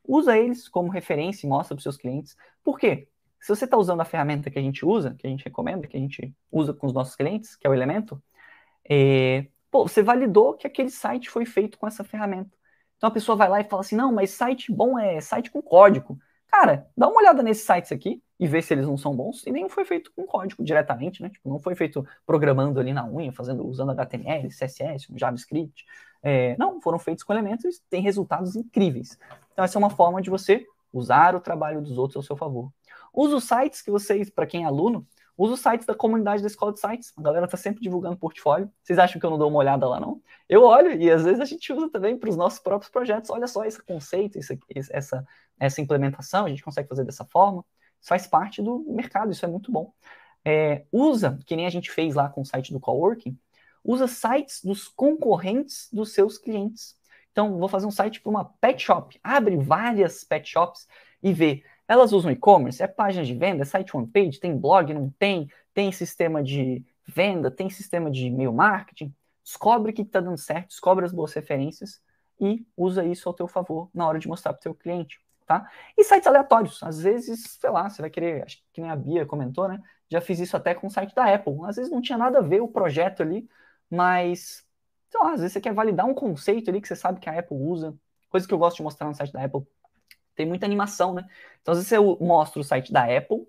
Usa 0.07 0.37
eles 0.37 0.69
como 0.69 0.91
referência 0.91 1.47
e 1.47 1.49
mostra 1.49 1.75
para 1.75 1.79
os 1.79 1.83
seus 1.83 1.97
clientes. 1.97 2.37
Por 2.63 2.79
quê? 2.79 3.09
Se 3.41 3.49
você 3.49 3.65
está 3.65 3.77
usando 3.77 4.01
a 4.01 4.05
ferramenta 4.05 4.51
que 4.51 4.59
a 4.59 4.63
gente 4.63 4.85
usa, 4.85 5.15
que 5.15 5.27
a 5.27 5.31
gente 5.31 5.45
recomenda, 5.45 5.87
que 5.87 5.97
a 5.97 6.01
gente 6.01 6.35
usa 6.51 6.73
com 6.73 6.87
os 6.87 6.93
nossos 6.93 7.15
clientes, 7.15 7.57
que 7.57 7.67
é 7.67 7.71
o 7.71 7.75
Elemento, 7.75 8.21
é, 8.89 9.47
pô, 9.71 9.87
você 9.87 10.03
validou 10.03 10.55
que 10.55 10.67
aquele 10.67 10.91
site 10.91 11.31
foi 11.31 11.45
feito 11.45 11.79
com 11.79 11.87
essa 11.87 12.05
ferramenta. 12.05 12.51
Então 12.97 13.09
a 13.09 13.13
pessoa 13.13 13.37
vai 13.37 13.49
lá 13.49 13.61
e 13.61 13.65
fala 13.65 13.83
assim: 13.83 13.97
não, 13.97 14.13
mas 14.13 14.31
site 14.31 14.73
bom 14.73 14.99
é 14.99 15.21
site 15.21 15.51
com 15.51 15.61
código. 15.61 16.19
Cara, 16.49 16.89
dá 16.97 17.09
uma 17.09 17.19
olhada 17.19 17.43
nesses 17.43 17.65
sites 17.67 17.93
aqui 17.93 18.23
e 18.39 18.47
vê 18.47 18.63
se 18.63 18.73
eles 18.73 18.87
não 18.87 18.97
são 18.97 19.15
bons. 19.15 19.47
E 19.47 19.51
nenhum 19.51 19.69
foi 19.69 19.85
feito 19.85 20.11
com 20.15 20.25
código 20.25 20.65
diretamente, 20.65 21.23
né? 21.23 21.29
Tipo, 21.29 21.51
não 21.51 21.59
foi 21.59 21.75
feito 21.75 22.07
programando 22.25 22.81
ali 22.81 22.93
na 22.93 23.07
unha, 23.07 23.33
fazendo, 23.33 23.67
usando 23.67 23.91
HTML, 23.91 24.49
CSS, 24.49 25.09
JavaScript. 25.15 25.85
É, 26.23 26.57
não, 26.59 26.81
foram 26.81 26.99
feitos 26.99 27.25
com 27.25 27.33
elementos 27.33 27.77
e 27.77 27.83
têm 27.91 28.01
resultados 28.01 28.57
incríveis. 28.57 29.19
Então, 29.57 29.65
essa 29.65 29.79
é 29.79 29.81
uma 29.81 29.89
forma 29.89 30.21
de 30.21 30.29
você 30.29 30.67
usar 30.93 31.35
o 31.35 31.41
trabalho 31.41 31.81
dos 31.81 31.97
outros 31.97 32.17
ao 32.17 32.23
seu 32.23 32.37
favor. 32.37 32.71
Usa 33.11 33.37
os 33.37 33.45
sites 33.45 33.81
que 33.81 33.91
vocês, 33.91 34.29
para 34.29 34.47
quem 34.47 34.65
é 34.65 34.67
aluno, 34.67 35.07
usa 35.35 35.55
os 35.55 35.61
sites 35.61 35.87
da 35.87 35.95
comunidade 35.95 36.43
da 36.43 36.47
Escola 36.47 36.75
de 36.75 36.79
Sites. 36.81 37.15
A 37.17 37.23
galera 37.23 37.47
está 37.47 37.57
sempre 37.57 37.81
divulgando 37.81 38.19
portfólio. 38.19 38.71
Vocês 38.83 38.99
acham 38.99 39.19
que 39.19 39.25
eu 39.25 39.31
não 39.31 39.39
dou 39.39 39.49
uma 39.49 39.59
olhada 39.59 39.89
lá, 39.89 39.99
não? 39.99 40.21
Eu 40.47 40.63
olho 40.63 40.93
e 41.01 41.11
às 41.11 41.25
vezes 41.25 41.41
a 41.41 41.47
gente 41.47 41.73
usa 41.73 41.89
também 41.89 42.19
para 42.19 42.29
os 42.29 42.37
nossos 42.37 42.59
próprios 42.59 42.93
projetos. 42.93 43.31
Olha 43.31 43.47
só 43.47 43.65
esse 43.65 43.83
conceito, 43.83 44.39
esse, 44.39 44.61
essa, 44.91 45.27
essa 45.59 45.81
implementação, 45.81 46.45
a 46.45 46.51
gente 46.51 46.63
consegue 46.63 46.91
fazer 46.91 47.05
dessa 47.05 47.25
forma. 47.25 47.65
Isso 47.99 48.11
faz 48.11 48.27
parte 48.27 48.61
do 48.61 48.85
mercado, 48.87 49.33
isso 49.33 49.47
é 49.47 49.49
muito 49.49 49.73
bom. 49.73 49.91
É, 50.45 50.85
usa, 50.93 51.39
que 51.47 51.57
nem 51.57 51.65
a 51.65 51.71
gente 51.71 51.91
fez 51.91 52.15
lá 52.15 52.29
com 52.29 52.43
o 52.43 52.45
site 52.45 52.75
do 52.75 52.79
Coworking, 52.79 53.39
usa 53.83 54.07
sites 54.07 54.63
dos 54.63 54.87
concorrentes 54.87 55.89
dos 55.91 56.13
seus 56.13 56.37
clientes. 56.37 56.95
Então, 57.37 57.59
vou 57.59 57.69
fazer 57.69 57.85
um 57.85 57.91
site 57.91 58.19
para 58.23 58.31
uma 58.31 58.47
pet 58.47 58.83
shop. 58.83 59.21
Abre 59.23 59.59
várias 59.59 60.25
pet 60.25 60.49
shops 60.49 60.89
e 61.23 61.35
vê 61.35 61.63
elas 61.87 62.11
usam 62.11 62.31
e-commerce? 62.31 62.83
É 62.83 62.87
página 62.87 63.23
de 63.27 63.35
venda? 63.35 63.61
É 63.61 63.67
site 63.67 63.95
one 63.95 64.07
page? 64.07 64.41
Tem 64.41 64.57
blog? 64.57 64.95
Não 64.95 65.11
tem? 65.19 65.47
Tem 65.75 65.93
sistema 65.93 66.43
de 66.43 66.83
venda? 67.07 67.51
Tem 67.51 67.69
sistema 67.69 68.11
de 68.11 68.29
e-mail 68.29 68.55
marketing? 68.55 69.15
Descobre 69.45 69.93
o 69.93 69.95
que 69.95 70.01
está 70.01 70.19
dando 70.19 70.39
certo, 70.39 70.69
descobre 70.69 71.05
as 71.05 71.13
boas 71.13 71.35
referências 71.35 72.01
e 72.41 72.67
usa 72.75 73.05
isso 73.05 73.29
ao 73.29 73.35
teu 73.35 73.47
favor 73.47 73.91
na 73.93 74.09
hora 74.09 74.19
de 74.19 74.27
mostrar 74.27 74.55
para 74.55 74.61
o 74.61 74.63
teu 74.63 74.75
cliente, 74.75 75.21
tá? 75.47 75.71
E 75.97 76.03
sites 76.03 76.27
aleatórios, 76.27 76.83
às 76.83 77.01
vezes, 77.01 77.59
sei 77.61 77.71
lá, 77.71 77.89
você 77.89 78.01
vai 78.01 78.11
querer, 78.11 78.45
acho 78.45 78.61
que 78.73 78.81
nem 78.81 78.91
a 78.91 78.97
Bia 78.97 79.27
comentou, 79.27 79.69
né? 79.69 79.81
Já 80.11 80.23
fiz 80.23 80.41
isso 80.41 80.57
até 80.57 80.75
com 80.75 80.89
o 80.89 80.91
site 80.91 81.15
da 81.15 81.33
Apple. 81.33 81.55
Às 81.65 81.77
vezes 81.77 81.93
não 81.93 82.01
tinha 82.01 82.19
nada 82.19 82.39
a 82.39 82.43
ver 82.43 82.61
o 82.61 82.69
projeto 82.69 83.23
ali, 83.23 83.47
mas, 83.89 84.66
lá, 85.21 85.33
às 85.33 85.41
vezes 85.41 85.53
você 85.53 85.61
quer 85.61 85.75
validar 85.75 86.07
um 86.07 86.15
conceito 86.15 86.71
ali 86.71 86.81
que 86.81 86.89
você 86.89 86.97
sabe 86.97 87.21
que 87.21 87.29
a 87.29 87.39
Apple 87.39 87.57
usa. 87.57 87.95
Coisa 88.29 88.47
que 88.47 88.53
eu 88.53 88.59
gosto 88.59 88.79
de 88.79 88.83
mostrar 88.83 89.07
no 89.07 89.15
site 89.15 89.33
da 89.33 89.45
Apple 89.45 89.67
tem 90.35 90.47
muita 90.47 90.67
animação, 90.67 91.15
né? 91.15 91.27
Então, 91.63 91.73
às 91.73 91.79
vezes 91.79 91.93
eu 91.93 92.19
mostro 92.21 92.61
o 92.61 92.65
site 92.65 92.93
da 92.93 93.05
Apple 93.05 93.47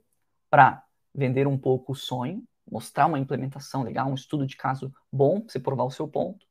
para 0.49 0.83
vender 1.13 1.47
um 1.47 1.57
pouco 1.57 1.91
o 1.91 1.95
sonho, 1.95 2.43
mostrar 2.69 3.05
uma 3.05 3.19
implementação 3.19 3.83
legal, 3.83 4.09
um 4.09 4.13
estudo 4.13 4.45
de 4.45 4.55
caso 4.55 4.93
bom, 5.11 5.43
você 5.47 5.59
provar 5.59 5.83
o 5.83 5.91
seu 5.91 6.07
ponto. 6.07 6.45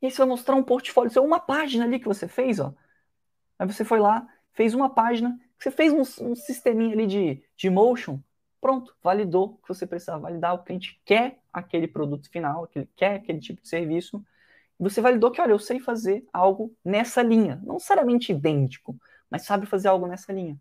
E 0.00 0.06
aí 0.06 0.12
você 0.12 0.18
vai 0.18 0.28
mostrar 0.28 0.54
um 0.54 0.62
portfólio, 0.62 1.10
seu, 1.10 1.24
uma 1.24 1.40
página 1.40 1.84
ali 1.84 1.98
que 1.98 2.06
você 2.06 2.26
fez, 2.28 2.58
ó. 2.60 2.74
Aí 3.58 3.66
você 3.66 3.84
foi 3.84 3.98
lá, 3.98 4.26
fez 4.52 4.74
uma 4.74 4.90
página, 4.90 5.38
você 5.58 5.70
fez 5.70 5.92
um, 5.92 6.30
um 6.30 6.34
sisteminha 6.34 6.94
ali 6.94 7.06
de, 7.06 7.42
de 7.56 7.70
motion, 7.70 8.20
pronto, 8.60 8.94
validou 9.02 9.44
o 9.44 9.56
que 9.58 9.68
você 9.68 9.86
precisava 9.86 10.22
validar, 10.22 10.54
o 10.54 10.62
cliente 10.62 11.00
quer 11.04 11.38
aquele 11.52 11.88
produto 11.88 12.30
final, 12.30 12.68
ele 12.74 12.88
quer 12.96 13.14
aquele 13.16 13.40
tipo 13.40 13.62
de 13.62 13.68
serviço, 13.68 14.24
você 14.78 15.00
validou 15.00 15.30
que, 15.30 15.40
olha, 15.40 15.52
eu 15.52 15.58
sei 15.58 15.80
fazer 15.80 16.26
algo 16.32 16.74
nessa 16.84 17.22
linha, 17.22 17.60
não 17.64 17.74
necessariamente 17.74 18.32
idêntico, 18.32 18.96
mas 19.30 19.42
sabe 19.42 19.66
fazer 19.66 19.88
algo 19.88 20.06
nessa 20.06 20.32
linha. 20.32 20.58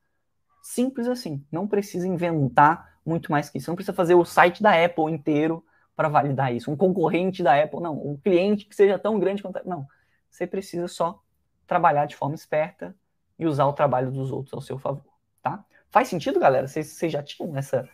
Simples 0.62 1.08
assim. 1.08 1.46
Não 1.52 1.68
precisa 1.68 2.08
inventar 2.08 2.98
muito 3.06 3.32
mais 3.32 3.50
que 3.50 3.60
isso. 3.60 3.70
Não 3.70 3.76
precisa 3.76 3.94
fazer 3.94 4.16
o 4.16 4.26
site 4.26 4.64
da 4.64 4.84
Apple 4.84 5.12
inteiro 5.12 5.64
para 5.96 6.10
validar 6.10 6.54
isso. 6.54 6.72
Um 6.72 6.76
concorrente 6.76 7.44
da 7.44 7.62
Apple, 7.62 7.80
não. 7.80 7.96
Um 7.96 8.18
cliente 8.18 8.66
que 8.66 8.76
seja 8.76 8.98
tão 8.98 9.20
grande 9.20 9.44
quanto. 9.44 9.62
Não. 9.68 9.86
Você 10.30 10.48
precisa 10.48 10.88
só 10.88 11.22
trabalhar 11.68 12.06
de 12.08 12.16
forma 12.16 12.36
esperta 12.36 12.96
e 13.38 13.46
usar 13.46 13.66
o 13.66 13.74
trabalho 13.74 14.12
dos 14.12 14.32
outros 14.32 14.54
ao 14.54 14.62
seu 14.62 14.80
favor. 14.80 15.06
Tá? 15.42 15.64
Faz 15.92 16.08
sentido, 16.08 16.40
galera? 16.40 16.68
Vocês, 16.68 16.98
já 17.12 17.22
tinham 17.22 17.56
essa. 17.56 17.88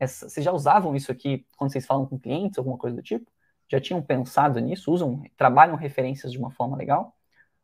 Vocês 0.00 0.44
já 0.44 0.52
usavam 0.52 0.96
isso 0.96 1.12
aqui 1.12 1.46
quando 1.56 1.70
vocês 1.70 1.86
falam 1.86 2.06
com 2.06 2.18
clientes, 2.18 2.58
alguma 2.58 2.76
coisa 2.76 2.96
do 2.96 3.02
tipo? 3.02 3.30
Já 3.68 3.80
tinham 3.80 4.02
pensado 4.02 4.60
nisso? 4.60 4.92
Usam, 4.92 5.22
trabalham 5.36 5.76
referências 5.76 6.32
de 6.32 6.38
uma 6.38 6.50
forma 6.50 6.76
legal? 6.76 7.16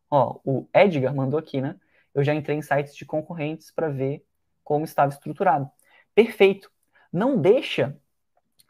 Ó, 0.09 0.39
o 0.43 0.67
Edgar 0.73 1.15
mandou 1.15 1.39
aqui, 1.39 1.61
né? 1.61 1.79
eu 2.13 2.23
já 2.23 2.33
entrei 2.33 2.57
em 2.57 2.61
sites 2.61 2.95
de 2.95 3.05
concorrentes 3.05 3.71
para 3.71 3.89
ver 3.89 4.25
como 4.63 4.85
estava 4.85 5.11
estruturado. 5.11 5.69
Perfeito. 6.13 6.71
Não 7.11 7.39
deixa 7.39 7.97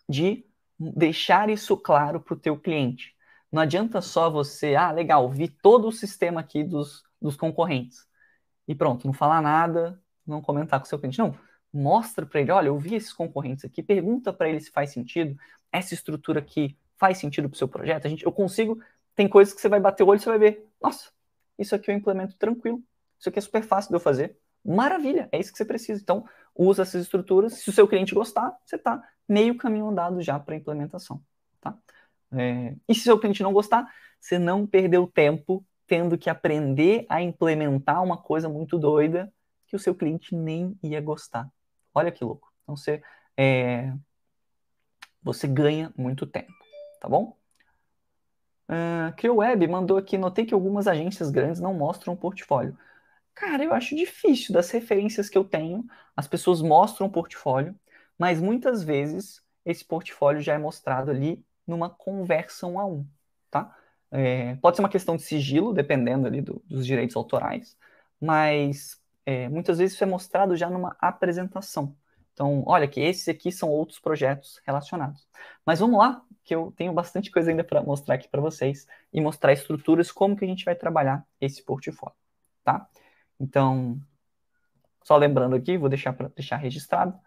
de 0.08 0.46
deixar 0.80 1.50
isso 1.50 1.78
claro 1.78 2.20
para 2.20 2.34
o 2.34 2.40
teu 2.40 2.58
cliente. 2.58 3.16
Não 3.52 3.62
adianta 3.62 4.02
só 4.02 4.30
você, 4.30 4.76
ah, 4.76 4.92
legal, 4.92 5.30
vi 5.30 5.48
todo 5.48 5.88
o 5.88 5.92
sistema 5.92 6.42
aqui 6.42 6.64
dos, 6.64 7.04
dos 7.22 7.36
concorrentes. 7.36 8.08
E 8.68 8.74
pronto, 8.74 9.06
não 9.06 9.14
falar 9.14 9.42
nada, 9.42 10.02
não 10.26 10.42
comentar 10.42 10.80
com 10.80 10.86
o 10.86 10.90
seu 10.90 10.98
cliente. 10.98 11.20
Não, 11.20 11.38
mostra 11.72 12.26
para 12.26 12.42
ele, 12.42 12.52
olha, 12.52 12.68
eu 12.68 12.78
vi 12.78 12.96
esses 12.96 13.14
concorrentes 13.14 13.66
aqui, 13.66 13.84
pergunta 13.84 14.34
para 14.34 14.50
ele 14.50 14.60
se 14.60 14.72
faz 14.72 14.92
sentido, 14.92 15.38
essa 15.72 15.94
estrutura 15.94 16.40
aqui 16.40 16.78
faz 17.04 17.18
sentido 17.18 17.49
para 17.49 17.56
o 17.56 17.58
seu 17.58 17.68
projeto. 17.68 18.06
A 18.06 18.10
gente, 18.10 18.26
eu 18.26 18.32
consigo, 18.32 18.82
tem 19.14 19.28
coisas 19.28 19.54
que 19.54 19.60
você 19.60 19.68
vai 19.68 19.82
bater 19.82 20.04
o 20.04 20.08
olho 20.08 20.16
e 20.16 20.22
você 20.22 20.30
vai 20.30 20.39
ver, 20.39 20.66
nossa, 20.82 21.12
isso 21.60 21.76
aqui 21.76 21.91
eu 21.91 21.95
implemento 21.95 22.38
tranquilo, 22.38 22.82
isso 23.20 23.28
aqui 23.28 23.39
é 23.39 23.41
super 23.41 23.62
fácil 23.62 23.89
de 23.89 23.95
eu 23.97 23.99
fazer. 23.99 24.38
Maravilha, 24.64 25.28
é 25.30 25.38
isso 25.38 25.51
que 25.51 25.58
você 25.58 25.66
precisa. 25.66 26.01
Então, 26.01 26.26
usa 26.56 26.84
essas 26.84 27.01
estruturas. 27.01 27.56
Se 27.56 27.70
o 27.70 27.74
seu 27.74 27.89
cliente 27.89 28.16
gostar, 28.16 28.58
você 28.66 28.78
está 28.78 29.04
meio 29.28 29.58
caminho 29.58 29.89
andado 29.89 30.22
já 30.22 30.39
para 30.39 30.56
a 30.56 30.58
implementação. 30.58 31.22
Tá? 31.60 31.78
É... 32.32 32.74
E 32.88 32.95
se 32.95 33.01
o 33.01 33.04
seu 33.04 33.20
cliente 33.20 33.43
não 33.43 33.51
gostar, 33.51 33.86
você 34.18 34.39
não 34.39 34.66
perdeu 34.66 35.06
tempo 35.06 35.66
tendo 35.86 36.18
que 36.18 36.30
aprender 36.30 37.06
a 37.10 37.22
implementar 37.22 38.01
uma 38.01 38.16
coisa 38.16 38.47
muito 38.47 38.80
doida 38.80 39.30
que 39.68 39.76
o 39.76 39.80
seu 39.80 39.93
cliente 39.93 40.34
nem 40.34 40.80
ia 40.82 41.01
gostar. 41.01 41.49
Olha 41.93 42.14
que 42.14 42.24
louco. 42.24 42.49
Então, 42.64 42.78
você, 42.78 43.04
é... 43.36 43.91
você 45.22 45.45
ganha 45.45 45.93
muito 45.97 46.26
tempo, 46.26 46.62
tá 47.04 47.10
bom? 47.10 47.36
Uh, 48.70 49.70
mandou 49.70 49.97
aqui, 49.97 50.18
notei 50.18 50.45
que 50.45 50.54
algumas 50.54 50.88
agências 50.88 51.30
grandes 51.30 51.60
não 51.60 51.74
mostram 51.74 52.14
o 52.14 52.18
portfólio. 52.18 52.78
Cara, 53.36 53.62
eu 53.62 53.74
acho 53.74 53.93
difícil. 53.93 54.54
Das 54.54 54.72
referências 54.72 55.28
que 55.28 55.38
eu 55.38 55.43
tenho, 55.43 55.86
as 56.16 56.28
pessoas 56.30 56.62
mostram 56.62 57.08
o 57.08 57.12
portfólio, 57.12 57.78
mas 58.18 58.39
muitas 58.39 58.84
vezes 58.84 59.43
esse 59.66 59.84
portfólio 59.84 60.41
já 60.41 60.54
é 60.54 60.58
mostrado 60.58 61.12
ali 61.12 61.43
numa 61.68 61.89
conversa 61.89 62.68
um 62.68 62.80
a 62.80 62.86
um, 62.86 63.06
tá? 63.51 63.76
É, 64.10 64.56
pode 64.58 64.78
ser 64.78 64.84
uma 64.84 64.89
questão 64.89 65.18
de 65.18 65.24
sigilo, 65.24 65.74
dependendo 65.74 66.26
ali 66.26 66.41
do, 66.41 66.64
dos 66.66 66.86
direitos 66.86 67.18
autorais, 67.18 67.78
mas 68.22 69.01
é, 69.26 69.49
muitas 69.49 69.78
vezes 69.80 69.95
isso 69.95 70.04
é 70.04 70.08
mostrado 70.08 70.56
já 70.56 70.70
numa 70.70 70.95
apresentação. 71.01 71.95
Então, 72.34 72.64
olha 72.66 72.88
que 72.88 73.00
esses 73.00 73.28
aqui 73.28 73.52
são 73.52 73.70
outros 73.70 74.00
projetos 74.00 74.60
relacionados. 74.66 75.28
Mas 75.66 75.80
vamos 75.80 76.00
lá, 76.00 76.22
que 76.44 76.54
eu 76.54 76.74
tenho 76.76 76.92
bastante 76.92 77.32
coisa 77.32 77.52
ainda 77.52 77.64
para 77.64 77.82
mostrar 77.82 78.16
aqui 78.16 78.28
para 78.28 78.42
vocês 78.42 78.88
e 79.14 79.22
mostrar 79.22 79.54
estruturas, 79.54 80.12
como 80.12 80.36
que 80.36 80.44
a 80.44 80.48
gente 80.48 80.66
vai 80.66 80.76
trabalhar 80.76 81.26
esse 81.40 81.64
portfólio, 81.64 82.16
tá? 82.64 82.88
Então, 83.40 84.00
só 85.04 85.16
lembrando 85.16 85.56
aqui, 85.56 85.78
vou 85.78 85.90
deixar 85.90 86.14
para 86.14 86.30
deixar 86.30 86.58
registrado, 86.58 87.18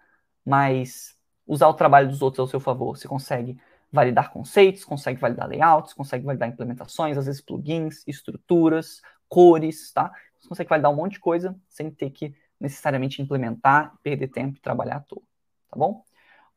mas 0.44 1.16
usar 1.46 1.68
o 1.68 1.74
trabalho 1.74 2.08
dos 2.08 2.22
outros 2.22 2.40
ao 2.40 2.46
seu 2.48 2.60
favor. 2.60 2.96
Você 2.96 3.06
consegue 3.06 3.58
validar 3.92 4.32
conceitos, 4.32 4.84
consegue 4.84 5.20
validar 5.20 5.48
layouts, 5.48 5.92
consegue 5.92 6.24
validar 6.24 6.48
implementações, 6.48 7.16
às 7.16 7.26
vezes 7.26 7.40
plugins, 7.40 8.02
estruturas, 8.06 9.00
cores, 9.28 9.92
tá? 9.92 10.12
Você 10.38 10.48
consegue 10.48 10.68
validar 10.68 10.90
um 10.90 10.96
monte 10.96 11.12
de 11.12 11.20
coisa 11.20 11.58
sem 11.68 11.90
ter 11.90 12.10
que 12.10 12.34
necessariamente 12.60 13.20
implementar, 13.20 13.94
perder 14.02 14.28
tempo 14.28 14.56
e 14.56 14.60
trabalhar 14.60 14.96
à 14.96 15.00
toa, 15.00 15.22
tá 15.70 15.76
bom? 15.76 16.04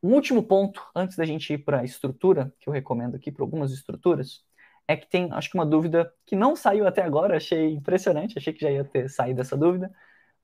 Um 0.02 0.14
último 0.14 0.41
ponto, 0.43 0.82
antes 0.95 1.18
da 1.18 1.26
gente 1.26 1.54
ir 1.54 1.58
para 1.60 1.82
a 1.82 1.84
estrutura, 1.84 2.54
que 2.60 2.70
eu 2.70 2.74
recomendo 2.74 3.16
aqui 3.16 3.32
para 3.32 3.43
algumas 3.43 3.72
estruturas, 3.72 4.43
é 4.88 4.95
que 4.95 5.08
tem, 5.08 5.30
acho 5.34 5.52
que 5.52 5.58
uma 5.58 5.66
dúvida 5.66 6.12
que 6.26 6.36
não 6.36 6.56
saiu 6.56 6.88
até 6.88 7.04
agora, 7.04 7.38
achei 7.38 7.74
impressionante, 7.74 8.38
achei 8.38 8.54
que 8.54 8.62
já 8.62 8.72
ia 8.72 8.84
ter 8.84 9.10
saído 9.10 9.41
essa 9.41 9.58
dúvida, 9.58 9.91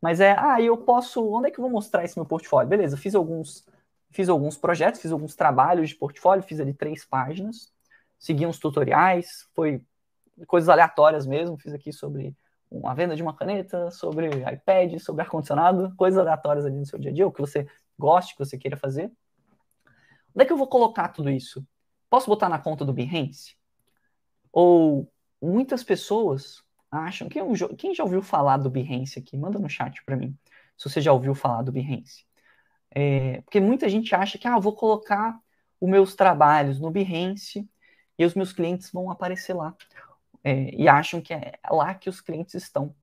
mas 0.01 0.19
é, 0.19 0.35
ah, 0.37 0.61
eu 0.61 0.77
posso, 0.77 1.25
onde 1.31 1.47
é 1.47 1.51
que 1.51 1.57
eu 1.59 1.63
vou 1.63 1.71
mostrar 1.71 2.03
esse 2.03 2.17
meu 2.17 2.25
portfólio? 2.25 2.69
Beleza, 2.69 2.97
fiz 2.97 3.15
alguns, 3.15 3.65
fiz 4.11 4.29
alguns 4.29 4.57
projetos, 4.57 5.01
fiz 5.01 5.11
alguns 5.11 5.35
trabalhos 5.35 5.89
de 5.89 5.95
portfólio, 5.95 6.43
fiz 6.43 6.59
ali 6.59 6.73
três 6.73 7.05
páginas, 7.05 7.73
segui 8.19 8.45
uns 8.45 8.59
tutoriais, 8.59 9.47
foi 9.55 9.81
coisas 10.47 10.69
aleatórias 10.69 11.25
mesmo, 11.25 11.57
fiz 11.57 11.73
aqui 11.73 11.91
sobre 11.93 12.35
uma 12.69 12.93
venda 12.93 13.15
de 13.15 13.21
uma 13.21 13.35
caneta, 13.35 13.89
sobre 13.91 14.29
iPad, 14.29 14.99
sobre 14.99 15.21
ar-condicionado, 15.21 15.93
coisas 15.95 16.19
aleatórias 16.19 16.65
ali 16.65 16.75
no 16.75 16.85
seu 16.85 16.99
dia 16.99 17.11
a 17.11 17.13
dia, 17.13 17.27
o 17.27 17.31
que 17.31 17.41
você 17.41 17.67
goste, 17.97 18.33
que 18.33 18.43
você 18.43 18.57
queira 18.57 18.77
fazer. 18.77 19.11
Onde 20.33 20.43
é 20.43 20.45
que 20.45 20.51
eu 20.51 20.57
vou 20.57 20.67
colocar 20.67 21.09
tudo 21.09 21.29
isso? 21.29 21.65
Posso 22.09 22.27
botar 22.27 22.49
na 22.49 22.59
conta 22.59 22.83
do 22.83 22.93
Behance? 22.93 23.55
Ou 24.51 25.11
muitas 25.41 25.83
pessoas 25.83 26.63
acham. 26.91 27.27
Quem, 27.29 27.41
quem 27.77 27.95
já 27.95 28.03
ouviu 28.03 28.21
falar 28.21 28.57
do 28.57 28.69
Behance 28.69 29.19
aqui? 29.19 29.37
Manda 29.37 29.59
no 29.59 29.69
chat 29.69 30.03
para 30.05 30.15
mim. 30.15 30.37
Se 30.77 30.89
você 30.89 31.01
já 31.01 31.13
ouviu 31.13 31.33
falar 31.33 31.61
do 31.61 31.71
Behance. 31.71 32.25
É, 32.91 33.41
porque 33.41 33.59
muita 33.59 33.89
gente 33.89 34.15
acha 34.15 34.37
que 34.37 34.47
ah, 34.47 34.59
vou 34.59 34.73
colocar 34.73 35.37
os 35.79 35.89
meus 35.89 36.15
trabalhos 36.15 36.79
no 36.79 36.91
Behance 36.91 37.69
e 38.17 38.25
os 38.25 38.33
meus 38.33 38.53
clientes 38.53 38.91
vão 38.91 39.09
aparecer 39.11 39.53
lá. 39.53 39.75
É, 40.45 40.69
e 40.75 40.87
acham 40.87 41.19
que 41.19 41.33
é 41.33 41.53
lá 41.71 41.95
que 41.95 42.07
os 42.07 42.21
clientes 42.21 42.53
estão. 42.53 42.95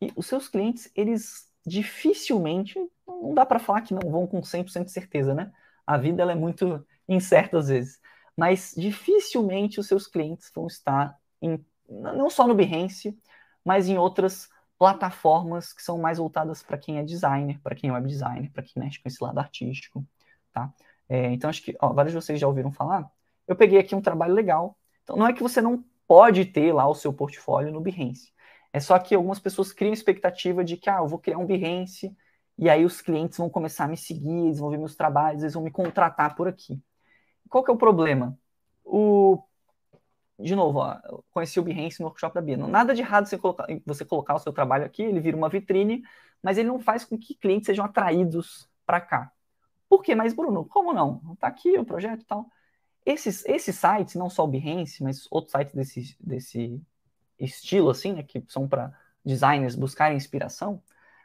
E 0.00 0.12
os 0.16 0.26
seus 0.26 0.48
clientes, 0.48 0.90
eles 0.96 1.48
dificilmente, 1.64 2.76
não 3.06 3.32
dá 3.32 3.46
para 3.46 3.60
falar 3.60 3.82
que 3.82 3.94
não 3.94 4.10
vão 4.10 4.26
com 4.26 4.40
100% 4.40 4.86
de 4.86 4.90
certeza, 4.90 5.32
né? 5.32 5.52
A 5.86 5.96
vida 5.96 6.20
ela 6.20 6.32
é 6.32 6.34
muito 6.34 6.84
incerta 7.08 7.58
às 7.58 7.68
vezes. 7.68 8.00
Mas 8.36 8.74
dificilmente 8.76 9.78
os 9.78 9.86
seus 9.86 10.08
clientes 10.08 10.50
vão 10.52 10.66
estar 10.66 11.16
em, 11.40 11.64
não 11.88 12.28
só 12.28 12.44
no 12.44 12.56
Behance, 12.56 13.16
mas 13.64 13.88
em 13.88 13.96
outras 13.96 14.50
plataformas 14.76 15.72
que 15.72 15.80
são 15.80 15.96
mais 15.96 16.18
voltadas 16.18 16.60
para 16.60 16.76
quem 16.76 16.98
é 16.98 17.04
designer, 17.04 17.60
para 17.60 17.76
quem 17.76 17.90
é 17.90 17.92
web 17.92 18.08
designer, 18.08 18.50
para 18.50 18.64
quem 18.64 18.82
mexe 18.82 19.00
com 19.00 19.08
esse 19.08 19.22
lado 19.22 19.38
artístico, 19.38 20.04
tá? 20.52 20.74
É, 21.08 21.30
então 21.30 21.48
acho 21.48 21.62
que 21.62 21.76
ó, 21.80 21.92
vários 21.92 22.12
de 22.12 22.20
vocês 22.20 22.40
já 22.40 22.48
ouviram 22.48 22.72
falar. 22.72 23.08
Eu 23.46 23.54
peguei 23.54 23.78
aqui 23.78 23.94
um 23.94 24.02
trabalho 24.02 24.34
legal. 24.34 24.76
Então 25.04 25.16
não 25.16 25.28
é 25.28 25.32
que 25.32 25.42
você 25.42 25.60
não 25.60 25.84
pode 26.06 26.44
ter 26.44 26.72
lá 26.72 26.88
o 26.88 26.94
seu 26.94 27.12
portfólio 27.12 27.72
no 27.72 27.80
Behance. 27.80 28.32
É 28.72 28.80
só 28.80 28.98
que 28.98 29.14
algumas 29.14 29.38
pessoas 29.38 29.72
criam 29.72 29.92
expectativa 29.92 30.64
de 30.64 30.76
que 30.76 30.90
ah, 30.90 30.98
eu 30.98 31.08
vou 31.08 31.18
criar 31.18 31.38
um 31.38 31.46
Behance 31.46 32.14
e 32.58 32.68
aí 32.68 32.84
os 32.84 33.00
clientes 33.00 33.38
vão 33.38 33.48
começar 33.48 33.84
a 33.84 33.88
me 33.88 33.96
seguir, 33.96 34.46
eles 34.46 34.58
vão 34.58 34.70
ver 34.70 34.78
meus 34.78 34.96
trabalhos, 34.96 35.42
eles 35.42 35.54
vão 35.54 35.62
me 35.62 35.70
contratar 35.70 36.34
por 36.34 36.48
aqui. 36.48 36.80
Qual 37.48 37.62
que 37.64 37.70
é 37.70 37.74
o 37.74 37.78
problema? 37.78 38.38
O 38.84 39.42
de 40.38 40.56
novo, 40.56 40.80
ó, 40.80 41.22
conheci 41.30 41.60
o 41.60 41.62
Behance 41.62 42.00
no 42.00 42.06
workshop 42.06 42.34
da 42.34 42.40
Bia. 42.40 42.56
Nada 42.56 42.94
de 42.94 43.02
errado 43.02 43.26
você 43.26 43.38
colocar, 43.38 43.66
você 43.86 44.04
colocar 44.04 44.34
o 44.34 44.38
seu 44.38 44.52
trabalho 44.52 44.84
aqui, 44.84 45.02
ele 45.02 45.20
vira 45.20 45.36
uma 45.36 45.48
vitrine, 45.48 46.02
mas 46.42 46.58
ele 46.58 46.68
não 46.68 46.80
faz 46.80 47.04
com 47.04 47.16
que 47.16 47.34
clientes 47.34 47.66
sejam 47.66 47.84
atraídos 47.84 48.68
para 48.84 49.00
cá. 49.00 49.32
Por 49.88 50.02
quê? 50.02 50.14
Mas, 50.14 50.34
Bruno, 50.34 50.64
como 50.64 50.92
não? 50.92 51.20
Está 51.34 51.46
aqui 51.46 51.78
o 51.78 51.84
projeto 51.84 52.22
e 52.22 52.24
tal. 52.24 52.46
Esses, 53.04 53.44
esses 53.46 53.76
sites, 53.76 54.14
não 54.14 54.30
só 54.30 54.44
o 54.44 54.48
Behance, 54.48 55.02
mas 55.02 55.26
outros 55.30 55.52
sites 55.52 55.74
desse, 55.74 56.16
desse 56.18 56.82
estilo, 57.38 57.90
assim, 57.90 58.14
né, 58.14 58.22
que 58.22 58.42
são 58.48 58.66
para 58.66 58.92
designers 59.24 59.74
buscarem 59.74 60.16
inspiração, 60.16 60.82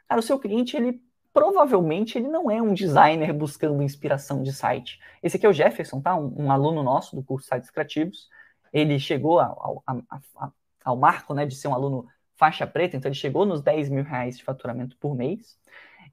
cara, 0.08 0.20
o 0.20 0.22
seu 0.22 0.38
cliente, 0.38 0.76
ele 0.76 1.00
provavelmente 1.32 2.18
ele 2.18 2.28
não 2.28 2.50
é 2.50 2.60
um 2.60 2.74
designer 2.74 3.32
buscando 3.32 3.82
inspiração 3.82 4.42
de 4.42 4.52
site. 4.52 5.00
Esse 5.22 5.36
aqui 5.36 5.46
é 5.46 5.48
o 5.48 5.52
Jefferson, 5.52 6.00
tá? 6.00 6.14
Um, 6.16 6.46
um 6.46 6.52
aluno 6.52 6.82
nosso 6.82 7.14
do 7.14 7.22
curso 7.22 7.48
Sites 7.48 7.70
Criativos. 7.70 8.28
Ele 8.72 8.98
chegou 8.98 9.38
ao, 9.38 9.82
ao, 9.86 10.04
ao, 10.36 10.52
ao 10.84 10.96
marco 10.96 11.34
né, 11.34 11.46
de 11.46 11.54
ser 11.54 11.68
um 11.68 11.74
aluno 11.74 12.06
faixa 12.36 12.66
preta, 12.66 12.96
então 12.96 13.08
ele 13.08 13.14
chegou 13.16 13.44
nos 13.44 13.60
10 13.62 13.90
mil 13.90 14.02
reais 14.02 14.38
de 14.38 14.44
faturamento 14.44 14.96
por 14.96 15.14
mês. 15.14 15.58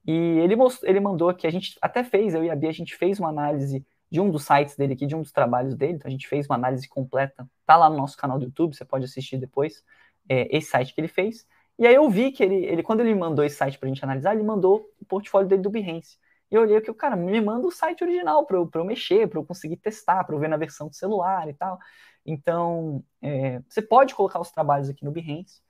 E 0.06 0.12
ele, 0.12 0.56
mostrou, 0.56 0.88
ele 0.88 1.00
mandou 1.00 1.34
que 1.34 1.46
a 1.46 1.50
gente 1.50 1.78
até 1.80 2.04
fez, 2.04 2.34
eu 2.34 2.44
e 2.44 2.50
a 2.50 2.56
Bia, 2.56 2.68
a 2.68 2.72
gente 2.72 2.94
fez 2.94 3.18
uma 3.18 3.28
análise 3.28 3.84
de 4.10 4.20
um 4.20 4.30
dos 4.30 4.44
sites 4.44 4.76
dele 4.76 4.94
aqui, 4.94 5.06
de 5.06 5.14
um 5.14 5.22
dos 5.22 5.32
trabalhos 5.32 5.74
dele, 5.74 5.94
então 5.94 6.08
a 6.08 6.10
gente 6.10 6.26
fez 6.26 6.46
uma 6.46 6.56
análise 6.56 6.88
completa, 6.88 7.48
tá 7.66 7.76
lá 7.76 7.90
no 7.90 7.96
nosso 7.96 8.16
canal 8.16 8.38
do 8.38 8.46
YouTube, 8.46 8.74
você 8.74 8.84
pode 8.84 9.04
assistir 9.04 9.36
depois, 9.38 9.84
é, 10.28 10.56
esse 10.56 10.70
site 10.70 10.94
que 10.94 11.00
ele 11.00 11.08
fez. 11.08 11.46
E 11.78 11.86
aí 11.86 11.94
eu 11.94 12.08
vi 12.10 12.32
que 12.32 12.42
ele, 12.42 12.64
ele 12.66 12.82
quando 12.82 13.00
ele 13.00 13.14
mandou 13.14 13.44
esse 13.44 13.56
site 13.56 13.78
para 13.78 13.86
a 13.86 13.92
gente 13.92 14.02
analisar, 14.02 14.34
ele 14.34 14.42
mandou 14.42 14.90
o 15.00 15.04
portfólio 15.04 15.48
dele 15.48 15.62
do 15.62 15.70
Behance. 15.70 16.18
E 16.50 16.54
eu 16.54 16.62
olhei 16.62 16.80
que 16.80 16.90
o 16.90 16.94
cara 16.94 17.14
me 17.14 17.40
manda 17.40 17.66
o 17.66 17.70
site 17.70 18.02
original 18.02 18.46
para 18.46 18.56
eu, 18.56 18.68
eu 18.72 18.84
mexer, 18.84 19.28
para 19.28 19.38
eu 19.38 19.44
conseguir 19.44 19.76
testar, 19.76 20.24
para 20.24 20.34
eu 20.34 20.40
ver 20.40 20.48
na 20.48 20.56
versão 20.56 20.88
do 20.88 20.94
celular 20.94 21.48
e 21.48 21.54
tal. 21.54 21.78
Então, 22.24 23.04
é, 23.22 23.60
você 23.68 23.82
pode 23.82 24.14
colocar 24.14 24.40
os 24.40 24.50
trabalhos 24.50 24.88
aqui 24.88 25.04
no 25.04 25.10
Behance, 25.10 25.62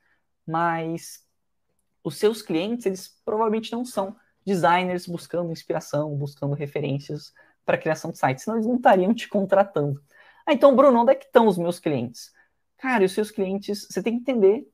mas 0.46 1.24
os 2.02 2.16
seus 2.16 2.42
clientes, 2.42 2.86
eles 2.86 3.08
provavelmente 3.24 3.72
não 3.72 3.84
são 3.84 4.16
designers 4.46 5.06
buscando 5.06 5.52
inspiração, 5.52 6.16
buscando 6.16 6.54
referências 6.54 7.32
para 7.68 7.76
criação 7.76 8.10
de 8.10 8.16
sites, 8.16 8.44
senão 8.44 8.56
eles 8.56 8.66
não 8.66 8.76
estariam 8.76 9.12
te 9.12 9.28
contratando. 9.28 10.02
Ah, 10.46 10.54
então, 10.54 10.74
Bruno, 10.74 11.02
onde 11.02 11.12
é 11.12 11.14
que 11.14 11.26
estão 11.26 11.46
os 11.46 11.58
meus 11.58 11.78
clientes? 11.78 12.32
Cara, 12.78 13.02
e 13.02 13.06
os 13.06 13.12
seus 13.12 13.30
clientes, 13.30 13.86
você 13.90 14.02
tem 14.02 14.14
que 14.14 14.20
entender 14.20 14.66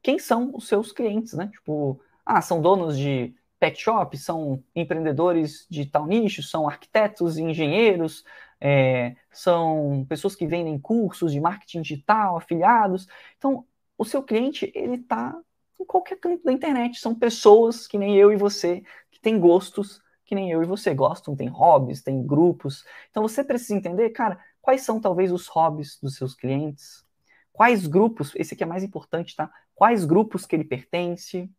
quem 0.00 0.16
são 0.20 0.52
os 0.54 0.68
seus 0.68 0.92
clientes, 0.92 1.32
né? 1.32 1.48
Tipo, 1.48 2.00
ah, 2.24 2.40
são 2.40 2.62
donos 2.62 2.96
de 2.96 3.34
pet 3.58 3.82
shop, 3.82 4.16
são 4.16 4.62
empreendedores 4.76 5.66
de 5.68 5.86
tal 5.86 6.06
nicho, 6.06 6.40
são 6.40 6.68
arquitetos, 6.68 7.36
engenheiros, 7.36 8.24
é, 8.60 9.16
são 9.32 10.06
pessoas 10.08 10.36
que 10.36 10.46
vendem 10.46 10.78
cursos 10.78 11.32
de 11.32 11.40
marketing 11.40 11.82
digital, 11.82 12.36
afiliados. 12.36 13.08
Então, 13.36 13.66
o 13.98 14.04
seu 14.04 14.22
cliente, 14.22 14.70
ele 14.72 15.00
está 15.00 15.36
em 15.80 15.84
qualquer 15.84 16.20
canto 16.20 16.44
da 16.44 16.52
internet. 16.52 17.00
São 17.00 17.12
pessoas 17.12 17.88
que 17.88 17.98
nem 17.98 18.16
eu 18.16 18.32
e 18.32 18.36
você, 18.36 18.84
que 19.10 19.18
têm 19.18 19.40
gostos 19.40 20.00
que 20.24 20.34
nem 20.34 20.50
eu 20.50 20.62
e 20.62 20.66
você 20.66 20.94
gostam, 20.94 21.36
tem 21.36 21.48
hobbies, 21.48 22.02
tem 22.02 22.24
grupos. 22.26 22.84
Então, 23.10 23.22
você 23.22 23.44
precisa 23.44 23.74
entender, 23.74 24.10
cara, 24.10 24.38
quais 24.60 24.82
são 24.82 25.00
talvez 25.00 25.30
os 25.30 25.46
hobbies 25.48 25.98
dos 26.02 26.16
seus 26.16 26.34
clientes, 26.34 27.04
quais 27.52 27.86
grupos, 27.86 28.32
esse 28.36 28.54
aqui 28.54 28.62
é 28.62 28.66
mais 28.66 28.82
importante, 28.82 29.36
tá? 29.36 29.50
Quais 29.74 30.04
grupos 30.04 30.46
que 30.46 30.56
ele 30.56 30.64
pertence. 30.64 31.50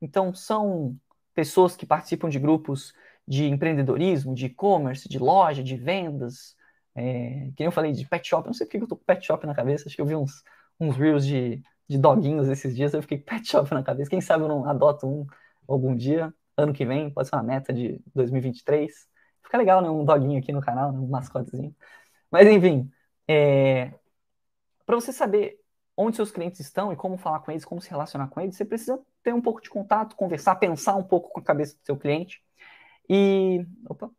Então, 0.00 0.32
são 0.34 0.96
pessoas 1.34 1.76
que 1.76 1.86
participam 1.86 2.28
de 2.28 2.38
grupos 2.38 2.92
de 3.26 3.44
empreendedorismo, 3.46 4.34
de 4.34 4.46
e-commerce, 4.46 5.08
de 5.08 5.18
loja, 5.18 5.62
de 5.62 5.76
vendas. 5.76 6.56
É, 6.94 7.50
que 7.56 7.62
eu 7.62 7.72
falei 7.72 7.92
de 7.92 8.06
pet 8.06 8.28
shop, 8.28 8.46
não 8.46 8.52
sei 8.52 8.66
porque 8.66 8.78
eu 8.78 8.86
tô 8.86 8.96
com 8.96 9.04
pet 9.04 9.24
shop 9.24 9.46
na 9.46 9.54
cabeça, 9.54 9.88
acho 9.88 9.96
que 9.96 10.02
eu 10.02 10.06
vi 10.06 10.14
uns, 10.14 10.42
uns 10.78 10.94
reels 10.96 11.24
de, 11.24 11.62
de 11.88 11.96
doguinhos 11.96 12.48
esses 12.48 12.76
dias, 12.76 12.92
eu 12.92 13.00
fiquei 13.00 13.16
pet 13.18 13.48
shop 13.48 13.72
na 13.72 13.82
cabeça. 13.82 14.10
Quem 14.10 14.20
sabe 14.20 14.44
eu 14.44 14.48
não 14.48 14.68
adoto 14.68 15.06
um 15.06 15.26
algum 15.66 15.96
dia, 15.96 16.32
ano 16.64 16.72
que 16.72 16.84
vem, 16.84 17.10
pode 17.10 17.28
ser 17.28 17.36
uma 17.36 17.42
meta 17.42 17.72
de 17.72 18.00
2023. 18.14 19.08
Fica 19.42 19.58
legal, 19.58 19.82
né? 19.82 19.90
Um 19.90 20.04
doguinho 20.04 20.38
aqui 20.38 20.52
no 20.52 20.60
canal, 20.60 20.92
né, 20.92 20.98
um 20.98 21.08
mascotezinho. 21.08 21.74
Mas 22.30 22.48
enfim, 22.48 22.90
é, 23.28 23.92
para 24.86 24.96
você 24.96 25.12
saber 25.12 25.60
onde 25.96 26.16
seus 26.16 26.30
clientes 26.30 26.60
estão 26.60 26.92
e 26.92 26.96
como 26.96 27.16
falar 27.18 27.40
com 27.40 27.50
eles, 27.50 27.64
como 27.64 27.80
se 27.80 27.90
relacionar 27.90 28.28
com 28.28 28.40
eles, 28.40 28.56
você 28.56 28.64
precisa 28.64 28.98
ter 29.22 29.34
um 29.34 29.40
pouco 29.40 29.60
de 29.62 29.70
contato, 29.70 30.16
conversar, 30.16 30.56
pensar 30.56 30.96
um 30.96 31.04
pouco 31.04 31.30
com 31.30 31.40
a 31.40 31.44
cabeça 31.44 31.76
do 31.76 31.84
seu 31.84 31.96
cliente. 31.96 32.42
E, 33.08 33.66
opa, 33.88 34.10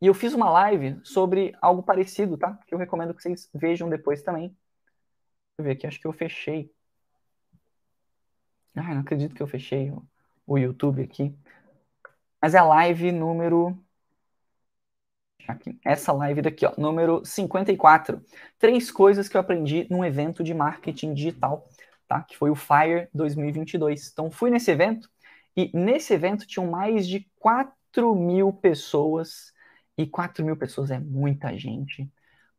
e 0.00 0.06
eu 0.06 0.14
fiz 0.14 0.34
uma 0.34 0.50
live 0.50 1.00
sobre 1.04 1.54
algo 1.60 1.82
parecido, 1.82 2.36
tá? 2.36 2.58
Que 2.66 2.74
eu 2.74 2.78
recomendo 2.78 3.14
que 3.14 3.22
vocês 3.22 3.48
vejam 3.54 3.88
depois 3.88 4.22
também. 4.22 4.48
Deixa 4.48 4.58
eu 5.58 5.64
ver 5.64 5.72
aqui, 5.72 5.86
acho 5.86 6.00
que 6.00 6.06
eu 6.06 6.12
fechei. 6.12 6.70
Ah, 8.74 8.94
não 8.94 9.00
acredito 9.00 9.34
que 9.34 9.42
eu 9.42 9.46
fechei 9.46 9.90
o, 9.90 10.06
o 10.46 10.58
YouTube 10.58 11.02
aqui. 11.02 11.34
Mas 12.40 12.54
é 12.54 12.58
a 12.58 12.64
live 12.64 13.12
número 13.12 13.78
aqui, 15.48 15.78
essa 15.84 16.12
live 16.12 16.42
daqui, 16.42 16.66
ó, 16.66 16.72
número 16.76 17.24
54. 17.24 18.22
Três 18.58 18.90
coisas 18.90 19.28
que 19.28 19.36
eu 19.36 19.40
aprendi 19.40 19.86
num 19.90 20.04
evento 20.04 20.42
de 20.42 20.52
marketing 20.54 21.14
digital, 21.14 21.68
tá? 22.08 22.22
Que 22.22 22.36
foi 22.36 22.50
o 22.50 22.54
Fire 22.54 23.08
2022. 23.14 24.10
Então, 24.12 24.30
fui 24.30 24.50
nesse 24.50 24.70
evento 24.70 25.08
e 25.56 25.70
nesse 25.74 26.12
evento 26.14 26.46
tinham 26.46 26.70
mais 26.70 27.06
de 27.06 27.28
4 27.38 28.14
mil 28.14 28.52
pessoas 28.52 29.52
e 29.96 30.06
4 30.06 30.44
mil 30.44 30.56
pessoas 30.56 30.90
é 30.90 30.98
muita 30.98 31.56
gente. 31.56 32.10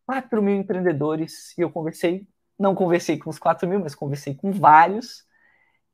4 0.05 0.41
mil 0.41 0.55
empreendedores 0.55 1.55
e 1.57 1.61
eu 1.61 1.69
conversei, 1.69 2.28
não 2.57 2.73
conversei 2.73 3.17
com 3.17 3.30
os 3.30 3.38
4 3.38 3.67
mil, 3.67 3.80
mas 3.80 3.93
conversei 3.93 4.34
com 4.36 4.51
vários 4.51 5.26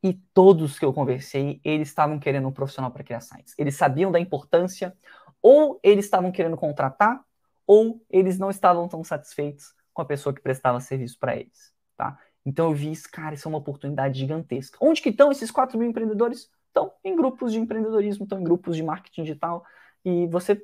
e 0.03 0.13
todos 0.33 0.77
que 0.77 0.83
eu 0.83 0.93
conversei, 0.93 1.61
eles 1.63 1.87
estavam 1.87 2.19
querendo 2.19 2.47
um 2.47 2.51
profissional 2.51 2.91
para 2.91 3.05
criar 3.05 3.21
sites. 3.21 3.55
Eles 3.57 3.77
sabiam 3.77 4.11
da 4.11 4.19
importância, 4.19 4.93
ou 5.41 5.79
eles 5.81 6.03
estavam 6.03 6.29
querendo 6.29 6.57
contratar, 6.57 7.23
ou 7.65 8.05
eles 8.09 8.37
não 8.37 8.49
estavam 8.49 8.87
tão 8.89 9.01
satisfeitos 9.01 9.73
com 9.93 10.01
a 10.01 10.05
pessoa 10.05 10.33
que 10.33 10.41
prestava 10.41 10.81
serviço 10.81 11.17
para 11.17 11.37
eles, 11.37 11.73
tá? 11.95 12.19
Então 12.45 12.67
eu 12.67 12.73
vi 12.73 12.91
isso, 12.91 13.09
cara, 13.09 13.33
isso 13.33 13.47
é 13.47 13.49
uma 13.49 13.59
oportunidade 13.59 14.19
gigantesca. 14.19 14.77
Onde 14.81 15.01
que 15.01 15.09
estão 15.09 15.31
esses 15.31 15.49
4 15.49 15.79
mil 15.79 15.87
empreendedores? 15.87 16.51
Estão 16.67 16.91
em 17.03 17.15
grupos 17.15 17.53
de 17.53 17.59
empreendedorismo, 17.59 18.23
estão 18.23 18.39
em 18.39 18.43
grupos 18.43 18.75
de 18.75 18.83
marketing 18.83 19.23
digital. 19.23 19.63
E 20.03 20.27
você, 20.27 20.55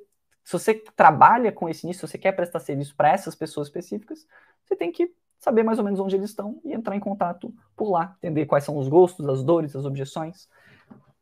se 0.44 0.52
você 0.52 0.74
trabalha 0.74 1.52
com 1.52 1.70
esse 1.70 1.88
nicho, 1.88 2.00
se 2.00 2.08
você 2.08 2.18
quer 2.18 2.34
prestar 2.34 2.60
serviço 2.60 2.94
para 2.96 3.12
essas 3.12 3.36
pessoas 3.36 3.68
específicas, 3.68 4.28
você 4.66 4.76
tem 4.76 4.92
que 4.92 5.14
saber 5.40 5.64
mais 5.64 5.80
ou 5.80 5.86
menos 5.86 6.00
onde 6.00 6.16
eles 6.16 6.30
estão 6.30 6.60
e 6.64 6.74
entrar 6.74 6.96
em 6.96 7.00
contato 7.00 7.54
por 7.76 7.90
lá, 7.90 8.16
entender 8.18 8.46
quais 8.46 8.64
são 8.64 8.78
os 8.78 8.88
gostos, 8.88 9.28
as 9.28 9.44
dores, 9.44 9.76
as 9.76 9.86
objeções. 9.86 10.50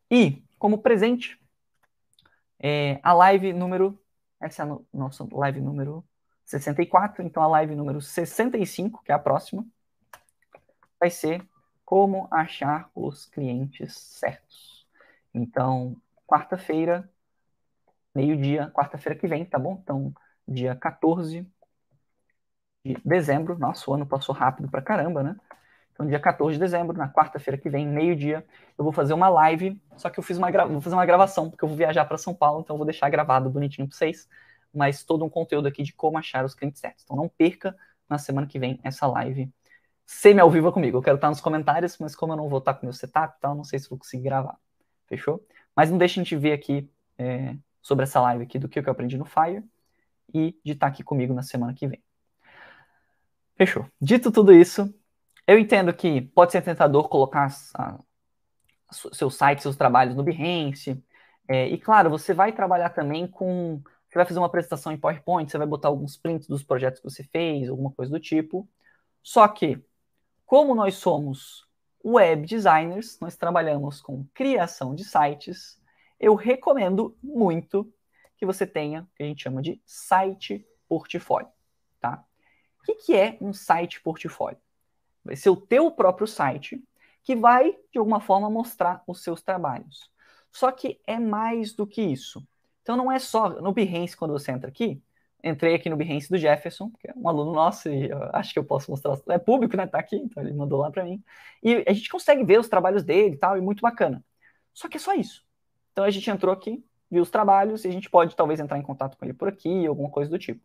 E, 0.10 0.44
como 0.58 0.80
presente, 0.80 1.40
é, 2.60 3.00
a 3.04 3.14
live 3.14 3.54
número. 3.54 3.98
Essa 4.40 4.64
é 4.64 4.66
a 4.66 4.68
no, 4.68 4.86
nossa 4.94 5.28
live 5.32 5.62
número 5.62 6.04
64. 6.46 7.24
Então, 7.24 7.44
a 7.44 7.48
live 7.48 7.76
número 7.76 8.02
65, 8.02 9.04
que 9.04 9.12
é 9.12 9.16
a 9.16 9.20
próxima, 9.20 9.66
vai 11.00 11.10
ser 11.10 11.48
como 11.86 12.28
achar 12.32 12.90
os 12.94 13.26
clientes 13.26 13.96
certos. 13.96 14.86
Então, 15.34 15.96
quarta-feira, 16.26 17.10
meio-dia, 18.14 18.72
quarta-feira 18.72 19.18
que 19.18 19.28
vem, 19.28 19.46
tá 19.46 19.60
bom? 19.60 19.80
Então, 19.82 20.14
dia 20.48 20.76
14 20.76 21.48
de 22.96 23.02
dezembro. 23.06 23.58
Nossa, 23.58 23.90
o 23.90 23.94
ano 23.94 24.06
passou 24.06 24.34
rápido 24.34 24.70
pra 24.70 24.82
caramba, 24.82 25.24
né? 25.24 25.36
Então, 25.94 26.06
dia 26.06 26.20
14 26.20 26.54
de 26.54 26.60
dezembro, 26.60 26.96
na 26.96 27.10
quarta-feira 27.10 27.58
que 27.58 27.70
vem, 27.70 27.88
meio-dia, 27.88 28.46
eu 28.78 28.84
vou 28.84 28.94
fazer 28.94 29.14
uma 29.14 29.30
live, 29.30 29.82
só 29.96 30.12
que 30.12 30.20
eu 30.20 30.24
fiz 30.24 30.38
uma 30.38 30.52
vou 30.68 30.80
fazer 30.80 30.96
uma 30.96 31.06
gravação, 31.06 31.50
porque 31.50 31.66
eu 31.66 31.68
vou 31.68 31.76
viajar 31.76 32.06
para 32.06 32.20
São 32.20 32.36
Paulo, 32.36 32.62
então 32.62 32.76
eu 32.76 32.78
vou 32.78 32.86
deixar 32.86 33.10
gravado 33.10 33.50
bonitinho 33.50 33.88
para 33.88 33.98
vocês, 33.98 34.30
mas 34.72 35.04
todo 35.04 35.26
um 35.26 35.30
conteúdo 35.30 35.68
aqui 35.68 35.82
de 35.82 35.94
como 35.94 36.18
achar 36.20 36.46
os 36.46 36.54
clientes 36.54 36.80
certos. 36.80 37.04
Então 37.04 37.18
não 37.18 37.28
perca 37.28 37.76
na 38.08 38.20
semana 38.20 38.46
que 38.46 38.60
vem 38.60 38.80
essa 38.84 39.08
live 39.08 39.52
semi 40.06 40.40
ao 40.40 40.50
vivo 40.50 40.72
comigo. 40.72 40.98
Eu 40.98 41.02
quero 41.02 41.16
estar 41.16 41.30
nos 41.30 41.42
comentários, 41.42 41.98
mas 42.00 42.16
como 42.16 42.34
eu 42.34 42.38
não 42.38 42.48
vou 42.48 42.60
estar 42.60 42.74
com 42.76 42.86
meu 42.86 42.94
setup 42.94 43.36
e 43.38 43.42
tal, 43.42 43.56
não 43.56 43.64
sei 43.64 43.80
se 43.80 43.90
vou 43.90 44.00
conseguir 44.00 44.24
gravar. 44.24 44.58
Fechou? 45.08 45.46
Mas 45.76 45.92
não 45.92 45.98
deixem 45.98 46.24
de 46.24 46.36
ver 46.38 46.54
aqui 46.54 46.90
é, 47.18 47.56
sobre 47.82 48.04
essa 48.04 48.22
live 48.22 48.44
aqui 48.44 48.58
do 48.60 48.70
que 48.70 48.80
eu 48.80 48.92
aprendi 48.92 49.18
no 49.18 49.26
Fire 49.26 49.64
e 50.34 50.58
de 50.64 50.74
estar 50.74 50.88
aqui 50.88 51.04
comigo 51.04 51.34
na 51.34 51.44
semana 51.44 51.74
que 51.74 51.88
vem. 51.88 52.07
Fechou. 53.58 53.86
Dito 54.00 54.32
tudo 54.32 54.54
isso, 54.54 54.94
eu 55.48 55.58
entendo 55.58 55.94
que 55.94 56.22
pode 56.22 56.52
ser 56.52 56.62
tentador 56.62 57.10
colocar 57.10 57.48
a, 57.74 58.00
seu 58.92 59.30
site, 59.30 59.62
seus 59.62 59.76
trabalhos 59.76 60.16
no 60.16 60.24
Behance. 60.24 61.04
É, 61.48 61.68
e 61.68 61.78
claro, 61.78 62.10
você 62.10 62.34
vai 62.34 62.52
trabalhar 62.52 62.90
também 62.90 63.28
com. 63.28 63.82
Você 64.08 64.16
vai 64.16 64.26
fazer 64.26 64.40
uma 64.40 64.48
apresentação 64.48 64.92
em 64.92 64.98
PowerPoint, 64.98 65.52
você 65.52 65.58
vai 65.58 65.68
botar 65.68 65.90
alguns 65.90 66.16
prints 66.16 66.48
dos 66.48 66.64
projetos 66.64 67.02
que 67.02 67.10
você 67.10 67.24
fez, 67.24 67.68
alguma 67.68 67.92
coisa 67.92 68.12
do 68.12 68.20
tipo. 68.20 68.68
Só 69.22 69.48
que 69.48 69.84
como 70.46 70.74
nós 70.74 70.96
somos 70.96 71.68
web 72.04 72.46
designers, 72.46 73.20
nós 73.20 73.36
trabalhamos 73.36 74.02
com 74.02 74.26
criação 74.34 74.96
de 74.96 75.04
sites, 75.04 75.82
eu 76.20 76.36
recomendo 76.36 77.18
muito 77.22 77.92
que 78.38 78.46
você 78.46 78.66
tenha 78.66 79.02
o 79.02 79.08
que 79.16 79.24
a 79.24 79.26
gente 79.26 79.44
chama 79.44 79.62
de 79.62 79.82
site 79.86 80.66
portfólio? 80.88 81.57
O 82.88 82.94
que, 82.94 82.96
que 82.96 83.16
é 83.16 83.38
um 83.42 83.52
site 83.52 84.00
portfólio? 84.00 84.58
Vai 85.22 85.36
ser 85.36 85.50
o 85.50 85.58
teu 85.58 85.92
próprio 85.92 86.26
site 86.26 86.82
que 87.22 87.36
vai, 87.36 87.78
de 87.92 88.00
alguma 88.00 88.22
forma, 88.22 88.50
mostrar 88.50 89.04
os 89.06 89.22
seus 89.22 89.42
trabalhos. 89.42 90.10
Só 90.54 90.72
que 90.72 91.02
é 91.06 91.20
mais 91.20 91.74
do 91.74 91.86
que 91.86 92.02
isso. 92.02 92.48
Então 92.82 92.96
não 92.96 93.12
é 93.12 93.20
só 93.20 93.50
no 93.50 93.74
Behance, 93.74 94.16
quando 94.16 94.32
você 94.32 94.54
entra 94.54 94.70
aqui, 94.70 95.02
entrei 95.44 95.76
aqui 95.76 95.90
no 95.90 95.98
Behance 95.98 96.30
do 96.30 96.38
Jefferson, 96.38 96.90
que 96.98 97.10
é 97.10 97.14
um 97.18 97.28
aluno 97.28 97.52
nosso, 97.52 97.90
e 97.90 98.10
acho 98.32 98.54
que 98.54 98.60
eu 98.60 98.64
posso 98.64 98.90
mostrar. 98.90 99.20
É 99.28 99.38
público, 99.38 99.76
né? 99.76 99.86
Tá 99.86 100.00
aqui, 100.00 100.16
então 100.16 100.42
ele 100.42 100.54
mandou 100.54 100.80
lá 100.80 100.90
para 100.90 101.04
mim. 101.04 101.22
E 101.62 101.84
a 101.86 101.92
gente 101.92 102.10
consegue 102.10 102.46
ver 102.46 102.58
os 102.58 102.70
trabalhos 102.70 103.04
dele 103.04 103.36
e 103.36 103.38
tal, 103.38 103.58
e 103.58 103.62
muito 103.62 103.82
bacana. 103.82 104.24
Só 104.74 104.88
que 104.88 104.96
é 104.96 105.00
só 105.00 105.14
isso. 105.14 105.46
Então 105.92 106.06
a 106.06 106.10
gente 106.10 106.30
entrou 106.30 106.54
aqui, 106.54 106.82
viu 107.12 107.22
os 107.22 107.30
trabalhos, 107.30 107.84
e 107.84 107.90
a 107.90 107.92
gente 107.92 108.10
pode 108.10 108.34
talvez 108.34 108.62
entrar 108.62 108.78
em 108.78 108.82
contato 108.82 109.18
com 109.18 109.26
ele 109.26 109.34
por 109.34 109.50
aqui, 109.50 109.86
alguma 109.86 110.10
coisa 110.10 110.32
do 110.32 110.40
tipo. 110.40 110.62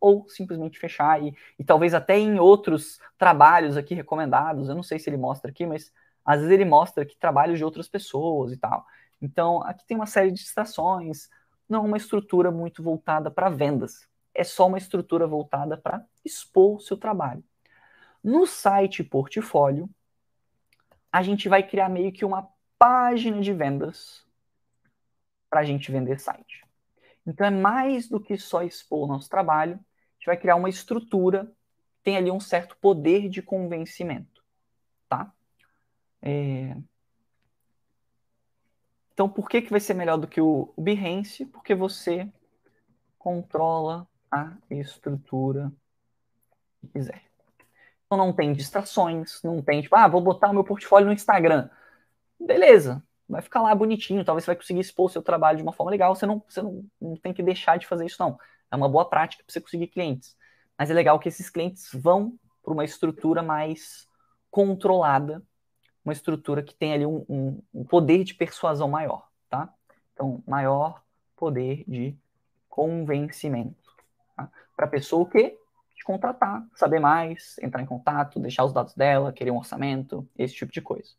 Ou 0.00 0.28
simplesmente 0.28 0.78
fechar 0.78 1.22
e, 1.22 1.34
e 1.58 1.64
talvez 1.64 1.94
até 1.94 2.18
em 2.18 2.38
outros 2.38 3.00
trabalhos 3.18 3.76
aqui 3.76 3.94
recomendados. 3.94 4.68
Eu 4.68 4.74
não 4.74 4.82
sei 4.82 4.98
se 4.98 5.08
ele 5.08 5.16
mostra 5.16 5.50
aqui, 5.50 5.66
mas 5.66 5.92
às 6.24 6.40
vezes 6.40 6.52
ele 6.52 6.64
mostra 6.64 7.02
aqui 7.02 7.16
trabalhos 7.16 7.58
de 7.58 7.64
outras 7.64 7.88
pessoas 7.88 8.52
e 8.52 8.56
tal. 8.56 8.84
Então, 9.20 9.62
aqui 9.62 9.86
tem 9.86 9.96
uma 9.96 10.06
série 10.06 10.30
de 10.30 10.38
distrações, 10.38 11.28
não 11.68 11.84
uma 11.84 11.96
estrutura 11.96 12.50
muito 12.50 12.82
voltada 12.82 13.30
para 13.30 13.48
vendas 13.48 14.06
é 14.36 14.44
só 14.44 14.66
uma 14.66 14.76
estrutura 14.76 15.26
voltada 15.26 15.78
para 15.78 16.04
expor 16.22 16.76
o 16.76 16.80
seu 16.80 16.96
trabalho. 16.96 17.42
No 18.22 18.46
site 18.46 19.02
portfólio, 19.02 19.88
a 21.10 21.22
gente 21.22 21.48
vai 21.48 21.62
criar 21.62 21.88
meio 21.88 22.12
que 22.12 22.24
uma 22.24 22.46
página 22.78 23.40
de 23.40 23.52
vendas 23.54 24.26
para 25.48 25.60
a 25.60 25.64
gente 25.64 25.90
vender 25.90 26.20
site. 26.20 26.66
Então 27.26 27.46
é 27.46 27.50
mais 27.50 28.08
do 28.08 28.20
que 28.20 28.36
só 28.36 28.62
expor 28.62 29.04
o 29.04 29.06
nosso 29.06 29.28
trabalho, 29.30 29.80
gente 30.26 30.34
vai 30.34 30.36
criar 30.36 30.56
uma 30.56 30.68
estrutura, 30.68 31.50
tem 32.02 32.16
ali 32.16 32.30
um 32.30 32.40
certo 32.40 32.76
poder 32.76 33.28
de 33.28 33.40
convencimento, 33.40 34.42
tá? 35.08 35.32
É... 36.20 36.76
Então 39.12 39.28
por 39.28 39.48
que, 39.48 39.62
que 39.62 39.70
vai 39.70 39.80
ser 39.80 39.94
melhor 39.94 40.18
do 40.18 40.26
que 40.26 40.40
o 40.40 40.72
Behance? 40.76 41.46
Porque 41.46 41.74
você 41.74 42.30
controla 43.18 44.06
a 44.30 44.56
estrutura 44.68 45.72
que 46.80 46.88
quiser. 46.88 47.22
Então 48.04 48.18
não 48.18 48.32
tem 48.32 48.52
distrações, 48.52 49.40
não 49.42 49.62
tem 49.62 49.80
tipo, 49.82 49.96
ah, 49.96 50.06
vou 50.06 50.20
botar 50.20 50.50
o 50.50 50.52
meu 50.52 50.64
portfólio 50.64 51.06
no 51.06 51.14
Instagram. 51.14 51.70
Beleza, 52.38 53.02
vai 53.28 53.40
ficar 53.42 53.62
lá 53.62 53.74
bonitinho, 53.74 54.24
talvez 54.24 54.44
você 54.44 54.50
vai 54.50 54.56
conseguir 54.56 54.80
expor 54.80 55.06
o 55.06 55.08
seu 55.08 55.22
trabalho 55.22 55.56
de 55.56 55.62
uma 55.62 55.72
forma 55.72 55.90
legal, 55.90 56.14
você 56.14 56.26
não, 56.26 56.42
você 56.46 56.62
não, 56.62 56.84
não 57.00 57.16
tem 57.16 57.32
que 57.32 57.42
deixar 57.42 57.78
de 57.78 57.86
fazer 57.86 58.06
isso 58.06 58.20
não. 58.20 58.38
É 58.70 58.76
uma 58.76 58.88
boa 58.88 59.04
prática 59.08 59.42
para 59.44 59.52
você 59.52 59.60
conseguir 59.60 59.88
clientes. 59.88 60.36
Mas 60.78 60.90
é 60.90 60.94
legal 60.94 61.18
que 61.18 61.28
esses 61.28 61.48
clientes 61.48 61.88
vão 61.92 62.38
para 62.62 62.72
uma 62.72 62.84
estrutura 62.84 63.42
mais 63.42 64.08
controlada, 64.50 65.42
uma 66.04 66.12
estrutura 66.12 66.62
que 66.62 66.74
tem 66.74 66.92
ali 66.92 67.06
um, 67.06 67.24
um, 67.28 67.62
um 67.74 67.84
poder 67.84 68.24
de 68.24 68.34
persuasão 68.34 68.88
maior, 68.88 69.28
tá? 69.48 69.72
Então, 70.12 70.42
maior 70.46 71.02
poder 71.36 71.84
de 71.86 72.16
convencimento. 72.68 73.94
Tá? 74.36 74.50
Para 74.76 74.86
a 74.86 74.88
pessoa 74.88 75.22
o 75.22 75.26
quê? 75.26 75.58
Te 75.94 76.04
contratar, 76.04 76.66
saber 76.74 77.00
mais, 77.00 77.56
entrar 77.62 77.82
em 77.82 77.86
contato, 77.86 78.38
deixar 78.38 78.64
os 78.64 78.72
dados 78.72 78.94
dela, 78.94 79.32
querer 79.32 79.50
um 79.50 79.56
orçamento, 79.56 80.28
esse 80.36 80.54
tipo 80.54 80.72
de 80.72 80.80
coisa. 80.80 81.10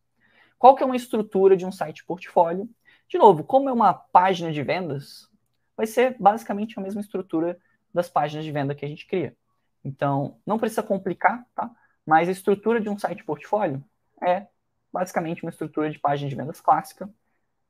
Qual 0.58 0.76
que 0.76 0.84
é 0.84 0.86
uma 0.86 0.96
estrutura 0.96 1.56
de 1.56 1.66
um 1.66 1.72
site 1.72 2.06
portfólio? 2.06 2.70
De 3.08 3.18
novo, 3.18 3.44
como 3.44 3.70
é 3.70 3.74
uma 3.74 3.94
página 3.94 4.52
de 4.52 4.62
vendas, 4.64 5.30
vai 5.78 5.86
ser 5.86 6.18
basicamente 6.20 6.78
a 6.78 6.82
mesma 6.82 7.00
estrutura 7.00 7.58
das 7.94 8.10
páginas 8.10 8.44
de 8.44 8.52
venda 8.52 8.74
que 8.74 8.84
a 8.84 8.88
gente 8.88 9.06
cria. 9.06 9.38
Então, 9.86 10.38
não 10.46 10.58
precisa 10.58 10.82
complicar, 10.82 11.46
tá? 11.56 11.70
Mas 12.06 12.28
a 12.28 12.32
estrutura 12.32 12.82
de 12.82 12.90
um 12.90 12.98
site 12.98 13.24
portfólio 13.24 13.84
é 14.22 14.48
basicamente 14.92 15.44
uma 15.44 15.52
estrutura 15.52 15.90
de 15.90 16.00
página 16.00 16.30
de 16.30 16.36
vendas 16.36 16.60
clássica, 16.60 17.10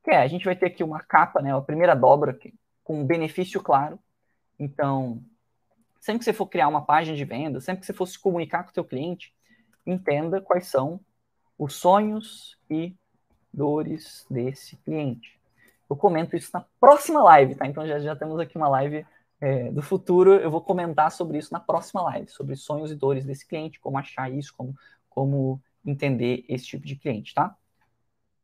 que 0.02 0.10
é, 0.10 0.16
a 0.16 0.26
gente 0.26 0.44
vai 0.44 0.56
ter 0.56 0.66
aqui 0.66 0.82
uma 0.82 1.00
capa, 1.00 1.42
né, 1.42 1.54
a 1.54 1.60
primeira 1.60 1.94
dobra, 1.94 2.30
aqui, 2.30 2.54
com 2.82 3.00
um 3.00 3.06
benefício 3.06 3.62
claro. 3.62 3.98
Então, 4.58 5.22
sempre 6.00 6.20
que 6.20 6.24
você 6.24 6.32
for 6.32 6.46
criar 6.46 6.68
uma 6.68 6.84
página 6.84 7.16
de 7.16 7.24
venda, 7.24 7.60
sempre 7.60 7.80
que 7.80 7.86
você 7.86 7.92
for 7.92 8.06
se 8.06 8.18
comunicar 8.18 8.64
com 8.64 8.70
o 8.70 8.72
teu 8.72 8.84
cliente, 8.84 9.34
entenda 9.84 10.40
quais 10.40 10.66
são 10.66 11.00
os 11.58 11.74
sonhos 11.74 12.56
e 12.70 12.94
dores 13.52 14.24
desse 14.30 14.76
cliente. 14.76 15.37
Eu 15.88 15.96
comento 15.96 16.36
isso 16.36 16.50
na 16.52 16.64
próxima 16.80 17.22
live, 17.22 17.54
tá? 17.54 17.66
Então 17.66 17.86
já, 17.86 17.98
já 17.98 18.14
temos 18.14 18.38
aqui 18.38 18.56
uma 18.56 18.68
live 18.68 19.06
é, 19.40 19.70
do 19.70 19.82
futuro. 19.82 20.34
Eu 20.34 20.50
vou 20.50 20.60
comentar 20.60 21.10
sobre 21.10 21.38
isso 21.38 21.52
na 21.52 21.60
próxima 21.60 22.02
live, 22.02 22.28
sobre 22.28 22.56
sonhos 22.56 22.90
e 22.90 22.94
dores 22.94 23.24
desse 23.24 23.46
cliente, 23.46 23.80
como 23.80 23.98
achar 23.98 24.30
isso, 24.30 24.54
como, 24.56 24.74
como 25.08 25.60
entender 25.84 26.44
esse 26.48 26.66
tipo 26.66 26.86
de 26.86 26.96
cliente, 26.96 27.34
tá? 27.34 27.56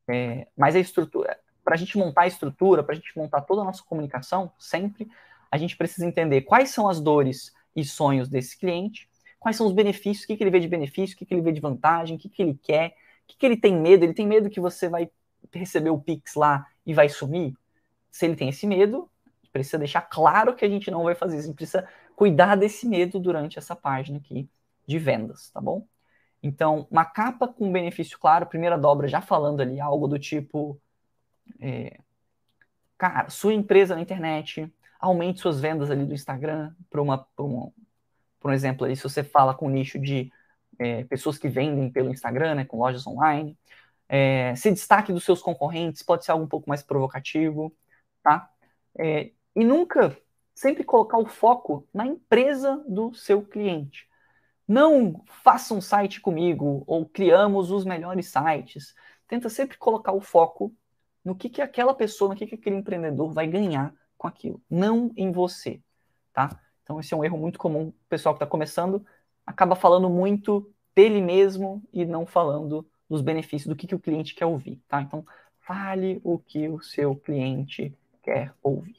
É, 0.09 0.47
mas 0.57 0.77
a 0.77 0.81
estrutura, 0.81 1.39
para 1.63 1.75
a 1.75 1.79
gente 1.79 1.97
montar 1.97 2.23
a 2.23 2.27
estrutura, 2.27 2.83
para 2.83 2.93
a 2.93 2.97
gente 2.97 3.17
montar 3.17 3.41
toda 3.43 3.63
a 3.63 3.65
nossa 3.65 3.83
comunicação, 3.83 4.53
sempre 4.59 5.09
a 5.51 5.57
gente 5.57 5.77
precisa 5.77 6.07
entender 6.07 6.43
quais 6.43 6.71
são 6.71 6.89
as 6.89 7.01
dores 7.01 7.53
e 7.77 7.85
sonhos 7.85 8.29
desse 8.29 8.59
cliente, 8.59 9.09
quais 9.39 9.57
são 9.57 9.67
os 9.67 9.73
benefícios, 9.73 10.25
o 10.25 10.27
que, 10.27 10.37
que 10.37 10.43
ele 10.43 10.51
vê 10.51 10.61
de 10.61 10.69
benefício, 10.69 11.15
o 11.15 11.19
que, 11.19 11.27
que 11.27 11.35
ele 11.35 11.43
vê 11.43 11.53
de 11.53 11.61
vantagem, 11.61 12.17
o 12.17 12.19
que, 12.19 12.29
que 12.29 12.43
ele 12.43 12.59
quer, 12.63 12.89
o 12.89 13.27
que, 13.29 13.37
que 13.37 13.47
ele 13.47 13.57
tem 13.57 13.77
medo. 13.77 14.05
Ele 14.05 14.15
tem 14.15 14.27
medo 14.27 14.51
que 14.51 14.61
você 14.61 14.89
vai 14.89 15.11
receber 15.53 15.91
o 15.91 16.01
Pix 16.01 16.35
lá 16.35 16.67
e 16.87 16.95
vai 16.95 17.09
sumir? 17.09 17.55
Se 18.11 18.27
ele 18.27 18.37
tem 18.37 18.49
esse 18.49 18.67
medo, 18.67 19.11
precisa 19.53 19.79
deixar 19.79 20.03
claro 20.03 20.55
que 20.55 20.65
a 20.65 20.69
gente 20.69 20.91
não 20.91 21.05
vai 21.05 21.15
fazer 21.15 21.37
isso. 21.37 21.45
A 21.45 21.49
gente 21.49 21.57
precisa 21.57 21.89
cuidar 22.17 22.57
desse 22.57 22.87
medo 22.89 23.21
durante 23.21 23.59
essa 23.59 23.77
página 23.77 24.19
aqui 24.19 24.49
de 24.87 24.99
vendas, 24.99 25.51
tá 25.51 25.61
bom? 25.61 25.87
Então, 26.43 26.87
uma 26.91 27.05
capa 27.05 27.49
com 27.49 27.73
benefício 27.73 28.19
claro, 28.19 28.47
primeira 28.47 28.77
dobra 28.77 29.09
já 29.09 29.21
falando 29.21 29.61
ali 29.61 29.81
algo 29.81 30.07
do 30.07 30.19
tipo, 30.19 30.79
é, 31.61 31.99
cara, 32.99 33.31
sua 33.31 33.55
empresa 33.55 33.95
na 33.95 34.03
internet 34.03 34.71
aumente 35.01 35.41
suas 35.41 35.61
vendas 35.61 35.91
ali 35.91 36.05
do 36.05 36.15
Instagram 36.15 36.75
para 36.91 37.01
uma, 37.01 37.27
uma, 37.39 37.73
por 38.41 38.51
um 38.51 38.55
exemplo, 38.55 38.85
ali, 38.85 38.97
se 38.97 39.03
você 39.03 39.23
fala 39.23 39.55
com 39.55 39.67
o 39.67 39.71
nicho 39.71 39.99
de 39.99 40.31
é, 40.79 41.05
pessoas 41.05 41.39
que 41.39 41.49
vendem 41.49 41.91
pelo 41.91 42.11
Instagram, 42.11 42.57
né, 42.57 42.65
com 42.65 42.79
lojas 42.79 43.07
online, 43.07 43.57
é, 44.17 44.55
se 44.55 44.71
destaque 44.71 45.13
dos 45.13 45.25
seus 45.25 45.43
concorrentes, 45.43 46.01
pode 46.01 46.25
ser 46.25 46.31
algo 46.31 46.45
um 46.45 46.49
pouco 46.49 46.69
mais 46.69 46.85
provocativo, 46.85 47.77
tá? 48.23 48.49
É, 48.97 49.33
e 49.57 49.65
nunca, 49.65 50.17
sempre 50.55 50.85
colocar 50.85 51.19
o 51.19 51.27
foco 51.27 51.89
na 51.93 52.07
empresa 52.07 52.77
do 52.89 53.13
seu 53.13 53.43
cliente. 53.45 54.09
Não 54.69 55.21
faça 55.43 55.75
um 55.75 55.81
site 55.81 56.21
comigo 56.21 56.85
ou 56.87 57.05
criamos 57.05 57.73
os 57.73 57.85
melhores 57.85 58.29
sites. 58.31 58.95
Tenta 59.27 59.49
sempre 59.49 59.77
colocar 59.77 60.13
o 60.13 60.21
foco 60.21 60.73
no 61.25 61.35
que, 61.35 61.49
que 61.49 61.61
aquela 61.61 61.93
pessoa, 61.93 62.29
no 62.31 62.37
que, 62.37 62.47
que 62.47 62.55
aquele 62.55 62.77
empreendedor 62.77 63.33
vai 63.33 63.49
ganhar 63.49 63.93
com 64.17 64.29
aquilo, 64.29 64.63
não 64.71 65.11
em 65.17 65.33
você, 65.33 65.83
tá? 66.33 66.61
Então 66.85 67.01
esse 67.01 67.13
é 67.13 67.17
um 67.17 67.25
erro 67.25 67.37
muito 67.37 67.59
comum, 67.59 67.89
o 67.89 67.95
pessoal 68.09 68.33
que 68.33 68.37
está 68.37 68.47
começando 68.47 69.05
acaba 69.45 69.75
falando 69.75 70.09
muito 70.09 70.73
dele 70.95 71.21
mesmo 71.21 71.83
e 71.93 72.05
não 72.05 72.25
falando 72.25 72.89
dos 73.09 73.21
benefícios, 73.21 73.69
do 73.69 73.77
que, 73.77 73.87
que 73.87 73.95
o 73.95 73.99
cliente 73.99 74.35
quer 74.35 74.47
ouvir, 74.47 74.81
tá? 74.89 75.01
Então, 75.01 75.25
fale 75.61 76.21
o 76.25 76.39
que 76.39 76.69
o 76.69 76.81
seu 76.83 77.15
cliente 77.17 77.97
quer 78.23 78.53
ouvir. 78.63 78.97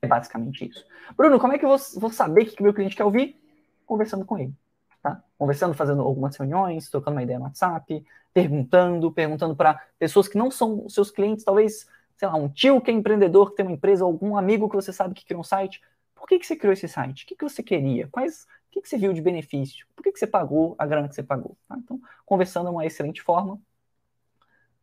É 0.00 0.06
basicamente 0.06 0.68
isso. 0.68 0.84
Bruno, 1.16 1.38
como 1.38 1.52
é 1.52 1.58
que 1.58 1.64
eu 1.64 1.68
vou, 1.68 1.78
vou 1.96 2.10
saber 2.10 2.42
o 2.42 2.46
que 2.46 2.60
o 2.60 2.62
meu 2.62 2.74
cliente 2.74 2.96
quer 2.96 3.04
ouvir? 3.04 3.36
Conversando 3.84 4.24
com 4.24 4.38
ele. 4.38 4.54
Tá? 5.02 5.22
Conversando, 5.36 5.74
fazendo 5.74 6.02
algumas 6.02 6.36
reuniões, 6.36 6.88
trocando 6.88 7.16
uma 7.16 7.22
ideia 7.22 7.38
no 7.38 7.46
WhatsApp, 7.46 8.04
perguntando, 8.32 9.10
perguntando 9.10 9.56
para 9.56 9.80
pessoas 9.98 10.28
que 10.28 10.38
não 10.38 10.50
são 10.50 10.88
seus 10.88 11.10
clientes, 11.10 11.44
talvez, 11.44 11.86
sei 12.16 12.28
lá, 12.28 12.36
um 12.36 12.48
tio 12.48 12.80
que 12.80 12.90
é 12.90 12.94
empreendedor, 12.94 13.50
que 13.50 13.56
tem 13.56 13.66
uma 13.66 13.72
empresa, 13.72 14.04
algum 14.04 14.36
amigo 14.36 14.68
que 14.68 14.76
você 14.76 14.92
sabe 14.92 15.14
que 15.14 15.24
criou 15.24 15.40
um 15.40 15.44
site. 15.44 15.80
Por 16.14 16.26
que, 16.28 16.38
que 16.38 16.46
você 16.46 16.56
criou 16.56 16.72
esse 16.72 16.88
site? 16.88 17.24
O 17.24 17.26
que, 17.26 17.36
que 17.36 17.44
você 17.44 17.62
queria? 17.62 18.08
Quais, 18.08 18.46
o 18.68 18.70
que, 18.70 18.82
que 18.82 18.88
você 18.88 18.98
viu 18.98 19.12
de 19.12 19.22
benefício? 19.22 19.86
Por 19.96 20.02
que, 20.02 20.12
que 20.12 20.18
você 20.18 20.26
pagou 20.26 20.74
a 20.78 20.86
grana 20.86 21.08
que 21.08 21.14
você 21.14 21.22
pagou? 21.22 21.56
Tá? 21.66 21.76
Então, 21.78 22.00
conversando 22.24 22.68
é 22.68 22.70
uma 22.70 22.86
excelente 22.86 23.22
forma. 23.22 23.60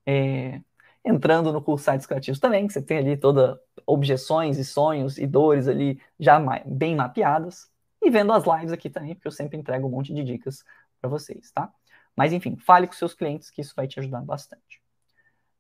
É, 0.06 0.62
entrando 1.04 1.54
no 1.54 1.62
curso 1.62 1.86
Sites 1.86 2.08
Criativos 2.08 2.40
também, 2.40 2.66
que 2.66 2.74
você 2.74 2.82
tem 2.82 2.98
ali 2.98 3.16
toda 3.16 3.62
objeções 3.86 4.58
e 4.58 4.66
sonhos 4.66 5.20
e 5.20 5.28
dores 5.28 5.68
ali 5.68 6.02
já 6.20 6.42
bem 6.66 6.96
mapeadas. 6.96 7.70
E 8.02 8.10
vendo 8.10 8.34
as 8.34 8.44
lives 8.44 8.72
aqui 8.72 8.90
também, 8.90 9.14
porque 9.14 9.28
eu 9.28 9.32
sempre 9.32 9.58
entrego 9.58 9.88
um 9.88 9.92
monte 9.92 10.14
de 10.14 10.24
dicas 10.24 10.64
para 11.00 11.10
vocês, 11.10 11.52
tá? 11.52 11.72
Mas 12.16 12.34
enfim, 12.34 12.56
fale 12.56 12.88
com 12.88 12.94
seus 12.94 13.14
clientes 13.14 13.50
que 13.50 13.62
isso 13.62 13.74
vai 13.76 13.88
te 13.88 14.00
ajudar 14.00 14.22
bastante. 14.22 14.82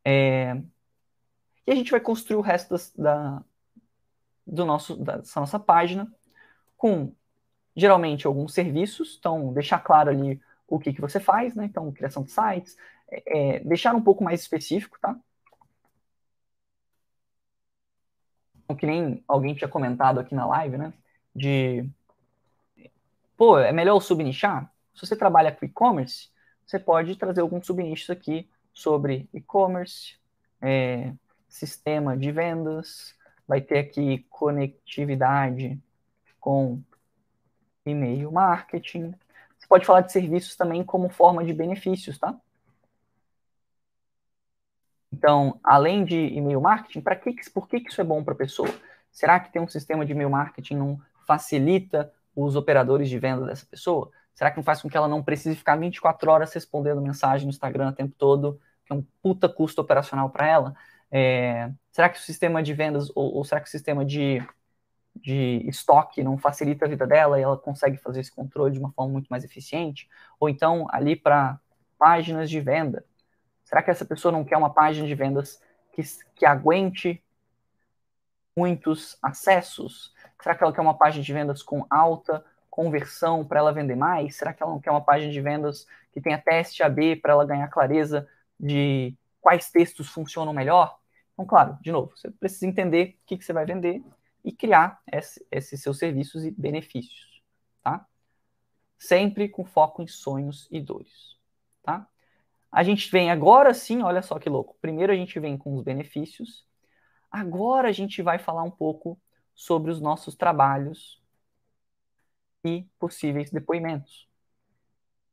É... 0.03 0.55
E 1.67 1.71
a 1.71 1.75
gente 1.75 1.91
vai 1.91 1.99
construir 1.99 2.37
o 2.37 2.41
resto 2.41 2.69
das, 2.71 2.91
da, 2.93 3.43
do 4.45 4.65
nosso, 4.65 4.95
dessa 4.95 5.39
nossa 5.39 5.59
página 5.59 6.11
com 6.77 7.13
geralmente 7.75 8.25
alguns 8.27 8.53
serviços, 8.53 9.17
então 9.19 9.53
deixar 9.53 9.79
claro 9.79 10.09
ali 10.09 10.41
o 10.67 10.79
que, 10.79 10.93
que 10.93 11.01
você 11.01 11.19
faz, 11.19 11.55
né? 11.55 11.65
Então, 11.65 11.91
criação 11.91 12.23
de 12.23 12.31
sites, 12.31 12.77
é, 13.09 13.57
é 13.57 13.59
deixar 13.59 13.95
um 13.95 14.01
pouco 14.01 14.23
mais 14.23 14.41
específico, 14.41 14.97
tá? 14.99 15.15
que 18.75 18.85
nem 18.85 19.23
alguém 19.27 19.55
tinha 19.55 19.67
comentado 19.67 20.19
aqui 20.19 20.35
na 20.35 20.45
live, 20.45 20.77
né? 20.77 20.93
De, 21.35 21.89
pô, 23.37 23.57
é 23.57 23.71
melhor 23.71 23.99
subnichar? 23.99 24.71
Se 24.93 25.05
você 25.05 25.15
trabalha 25.15 25.51
com 25.51 25.65
e-commerce, 25.65 26.29
você 26.65 26.79
pode 26.79 27.15
trazer 27.15 27.41
alguns 27.41 27.65
subnichos 27.65 28.09
aqui 28.09 28.49
sobre 28.73 29.29
e-commerce, 29.33 30.17
é, 30.61 31.13
sistema 31.47 32.17
de 32.17 32.31
vendas, 32.31 33.15
vai 33.47 33.61
ter 33.61 33.79
aqui 33.79 34.25
conectividade 34.29 35.79
com 36.39 36.81
e-mail 37.85 38.31
marketing. 38.31 39.13
Você 39.57 39.67
pode 39.67 39.85
falar 39.85 40.01
de 40.01 40.11
serviços 40.11 40.55
também 40.55 40.83
como 40.83 41.09
forma 41.09 41.43
de 41.43 41.53
benefícios, 41.53 42.17
tá? 42.17 42.35
Então, 45.11 45.59
além 45.63 46.03
de 46.03 46.15
e-mail 46.15 46.59
marketing, 46.59 47.01
para 47.01 47.15
que, 47.15 47.33
por 47.51 47.67
que, 47.67 47.79
que 47.79 47.89
isso 47.89 48.01
é 48.01 48.03
bom 48.03 48.23
para 48.23 48.33
a 48.33 48.37
pessoa? 48.37 48.69
Será 49.11 49.39
que 49.39 49.51
ter 49.51 49.59
um 49.59 49.67
sistema 49.67 50.05
de 50.05 50.11
e-mail 50.11 50.29
marketing 50.29 50.75
não 50.75 51.01
facilita 51.25 52.11
os 52.35 52.55
operadores 52.55 53.09
de 53.09 53.17
venda 53.17 53.45
dessa 53.45 53.65
pessoa? 53.65 54.11
Será 54.33 54.51
que 54.51 54.57
não 54.57 54.63
faz 54.63 54.81
com 54.81 54.89
que 54.89 54.97
ela 54.97 55.07
não 55.07 55.23
precise 55.23 55.55
ficar 55.55 55.77
24 55.77 56.29
horas 56.29 56.53
respondendo 56.53 57.01
mensagem 57.01 57.45
no 57.45 57.49
Instagram 57.49 57.89
o 57.89 57.93
tempo 57.93 58.13
todo, 58.17 58.59
que 58.85 58.91
é 58.91 58.95
um 58.95 59.05
puta 59.21 59.47
custo 59.47 59.81
operacional 59.81 60.29
para 60.29 60.47
ela? 60.47 60.75
É, 61.09 61.71
será 61.91 62.09
que 62.09 62.19
o 62.19 62.21
sistema 62.21 62.61
de 62.61 62.73
vendas, 62.73 63.09
ou, 63.15 63.35
ou 63.35 63.45
será 63.45 63.61
que 63.61 63.67
o 63.69 63.71
sistema 63.71 64.03
de, 64.03 64.45
de 65.15 65.63
estoque 65.67 66.23
não 66.23 66.37
facilita 66.37 66.85
a 66.85 66.89
vida 66.89 67.07
dela 67.07 67.39
e 67.39 67.43
ela 67.43 67.57
consegue 67.57 67.97
fazer 67.97 68.19
esse 68.21 68.31
controle 68.31 68.73
de 68.73 68.79
uma 68.79 68.91
forma 68.91 69.13
muito 69.13 69.27
mais 69.27 69.43
eficiente? 69.43 70.07
Ou 70.39 70.49
então, 70.49 70.87
ali 70.89 71.15
para 71.15 71.59
páginas 71.97 72.49
de 72.49 72.59
venda, 72.59 73.03
Será 73.65 73.81
que 73.81 73.89
essa 73.89 74.05
pessoa 74.05 74.31
não 74.31 74.45
quer 74.45 74.57
uma 74.57 74.69
página 74.69 75.07
de 75.07 75.15
vendas 75.15 75.59
que, 75.91 76.01
que 76.35 76.45
aguente 76.45 77.21
muitos 78.55 79.17
acessos? 79.21 80.13
Será 80.41 80.55
que 80.55 80.63
ela 80.63 80.71
quer 80.71 80.81
uma 80.81 80.97
página 80.97 81.23
de 81.23 81.33
vendas 81.33 81.63
com 81.63 81.85
alta 81.89 82.45
conversão 82.69 83.43
para 83.43 83.59
ela 83.59 83.73
vender 83.73 83.95
mais? 83.95 84.35
Será 84.35 84.53
que 84.53 84.61
ela 84.61 84.71
não 84.71 84.79
quer 84.79 84.91
uma 84.91 85.03
página 85.03 85.31
de 85.31 85.41
vendas 85.41 85.87
que 86.13 86.21
tenha 86.21 86.37
teste 86.37 86.83
AB 86.83 87.15
para 87.17 87.33
ela 87.33 87.45
ganhar 87.45 87.67
clareza 87.67 88.27
de 88.59 89.15
quais 89.41 89.71
textos 89.71 90.07
funcionam 90.09 90.53
melhor? 90.53 90.99
Então, 91.33 91.45
claro, 91.45 91.77
de 91.81 91.91
novo, 91.91 92.15
você 92.15 92.29
precisa 92.29 92.67
entender 92.67 93.17
o 93.23 93.25
que, 93.25 93.37
que 93.37 93.43
você 93.43 93.51
vai 93.51 93.65
vender 93.65 94.01
e 94.45 94.51
criar 94.51 95.01
esse, 95.11 95.45
esses 95.51 95.81
seus 95.81 95.97
serviços 95.97 96.45
e 96.45 96.51
benefícios, 96.51 97.41
tá? 97.81 98.07
Sempre 98.97 99.49
com 99.49 99.65
foco 99.65 100.03
em 100.03 100.07
sonhos 100.07 100.67
e 100.71 100.79
dores, 100.79 101.35
tá? 101.81 102.07
A 102.71 102.83
gente 102.83 103.09
vem 103.11 103.31
agora 103.31 103.73
sim, 103.73 104.03
olha 104.03 104.21
só 104.21 104.37
que 104.37 104.47
louco. 104.47 104.77
Primeiro 104.79 105.11
a 105.11 105.15
gente 105.15 105.39
vem 105.39 105.57
com 105.57 105.75
os 105.75 105.81
benefícios. 105.81 106.65
Agora 107.31 107.89
a 107.89 107.91
gente 107.91 108.21
vai 108.21 108.37
falar 108.37 108.63
um 108.63 108.71
pouco 108.71 109.19
sobre 109.55 109.89
os 109.89 109.99
nossos 109.99 110.35
trabalhos 110.35 111.21
e 112.63 112.85
possíveis 112.99 113.49
depoimentos. 113.49 114.27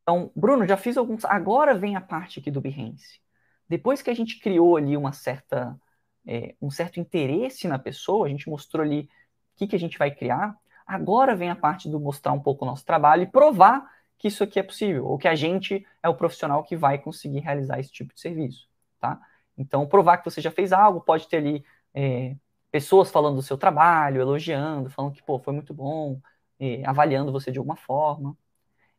Então, 0.03 0.31
Bruno, 0.35 0.67
já 0.67 0.77
fiz 0.77 0.97
alguns. 0.97 1.25
Agora 1.25 1.75
vem 1.75 1.97
a 1.97 2.01
parte 2.01 2.41
aqui 2.41 2.51
do 2.51 2.61
Behance. 2.61 3.21
Depois 3.69 4.01
que 4.01 4.11
a 4.11 4.15
gente 4.15 4.39
criou 4.39 4.77
ali 4.77 4.97
uma 4.97 5.13
certa, 5.13 5.79
é, 6.27 6.55
um 6.61 6.71
certo 6.71 7.01
interesse 7.01 7.67
na 7.69 7.79
pessoa, 7.79 8.27
a 8.27 8.31
gente 8.31 8.49
mostrou 8.49 8.85
ali 8.85 9.03
o 9.03 9.09
que, 9.57 9.67
que 9.67 9.77
a 9.77 9.79
gente 9.79 9.99
vai 9.99 10.11
criar. 10.11 10.57
Agora 10.87 11.35
vem 11.35 11.51
a 11.51 11.57
parte 11.57 11.89
do 11.89 12.01
mostrar 12.01 12.33
um 12.33 12.41
pouco 12.41 12.65
o 12.65 12.69
nosso 12.69 12.85
trabalho 12.85 13.23
e 13.23 13.27
provar 13.27 13.91
que 14.19 14.29
isso 14.29 14.45
aqui 14.45 14.59
é 14.59 14.63
possível, 14.63 15.07
ou 15.07 15.19
que 15.19 15.27
a 15.27 15.35
gente 15.35 15.85
é 16.03 16.09
o 16.09 16.15
profissional 16.15 16.63
que 16.63 16.77
vai 16.77 16.99
conseguir 16.99 17.41
realizar 17.41 17.81
esse 17.81 17.91
tipo 17.91 18.15
de 18.15 18.21
serviço, 18.21 18.69
tá? 19.01 19.21
Então, 19.59 19.87
provar 19.87 20.19
que 20.19 20.25
você 20.25 20.41
já 20.41 20.51
fez 20.51 20.73
algo, 20.73 21.01
pode 21.01 21.29
ter 21.29 21.39
ali 21.39 21.65
é, 21.93 22.37
pessoas 22.71 23.11
falando 23.11 23.37
do 23.37 23.43
seu 23.43 23.59
trabalho, 23.59 24.21
elogiando, 24.21 24.91
falando 24.91 25.13
que, 25.13 25.23
pô, 25.23 25.39
foi 25.39 25.53
muito 25.53 25.75
bom, 25.75 26.21
é, 26.59 26.85
avaliando 26.87 27.33
você 27.33 27.51
de 27.51 27.59
alguma 27.59 27.77
forma. 27.77 28.37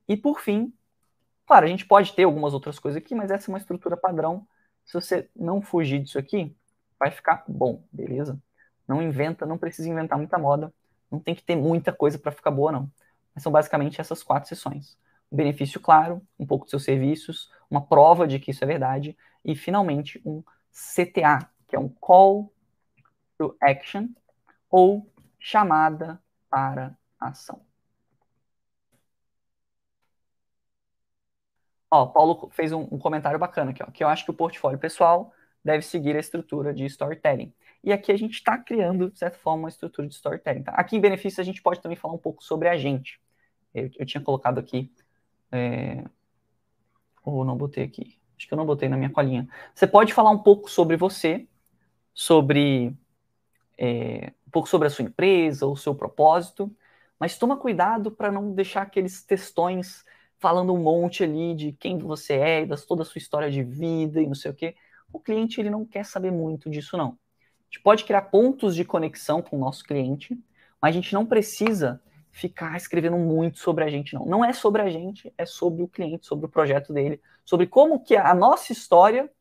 E, 0.07 0.17
por 0.17 0.41
fim, 0.41 0.74
claro, 1.45 1.65
a 1.65 1.69
gente 1.69 1.86
pode 1.86 2.13
ter 2.13 2.24
algumas 2.24 2.53
outras 2.53 2.78
coisas 2.78 3.01
aqui, 3.01 3.15
mas 3.15 3.32
essa 3.32 3.49
é 3.49 3.51
uma 3.51 3.57
estrutura 3.57 3.95
padrão. 3.95 4.45
Se 4.86 4.93
você 4.93 5.30
não 5.36 5.61
fugir 5.61 6.01
disso 6.01 6.19
aqui, 6.19 6.55
vai 7.04 7.12
ficar 7.12 7.43
bom, 7.47 7.84
beleza? 7.91 8.41
Não 8.88 9.01
inventa, 9.01 9.45
não 9.45 9.58
precisa 9.58 9.89
inventar 9.89 10.18
muita 10.18 10.38
moda, 10.38 10.74
não 11.12 11.20
tem 11.20 11.36
que 11.36 11.43
ter 11.43 11.56
muita 11.56 11.91
coisa 11.91 12.18
para 12.18 12.32
ficar 12.32 12.49
boa, 12.49 12.72
não. 12.72 12.89
Mas 13.36 13.43
são 13.43 13.51
basicamente 13.51 13.99
essas 13.99 14.24
quatro 14.24 14.47
sessões 14.47 14.97
um 15.32 15.36
benefício 15.36 15.82
claro, 15.82 16.22
um 16.39 16.45
pouco 16.45 16.66
dos 16.66 16.70
seus 16.70 16.84
serviços, 16.84 17.51
uma 17.70 17.82
prova 17.84 18.28
de 18.28 18.39
que 18.39 18.51
isso 18.51 18.64
é 18.64 18.68
verdade, 18.68 19.18
e 19.43 19.56
finalmente 19.56 20.22
um 20.24 20.43
CTA, 20.72 21.49
que 21.68 21.76
é 21.76 21.80
um 21.80 21.89
Call 21.89 22.54
to 23.38 23.58
Action, 23.60 24.10
ou 24.70 25.12
chamada 25.39 26.22
para 26.49 26.95
ação. 27.20 27.66
Ó, 31.89 32.06
Paulo 32.08 32.49
fez 32.51 32.72
um, 32.72 32.88
um 32.91 32.99
comentário 32.99 33.39
bacana 33.39 33.72
aqui, 33.72 33.84
ó, 33.84 33.88
que 33.91 34.04
eu 34.04 34.08
acho 34.08 34.24
que 34.26 34.32
o 34.32 34.36
portfólio 34.36 34.78
pessoal 34.80 35.34
deve 35.64 35.84
seguir 35.84 36.16
a 36.16 36.20
estrutura 36.20 36.74
de 36.74 36.86
storytelling. 36.86 37.53
E 37.84 37.91
aqui 37.91 38.11
a 38.11 38.18
gente 38.18 38.34
está 38.34 38.57
criando, 38.57 39.11
de 39.11 39.20
certa 39.20 39.38
forma, 39.38 39.64
uma 39.64 39.70
estrutura 39.70 40.07
de 40.07 40.16
storytelling. 40.16 40.64
Tá? 40.64 40.72
Aqui 40.74 40.95
em 40.95 41.01
benefícios 41.01 41.39
a 41.39 41.43
gente 41.43 41.61
pode 41.61 41.82
também 41.82 41.97
falar 41.97 42.14
um 42.14 42.20
pouco 42.20 42.43
sobre 42.43 42.70
a 42.70 42.78
gente. 42.78 43.20
Eu, 43.74 43.89
eu 43.97 44.05
tinha 44.05 44.22
colocado 44.22 44.59
aqui 44.59 44.91
é... 45.53 46.03
Ou 47.24 47.45
não 47.45 47.55
botei 47.55 47.84
aqui. 47.84 48.18
Acho 48.36 48.47
que 48.47 48.53
eu 48.53 48.57
não 48.57 48.66
botei 48.66 48.89
na 48.89 48.97
minha 48.97 49.09
colinha. 49.09 49.47
Você 49.74 49.86
pode 49.86 50.14
falar 50.14 50.32
um 50.32 50.39
pouco 50.39 50.70
sobre 50.70 50.97
você, 50.97 51.47
sobre 52.14 52.93
é, 53.78 54.34
um 54.47 54.51
pouco 54.51 54.68
sobre 54.68 54.88
a 54.88 54.91
sua 54.91 55.05
empresa, 55.05 55.68
o 55.68 55.78
seu 55.78 55.95
propósito, 55.95 56.76
mas 57.20 57.38
toma 57.38 57.55
cuidado 57.55 58.11
para 58.11 58.32
não 58.32 58.51
deixar 58.51 58.82
aqueles 58.82 59.24
textões 59.24 60.03
falando 60.39 60.74
um 60.74 60.82
monte 60.82 61.24
ali 61.24 61.55
de 61.55 61.72
quem 61.72 61.97
você 61.97 62.34
é, 62.34 62.66
das 62.66 62.86
toda 62.86 63.03
a 63.03 63.05
sua 63.05 63.20
história 63.20 63.49
de 63.49 63.64
vida 63.64 64.22
e 64.22 64.28
não 64.28 64.36
sei 64.36 64.51
o 64.51 64.53
quê. 64.53 64.76
O 65.14 65.20
cliente 65.20 65.61
ele 65.61 65.70
não 65.70 65.86
quer 65.86 66.03
saber 66.03 66.32
muito 66.32 66.70
disso 66.70 66.97
não. 66.97 67.09
A 67.09 67.66
gente 67.66 67.82
pode 67.82 68.03
criar 68.03 68.24
pontos 68.24 68.76
de 68.76 68.84
conexão 68.84 69.41
com 69.41 69.55
o 69.55 69.59
nosso 69.59 69.84
cliente, 69.84 70.38
mas 70.82 70.89
a 70.89 70.99
gente 70.99 71.14
não 71.14 71.26
precisa 71.26 72.01
ficar 72.32 72.76
escrevendo 72.76 73.16
muito 73.18 73.59
sobre 73.59 73.84
a 73.84 73.89
gente, 73.89 74.16
não. 74.16 74.26
Não 74.26 74.43
é 74.43 74.51
sobre 74.51 74.82
a 74.82 74.89
gente, 74.89 75.32
é 75.38 75.45
sobre 75.45 75.84
o 75.84 75.88
cliente, 75.88 76.26
sobre 76.26 76.47
o 76.47 76.49
projeto 76.49 76.91
dele, 76.91 77.22
sobre 77.45 77.68
como 77.68 78.03
que 78.03 78.16
a 78.16 78.34
nossa 78.34 78.74
história 78.74 79.32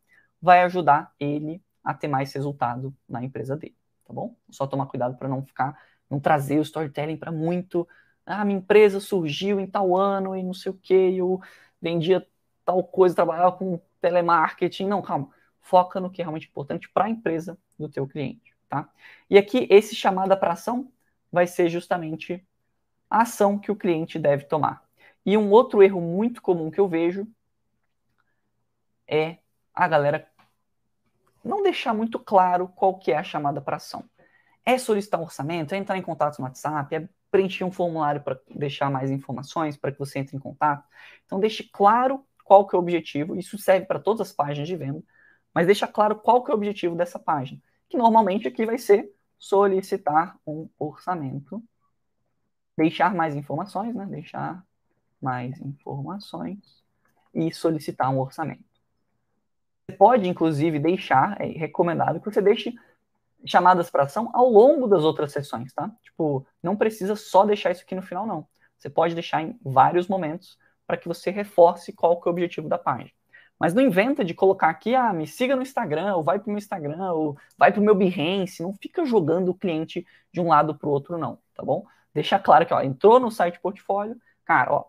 vai 0.41 0.63
ajudar 0.63 1.13
ele 1.19 1.63
a 1.83 1.95
ter 1.95 2.07
mais 2.07 2.33
resultado 2.35 2.95
na 3.09 3.25
empresa 3.25 3.57
dele, 3.57 3.77
tá 4.05 4.13
bom? 4.13 4.37
Só 4.51 4.67
tomar 4.67 4.87
cuidado 4.87 5.17
para 5.17 5.29
não 5.29 5.43
ficar, 5.43 5.77
não 6.09 6.21
trazer 6.21 6.59
o 6.59 6.63
storytelling 6.63 7.17
para 7.17 7.33
muito. 7.33 7.89
Ah, 8.27 8.45
minha 8.45 8.59
empresa 8.59 9.01
surgiu 9.01 9.59
em 9.59 9.67
tal 9.67 9.97
ano 9.97 10.37
e 10.37 10.43
não 10.43 10.53
sei 10.55 10.71
o 10.71 10.75
que, 10.75 10.95
eu 10.95 11.41
vendia 11.81 12.27
tal 12.65 12.85
coisa, 12.85 13.15
trabalhava 13.15 13.53
com 13.53 13.81
telemarketing. 14.01 14.87
Não, 14.87 15.01
calma. 15.01 15.31
Foca 15.63 16.01
no 16.01 16.11
que 16.11 16.21
é 16.21 16.25
realmente 16.25 16.49
importante 16.49 16.89
para 16.91 17.07
a 17.07 17.09
empresa 17.09 17.57
do 17.79 17.89
teu 17.89 18.07
cliente, 18.07 18.55
tá? 18.69 18.91
E 19.31 19.39
aqui, 19.39 19.67
esse 19.71 19.95
chamada 19.95 20.37
para 20.37 20.53
ação 20.53 20.93
vai 21.31 21.47
ser 21.47 21.71
justamente 21.71 22.47
a 23.09 23.23
ação 23.23 23.59
que 23.59 23.71
o 23.71 23.77
cliente 23.77 24.19
deve 24.19 24.45
tomar. 24.45 24.85
E 25.25 25.37
um 25.39 25.51
outro 25.51 25.83
erro 25.83 26.01
muito 26.01 26.43
comum 26.43 26.71
que 26.71 26.81
eu 26.81 26.89
vejo 26.89 27.27
é 29.07 29.39
a 29.75 29.87
galera 29.87 30.29
não 31.45 31.63
deixar 31.63 31.95
muito 31.95 32.19
claro 32.19 32.69
qual 32.69 32.99
que 32.99 33.13
é 33.13 33.17
a 33.17 33.23
chamada 33.23 33.61
para 33.61 33.77
ação. 33.77 34.05
É 34.65 34.79
solicitar 34.79 35.19
um 35.21 35.25
orçamento, 35.25 35.75
é 35.75 35.79
entrar 35.79 35.97
em 35.97 36.03
contato 36.03 36.39
no 36.39 36.45
WhatsApp, 36.45 36.95
é 36.95 37.09
preencher 37.31 37.65
um 37.65 37.73
formulário 37.73 38.21
para 38.21 38.39
deixar 38.49 38.91
mais 38.91 39.11
informações 39.11 39.77
para 39.77 39.91
que 39.91 39.99
você 39.99 40.19
entre 40.19 40.37
em 40.37 40.41
contato. 40.41 40.87
Então 41.25 41.41
deixe 41.41 41.65
claro 41.65 42.25
qual 42.45 42.67
que 42.67 42.77
é 42.77 42.79
o 42.79 42.83
objetivo, 42.83 43.37
isso 43.37 43.57
serve 43.59 43.87
para 43.87 43.99
todas 43.99 44.29
as 44.29 44.33
páginas 44.33 44.69
de 44.69 44.77
venda, 44.77 45.03
mas 45.55 45.67
deixa 45.67 45.87
claro 45.87 46.17
qual 46.17 46.43
que 46.43 46.51
é 46.51 46.55
o 46.55 46.57
objetivo 46.57 46.97
dessa 46.97 47.19
página, 47.19 47.61
que 47.89 47.97
normalmente 47.97 48.49
aqui 48.49 48.65
vai 48.65 48.79
ser 48.79 49.13
solicitar 49.39 50.39
um 50.47 50.69
orçamento, 50.79 51.63
deixar 52.77 53.15
mais 53.15 53.35
informações, 53.35 53.95
né? 53.95 54.07
Deixar 54.07 54.65
mais 55.21 55.61
informações 55.61 56.59
e 57.35 57.53
solicitar 57.53 58.11
um 58.11 58.21
orçamento. 58.21 58.65
Você 59.89 59.97
pode, 59.97 60.29
inclusive, 60.29 60.79
deixar, 60.79 61.41
é 61.41 61.47
recomendado 61.47 62.21
que 62.21 62.31
você 62.31 62.41
deixe 62.41 62.75
chamadas 63.45 63.91
para 63.91 64.05
ação 64.05 64.31
ao 64.33 64.49
longo 64.49 64.87
das 64.87 65.03
outras 65.03 65.33
sessões, 65.33 65.73
tá? 65.73 65.91
Tipo, 66.03 66.47
não 66.63 66.77
precisa 66.77 67.17
só 67.17 67.45
deixar 67.45 67.73
isso 67.73 67.83
aqui 67.83 67.95
no 67.95 68.03
final, 68.03 68.27
não. 68.27 68.47
Você 68.79 68.89
pode 68.89 69.15
deixar 69.15 69.43
em 69.43 69.59
vários 69.63 70.09
momentos 70.09 70.59
para 70.87 70.97
que 70.97 71.09
você 71.09 71.31
reforce 71.31 71.93
qual 71.93 72.21
que 72.21 72.29
é 72.29 72.31
o 72.31 72.33
objetivo 72.33 72.69
da 72.69 72.79
página. 72.79 73.11
Mas 73.63 73.75
não 73.75 73.81
inventa 73.81 74.25
de 74.25 74.35
colocar 74.35 74.69
aqui, 74.69 74.93
ah, 74.93 75.13
me 75.13 75.25
siga 75.25 75.55
no 75.55 75.63
Instagram, 75.63 76.17
ou 76.17 76.25
vai 76.25 76.37
para 76.41 76.49
o 76.49 76.51
meu 76.51 76.59
Instagram, 76.59 77.13
ou 77.13 77.39
vai 77.57 77.71
para 77.71 77.81
o 77.81 77.85
meu 77.85 77.95
Behance. 77.95 78.61
Não 78.61 78.75
fica 78.75 79.05
jogando 79.05 79.51
o 79.51 79.55
cliente 79.55 80.05
de 80.33 80.41
um 80.41 80.49
lado 80.49 80.75
para 80.75 80.89
o 80.89 80.91
outro, 80.91 81.17
não, 81.17 81.39
tá 81.55 81.63
bom? 81.63 81.87
Deixa 82.13 82.41
claro 82.41 82.67
que, 82.67 82.75
ó, 82.75 82.81
entrou 82.83 83.21
no 83.21 83.31
site 83.31 83.61
portfólio, 83.61 84.21
cara, 84.45 84.73
ó, 84.73 84.87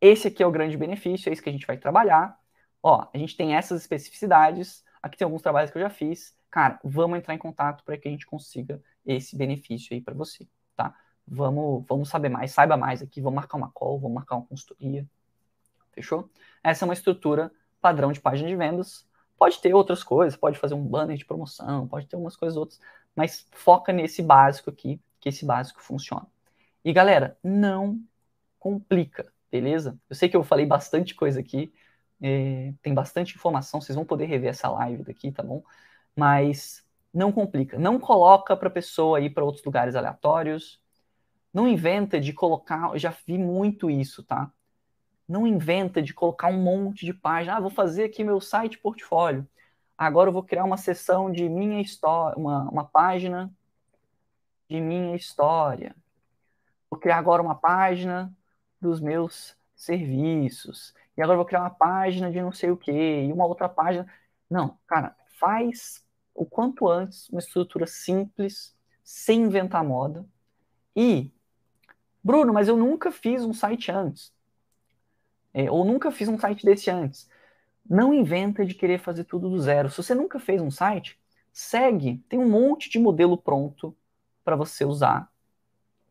esse 0.00 0.28
aqui 0.28 0.42
é 0.42 0.46
o 0.46 0.50
grande 0.50 0.78
benefício, 0.78 1.28
é 1.28 1.32
isso 1.34 1.42
que 1.42 1.50
a 1.50 1.52
gente 1.52 1.66
vai 1.66 1.76
trabalhar. 1.76 2.38
Ó, 2.82 3.06
a 3.12 3.18
gente 3.18 3.36
tem 3.36 3.54
essas 3.54 3.82
especificidades, 3.82 4.82
aqui 5.02 5.18
tem 5.18 5.26
alguns 5.26 5.42
trabalhos 5.42 5.70
que 5.70 5.76
eu 5.76 5.82
já 5.82 5.90
fiz. 5.90 6.34
Cara, 6.50 6.80
vamos 6.82 7.18
entrar 7.18 7.34
em 7.34 7.38
contato 7.38 7.84
para 7.84 7.98
que 7.98 8.08
a 8.08 8.10
gente 8.10 8.24
consiga 8.24 8.82
esse 9.04 9.36
benefício 9.36 9.92
aí 9.92 10.00
para 10.00 10.14
você, 10.14 10.48
tá? 10.74 10.94
Vamos, 11.28 11.84
vamos 11.86 12.08
saber 12.08 12.30
mais, 12.30 12.50
saiba 12.52 12.78
mais 12.78 13.02
aqui, 13.02 13.20
vamos 13.20 13.36
marcar 13.36 13.58
uma 13.58 13.70
call, 13.70 14.00
vamos 14.00 14.14
marcar 14.14 14.36
uma 14.36 14.46
consultoria. 14.46 15.06
Fechou? 15.92 16.30
Essa 16.64 16.86
é 16.86 16.86
uma 16.86 16.94
estrutura 16.94 17.52
padrão 17.80 18.12
de 18.12 18.20
página 18.20 18.48
de 18.48 18.56
vendas. 18.56 19.06
Pode 19.38 19.60
ter 19.60 19.74
outras 19.74 20.02
coisas, 20.02 20.36
pode 20.38 20.58
fazer 20.58 20.74
um 20.74 20.84
banner 20.84 21.16
de 21.16 21.24
promoção, 21.24 21.88
pode 21.88 22.06
ter 22.06 22.16
umas 22.16 22.36
coisas 22.36 22.56
outras, 22.56 22.80
mas 23.16 23.46
foca 23.52 23.92
nesse 23.92 24.22
básico 24.22 24.70
aqui, 24.70 25.00
que 25.18 25.28
esse 25.30 25.44
básico 25.46 25.80
funciona. 25.82 26.26
E 26.84 26.92
galera, 26.92 27.38
não 27.42 28.00
complica, 28.58 29.32
beleza? 29.50 29.98
Eu 30.08 30.16
sei 30.16 30.28
que 30.28 30.36
eu 30.36 30.44
falei 30.44 30.66
bastante 30.66 31.14
coisa 31.14 31.40
aqui, 31.40 31.72
é, 32.20 32.74
tem 32.82 32.92
bastante 32.92 33.34
informação, 33.34 33.80
vocês 33.80 33.96
vão 33.96 34.04
poder 34.04 34.26
rever 34.26 34.50
essa 34.50 34.68
live 34.68 35.02
daqui, 35.02 35.32
tá 35.32 35.42
bom? 35.42 35.62
Mas 36.14 36.84
não 37.12 37.32
complica, 37.32 37.78
não 37.78 37.98
coloca 37.98 38.56
para 38.56 38.70
pessoa 38.70 39.20
ir 39.20 39.30
para 39.30 39.44
outros 39.44 39.64
lugares 39.64 39.94
aleatórios, 39.94 40.82
não 41.52 41.66
inventa 41.68 42.20
de 42.20 42.32
colocar, 42.32 42.92
eu 42.92 42.98
já 42.98 43.14
vi 43.26 43.38
muito 43.38 43.90
isso, 43.90 44.22
tá? 44.22 44.52
Não 45.30 45.46
inventa 45.46 46.02
de 46.02 46.12
colocar 46.12 46.48
um 46.48 46.60
monte 46.60 47.06
de 47.06 47.14
página. 47.14 47.56
Ah, 47.56 47.60
vou 47.60 47.70
fazer 47.70 48.02
aqui 48.02 48.24
meu 48.24 48.40
site 48.40 48.76
portfólio. 48.76 49.46
Agora 49.96 50.28
eu 50.28 50.32
vou 50.32 50.42
criar 50.42 50.64
uma 50.64 50.76
seção 50.76 51.30
de 51.30 51.48
minha 51.48 51.80
história, 51.80 52.36
uma, 52.36 52.68
uma 52.68 52.84
página 52.84 53.48
de 54.68 54.80
minha 54.80 55.14
história. 55.14 55.94
Vou 56.90 56.98
criar 56.98 57.18
agora 57.18 57.40
uma 57.40 57.54
página 57.54 58.36
dos 58.80 59.00
meus 59.00 59.56
serviços. 59.76 60.92
E 61.16 61.22
agora 61.22 61.36
vou 61.36 61.46
criar 61.46 61.60
uma 61.60 61.70
página 61.70 62.28
de 62.28 62.42
não 62.42 62.50
sei 62.50 62.72
o 62.72 62.76
que 62.76 62.90
e 62.90 63.32
uma 63.32 63.46
outra 63.46 63.68
página. 63.68 64.12
Não, 64.50 64.76
cara, 64.84 65.14
faz 65.38 66.04
o 66.34 66.44
quanto 66.44 66.88
antes 66.88 67.28
uma 67.28 67.38
estrutura 67.38 67.86
simples, 67.86 68.76
sem 69.04 69.42
inventar 69.42 69.84
moda. 69.84 70.26
E, 70.96 71.30
Bruno, 72.20 72.52
mas 72.52 72.66
eu 72.66 72.76
nunca 72.76 73.12
fiz 73.12 73.44
um 73.44 73.52
site 73.52 73.92
antes 73.92 74.39
é, 75.52 75.70
ou 75.70 75.84
nunca 75.84 76.10
fiz 76.10 76.28
um 76.28 76.38
site 76.38 76.64
desse 76.64 76.90
antes. 76.90 77.28
Não 77.88 78.14
inventa 78.14 78.64
de 78.64 78.74
querer 78.74 78.98
fazer 78.98 79.24
tudo 79.24 79.50
do 79.50 79.58
zero. 79.58 79.90
Se 79.90 79.96
você 79.96 80.14
nunca 80.14 80.38
fez 80.38 80.60
um 80.60 80.70
site, 80.70 81.18
segue. 81.52 82.24
Tem 82.28 82.38
um 82.38 82.48
monte 82.48 82.88
de 82.88 82.98
modelo 82.98 83.36
pronto 83.36 83.96
para 84.44 84.56
você 84.56 84.84
usar, 84.84 85.30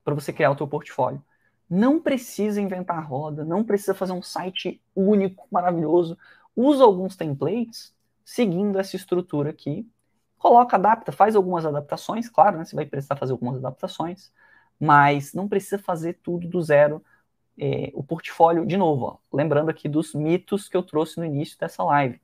para 0.04 0.14
você 0.14 0.34
criar 0.34 0.52
o 0.52 0.56
teu 0.56 0.68
portfólio. 0.68 1.24
Não 1.70 2.02
precisa 2.02 2.60
inventar 2.60 2.98
a 2.98 3.02
roda, 3.02 3.46
não 3.46 3.64
precisa 3.64 3.94
fazer 3.94 4.12
um 4.12 4.22
site 4.22 4.82
único, 4.96 5.48
maravilhoso. 5.52 6.18
Usa 6.56 6.84
alguns 6.84 7.16
templates 7.16 7.94
seguindo 8.26 8.80
essa 8.80 8.96
estrutura 8.96 9.52
aqui. 9.52 9.88
Coloca, 10.38 10.76
adapta, 10.78 11.12
faz 11.12 11.36
algumas 11.36 11.66
adaptações, 11.66 12.30
claro, 12.30 12.58
né? 12.58 12.66
Você 12.66 12.76
vai 12.76 12.86
precisar 12.86 13.16
fazer 13.16 13.34
algumas 13.34 13.58
adaptações, 13.58 14.32
mas 14.80 15.34
não 15.34 15.48
precisa 15.48 15.78
fazer 15.78 16.20
tudo 16.24 16.48
do 16.48 16.62
zero 16.62 17.04
é, 17.60 17.92
o 17.94 18.02
portfólio, 18.02 18.66
de 18.66 18.78
novo, 18.78 19.06
ó, 19.06 19.18
lembrando 19.36 19.70
aqui 19.70 19.90
dos 19.90 20.14
mitos 20.14 20.70
que 20.70 20.78
eu 20.78 20.82
trouxe 20.82 21.18
no 21.18 21.26
início 21.26 21.58
dessa 21.60 21.84
live. 21.84 22.20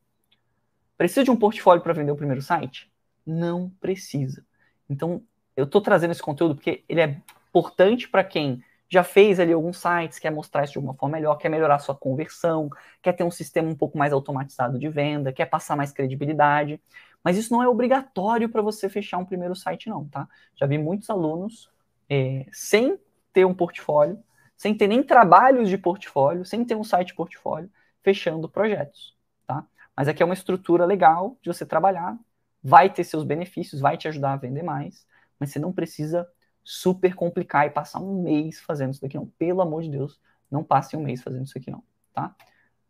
Precisa 0.97 1.23
de 1.23 1.31
um 1.31 1.35
portfólio 1.35 1.83
para 1.83 1.93
vender 1.93 2.11
o 2.11 2.15
primeiro 2.15 2.41
site? 2.41 2.89
Não 3.25 3.69
precisa. 3.81 4.45
Então, 4.89 5.21
eu 5.55 5.65
estou 5.65 5.81
trazendo 5.81 6.11
esse 6.11 6.21
conteúdo 6.21 6.55
porque 6.55 6.85
ele 6.87 7.01
é 7.01 7.21
importante 7.49 8.07
para 8.07 8.23
quem 8.23 8.63
já 8.87 9.03
fez 9.03 9.39
ali 9.39 9.51
alguns 9.51 9.77
sites, 9.77 10.19
quer 10.19 10.29
mostrar 10.29 10.63
isso 10.63 10.73
de 10.73 10.79
uma 10.79 10.93
forma 10.93 11.17
melhor, 11.17 11.35
quer 11.35 11.49
melhorar 11.49 11.79
sua 11.79 11.95
conversão, 11.95 12.69
quer 13.01 13.13
ter 13.13 13.23
um 13.23 13.31
sistema 13.31 13.69
um 13.69 13.75
pouco 13.75 13.97
mais 13.97 14.13
automatizado 14.13 14.79
de 14.79 14.87
venda, 14.87 15.33
quer 15.33 15.45
passar 15.47 15.75
mais 15.75 15.91
credibilidade. 15.91 16.79
Mas 17.23 17.35
isso 17.35 17.51
não 17.51 17.61
é 17.61 17.67
obrigatório 17.67 18.47
para 18.47 18.61
você 18.61 18.87
fechar 18.87 19.17
um 19.17 19.25
primeiro 19.25 19.55
site, 19.55 19.89
não, 19.89 20.07
tá? 20.07 20.27
Já 20.55 20.65
vi 20.65 20.77
muitos 20.77 21.09
alunos 21.09 21.69
é, 22.09 22.45
sem 22.51 22.97
ter 23.33 23.45
um 23.45 23.53
portfólio 23.53 24.23
sem 24.57 24.75
ter 24.75 24.87
nem 24.87 25.03
trabalhos 25.03 25.69
de 25.69 25.77
portfólio, 25.77 26.45
sem 26.45 26.63
ter 26.63 26.75
um 26.75 26.83
site 26.83 27.13
portfólio, 27.13 27.69
fechando 28.01 28.49
projetos, 28.49 29.15
tá? 29.45 29.65
Mas 29.95 30.07
aqui 30.07 30.21
é 30.21 30.25
uma 30.25 30.33
estrutura 30.33 30.85
legal 30.85 31.37
de 31.41 31.47
você 31.47 31.65
trabalhar, 31.65 32.17
vai 32.63 32.89
ter 32.91 33.03
seus 33.03 33.23
benefícios, 33.23 33.81
vai 33.81 33.97
te 33.97 34.07
ajudar 34.07 34.33
a 34.33 34.37
vender 34.37 34.63
mais, 34.63 35.05
mas 35.39 35.51
você 35.51 35.59
não 35.59 35.71
precisa 35.71 36.27
super 36.63 37.13
complicar 37.13 37.67
e 37.67 37.69
passar 37.69 37.99
um 37.99 38.23
mês 38.23 38.59
fazendo 38.59 38.91
isso 38.91 39.01
daqui 39.01 39.17
não. 39.17 39.27
Pelo 39.37 39.61
amor 39.61 39.83
de 39.83 39.89
Deus, 39.89 40.19
não 40.49 40.63
passe 40.63 40.95
um 40.97 41.01
mês 41.01 41.21
fazendo 41.21 41.45
isso 41.45 41.57
aqui 41.57 41.69
não, 41.69 41.83
tá? 42.13 42.35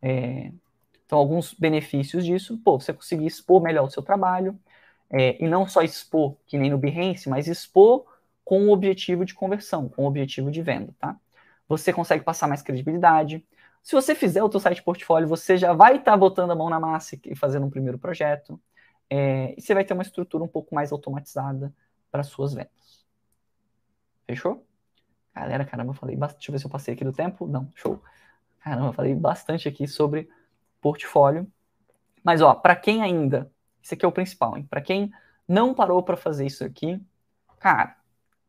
É... 0.01 0.51
Então, 1.05 1.19
alguns 1.19 1.53
benefícios 1.53 2.25
disso, 2.25 2.57
pô, 2.63 2.79
você 2.79 2.91
conseguir 2.91 3.27
expor 3.27 3.61
melhor 3.61 3.85
o 3.85 3.91
seu 3.91 4.01
trabalho, 4.01 4.59
é, 5.09 5.43
e 5.43 5.47
não 5.47 5.67
só 5.67 5.81
expor, 5.81 6.35
que 6.47 6.57
nem 6.57 6.71
no 6.71 6.77
Behance, 6.77 7.29
mas 7.29 7.47
expor 7.47 8.05
com 8.43 8.67
o 8.67 8.71
objetivo 8.71 9.23
de 9.23 9.33
conversão, 9.33 9.87
com 9.87 10.03
o 10.03 10.07
objetivo 10.07 10.49
de 10.49 10.61
venda, 10.61 10.93
tá? 10.99 11.15
Você 11.67 11.91
consegue 11.93 12.23
passar 12.23 12.47
mais 12.47 12.61
credibilidade. 12.61 13.45
Se 13.81 13.93
você 13.93 14.15
fizer 14.15 14.43
o 14.43 14.51
seu 14.51 14.59
site 14.59 14.83
portfólio, 14.83 15.27
você 15.27 15.57
já 15.57 15.73
vai 15.73 15.97
estar 15.97 16.11
tá 16.11 16.17
botando 16.17 16.51
a 16.51 16.55
mão 16.55 16.69
na 16.69 16.79
massa 16.79 17.17
e 17.23 17.35
fazendo 17.35 17.65
um 17.65 17.69
primeiro 17.69 17.99
projeto. 17.99 18.59
É, 19.09 19.53
e 19.57 19.61
você 19.61 19.73
vai 19.73 19.83
ter 19.83 19.93
uma 19.93 20.03
estrutura 20.03 20.43
um 20.43 20.47
pouco 20.47 20.73
mais 20.73 20.91
automatizada 20.91 21.73
para 22.11 22.23
suas 22.23 22.53
vendas. 22.53 23.05
Fechou? 24.25 24.65
Galera, 25.33 25.65
caramba, 25.65 25.91
eu 25.91 25.95
falei 25.95 26.15
bastante. 26.15 26.39
Deixa 26.39 26.51
eu 26.51 26.53
ver 26.53 26.59
se 26.59 26.65
eu 26.65 26.71
passei 26.71 26.93
aqui 26.93 27.03
do 27.03 27.11
tempo. 27.11 27.45
Não, 27.45 27.71
show. 27.75 28.01
Caramba, 28.59 28.87
eu 28.87 28.93
falei 28.93 29.13
bastante 29.13 29.67
aqui 29.67 29.87
sobre 29.87 30.29
portfólio. 30.81 31.47
Mas, 32.23 32.41
ó, 32.41 32.55
para 32.55 32.75
quem 32.75 33.03
ainda, 33.03 33.51
isso 33.81 33.93
aqui 33.93 34.03
é 34.03 34.07
o 34.07 34.11
principal, 34.11 34.57
hein? 34.57 34.65
Para 34.67 34.81
quem 34.81 35.11
não 35.47 35.73
parou 35.73 36.01
para 36.01 36.17
fazer 36.17 36.45
isso 36.45 36.63
aqui, 36.63 36.99
cara, 37.59 37.95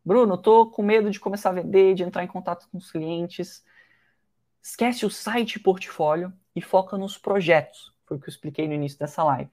Bruno, 0.07 0.35
estou 0.35 0.71
com 0.71 0.81
medo 0.81 1.11
de 1.11 1.19
começar 1.19 1.49
a 1.49 1.51
vender, 1.51 1.93
de 1.93 2.01
entrar 2.01 2.23
em 2.23 2.27
contato 2.27 2.65
com 2.71 2.77
os 2.77 2.89
clientes. 2.89 3.61
Esquece 4.63 5.05
o 5.05 5.09
site 5.09 5.59
portfólio 5.59 6.31
e 6.55 6.61
foca 6.61 6.97
nos 6.97 7.17
projetos. 7.17 7.93
Foi 8.05 8.15
o 8.15 8.19
que 8.21 8.29
eu 8.29 8.31
expliquei 8.31 8.69
no 8.69 8.73
início 8.73 8.97
dessa 8.97 9.21
live. 9.25 9.51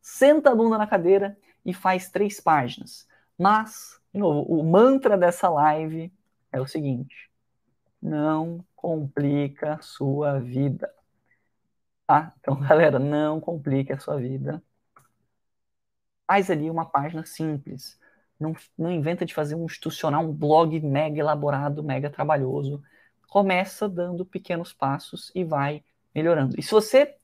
Senta 0.00 0.52
a 0.52 0.54
bunda 0.54 0.78
na 0.78 0.86
cadeira 0.86 1.36
e 1.66 1.74
faz 1.74 2.08
três 2.08 2.40
páginas. 2.40 3.06
Mas, 3.36 4.00
de 4.10 4.18
novo, 4.18 4.50
o 4.50 4.64
mantra 4.64 5.18
dessa 5.18 5.50
live 5.50 6.10
é 6.50 6.58
o 6.58 6.66
seguinte: 6.66 7.30
não 8.00 8.64
complica 8.74 9.74
a 9.74 9.82
sua 9.82 10.40
vida. 10.40 10.90
Tá? 12.06 12.32
Então, 12.40 12.56
galera, 12.66 12.98
não 12.98 13.38
complique 13.38 13.92
a 13.92 13.98
sua 13.98 14.16
vida. 14.16 14.62
Faz 16.26 16.50
ali 16.50 16.70
uma 16.70 16.86
página 16.86 17.26
simples 17.26 17.99
não, 18.40 18.54
não 18.76 18.90
inventa 18.90 19.24
de 19.26 19.34
fazer 19.34 19.54
um 19.54 19.66
institucional, 19.66 20.24
um 20.24 20.32
blog 20.32 20.80
mega 20.80 21.20
elaborado, 21.20 21.82
mega 21.84 22.10
trabalhoso. 22.10 22.82
Começa 23.28 23.88
dando 23.88 24.24
pequenos 24.24 24.72
passos 24.72 25.30
e 25.34 25.44
vai 25.44 25.84
melhorando. 26.14 26.56
E 26.58 26.62
se 26.62 26.70
você. 26.70 27.16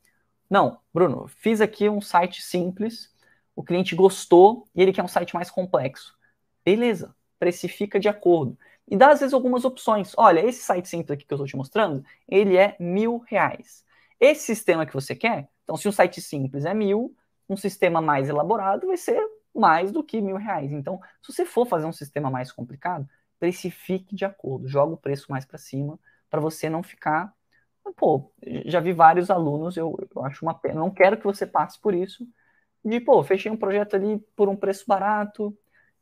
Não, 0.48 0.78
Bruno, 0.94 1.26
fiz 1.26 1.60
aqui 1.60 1.88
um 1.88 2.00
site 2.00 2.40
simples, 2.40 3.12
o 3.56 3.64
cliente 3.64 3.96
gostou 3.96 4.68
e 4.74 4.82
ele 4.82 4.92
quer 4.92 5.02
um 5.02 5.08
site 5.08 5.34
mais 5.34 5.50
complexo. 5.50 6.14
Beleza, 6.64 7.14
precifica 7.38 7.98
de 7.98 8.08
acordo. 8.08 8.56
E 8.88 8.96
dá 8.96 9.10
às 9.10 9.20
vezes 9.20 9.34
algumas 9.34 9.64
opções. 9.64 10.12
Olha, 10.16 10.40
esse 10.40 10.62
site 10.62 10.88
simples 10.88 11.10
aqui 11.16 11.26
que 11.26 11.32
eu 11.32 11.36
estou 11.36 11.46
te 11.46 11.56
mostrando, 11.56 12.04
ele 12.28 12.56
é 12.56 12.76
mil 12.78 13.18
reais. 13.26 13.84
Esse 14.20 14.44
sistema 14.46 14.86
que 14.86 14.94
você 14.94 15.14
quer 15.16 15.48
Então, 15.64 15.76
se 15.76 15.88
um 15.88 15.92
site 15.92 16.20
simples 16.20 16.64
é 16.64 16.72
mil, 16.72 17.14
um 17.48 17.56
sistema 17.56 18.00
mais 18.00 18.28
elaborado 18.28 18.86
vai 18.86 18.96
ser 18.96 19.20
mais 19.58 19.92
do 19.92 20.02
que 20.04 20.20
mil 20.20 20.36
reais. 20.36 20.72
Então, 20.72 21.00
se 21.22 21.32
você 21.32 21.44
for 21.44 21.66
fazer 21.66 21.86
um 21.86 21.92
sistema 21.92 22.30
mais 22.30 22.52
complicado, 22.52 23.08
precifique 23.38 24.14
de 24.14 24.24
acordo, 24.24 24.68
joga 24.68 24.94
o 24.94 24.96
preço 24.96 25.26
mais 25.30 25.44
para 25.44 25.58
cima, 25.58 25.98
para 26.30 26.40
você 26.40 26.68
não 26.70 26.82
ficar. 26.82 27.32
Pô, 27.96 28.32
já 28.66 28.80
vi 28.80 28.92
vários 28.92 29.30
alunos, 29.30 29.76
eu, 29.76 29.96
eu 30.14 30.24
acho 30.24 30.44
uma 30.44 30.54
pena, 30.54 30.80
não 30.80 30.90
quero 30.90 31.16
que 31.16 31.24
você 31.24 31.46
passe 31.46 31.80
por 31.80 31.94
isso, 31.94 32.26
de, 32.84 33.00
pô, 33.00 33.22
fechei 33.22 33.50
um 33.50 33.56
projeto 33.56 33.94
ali 33.94 34.18
por 34.34 34.48
um 34.48 34.56
preço 34.56 34.84
barato, 34.86 35.56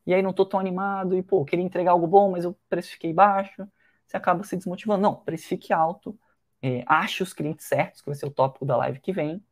e 0.07 0.15
aí 0.15 0.23
não 0.23 0.33
tô 0.33 0.45
tão 0.47 0.61
animado, 0.61 1.17
e, 1.17 1.23
pô, 1.23 1.45
queria 1.45 1.65
entregar 1.65 1.93
algo 1.93 2.07
bom, 2.07 2.31
mas 2.31 2.45
eu 2.45 2.57
precifiquei 2.69 3.13
baixo, 3.13 3.67
você 4.07 4.17
acaba 4.17 4.45
se 4.45 4.57
desmotivando. 4.57 5.03
Não, 5.03 5.15
precifique 5.17 5.73
alto, 5.73 6.19
é, 6.63 6.85
ache 6.87 7.23
os 7.23 7.33
clientes 7.33 7.67
certos, 7.67 8.01
que 8.01 8.07
vai 8.07 8.15
ser 8.15 8.27
o 8.27 8.31
tópico 8.31 8.65
da 8.65 8.77
live 8.77 9.01
que 9.01 9.13
vem, 9.13 9.43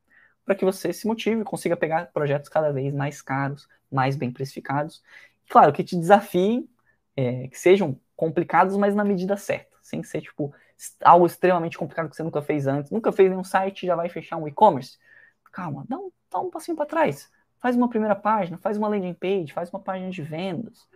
para 0.44 0.54
que 0.54 0.64
você 0.64 0.92
se 0.92 1.06
motive 1.06 1.44
consiga 1.44 1.76
pegar 1.76 2.06
projetos 2.12 2.48
cada 2.48 2.72
vez 2.72 2.92
mais 2.94 3.22
caros, 3.22 3.68
mais 3.90 4.16
bem 4.16 4.30
precificados. 4.30 5.02
Claro, 5.48 5.72
que 5.72 5.84
te 5.84 5.96
desafiem, 5.96 6.68
é, 7.16 7.48
que 7.48 7.58
sejam 7.58 7.98
complicados, 8.16 8.76
mas 8.76 8.94
na 8.94 9.04
medida 9.04 9.36
certa, 9.36 9.76
sem 9.82 10.02
ser 10.02 10.22
tipo 10.22 10.54
algo 11.02 11.26
extremamente 11.26 11.78
complicado 11.78 12.08
que 12.08 12.16
você 12.16 12.22
nunca 12.22 12.42
fez 12.42 12.66
antes, 12.66 12.90
nunca 12.90 13.12
fez 13.12 13.30
nenhum 13.30 13.44
site 13.44 13.86
já 13.86 13.94
vai 13.94 14.08
fechar 14.08 14.36
um 14.36 14.48
e-commerce. 14.48 14.98
Calma, 15.52 15.84
dá 15.88 15.98
um, 15.98 16.10
dá 16.30 16.40
um 16.40 16.50
passinho 16.50 16.76
para 16.76 16.86
trás. 16.86 17.30
Faz 17.58 17.76
uma 17.76 17.88
primeira 17.88 18.16
página, 18.16 18.58
faz 18.58 18.76
uma 18.76 18.88
landing 18.88 19.14
page, 19.14 19.52
faz 19.52 19.70
uma 19.70 19.78
página 19.80 20.10
de 20.10 20.22
vendas. 20.22 20.88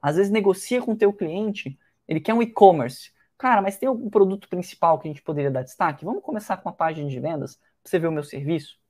Às 0.00 0.16
vezes 0.16 0.30
negocia 0.30 0.82
com 0.82 0.92
o 0.92 0.96
teu 0.96 1.12
cliente, 1.12 1.78
ele 2.06 2.20
quer 2.20 2.34
um 2.34 2.42
e-commerce. 2.42 3.12
Cara, 3.38 3.62
mas 3.62 3.76
tem 3.76 3.88
algum 3.88 4.08
produto 4.10 4.48
principal 4.48 4.98
que 4.98 5.08
a 5.08 5.10
gente 5.10 5.22
poderia 5.22 5.50
dar 5.50 5.62
destaque? 5.62 6.04
Vamos 6.04 6.22
começar 6.22 6.56
com 6.56 6.68
uma 6.68 6.74
página 6.74 7.08
de 7.08 7.18
vendas 7.18 7.56
para 7.56 7.90
você 7.90 7.98
ver 7.98 8.08
o 8.08 8.12
meu 8.12 8.22
serviço? 8.22 8.81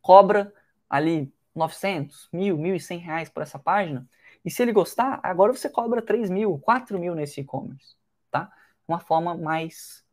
Cobra 0.00 0.52
ali 0.88 1.32
900, 1.54 2.28
mil, 2.32 2.56
1.100 2.56 2.98
reais 2.98 3.28
por 3.28 3.42
essa 3.42 3.58
página. 3.58 4.08
E 4.44 4.50
se 4.50 4.62
ele 4.62 4.72
gostar, 4.72 5.20
agora 5.22 5.52
você 5.52 5.68
cobra 5.68 6.00
3 6.00 6.30
mil, 6.30 6.58
4 6.58 6.98
mil 6.98 7.14
nesse 7.14 7.40
e-commerce, 7.40 7.94
tá? 8.30 8.50
Uma 8.88 8.98
forma 8.98 9.36
mais 9.36 10.04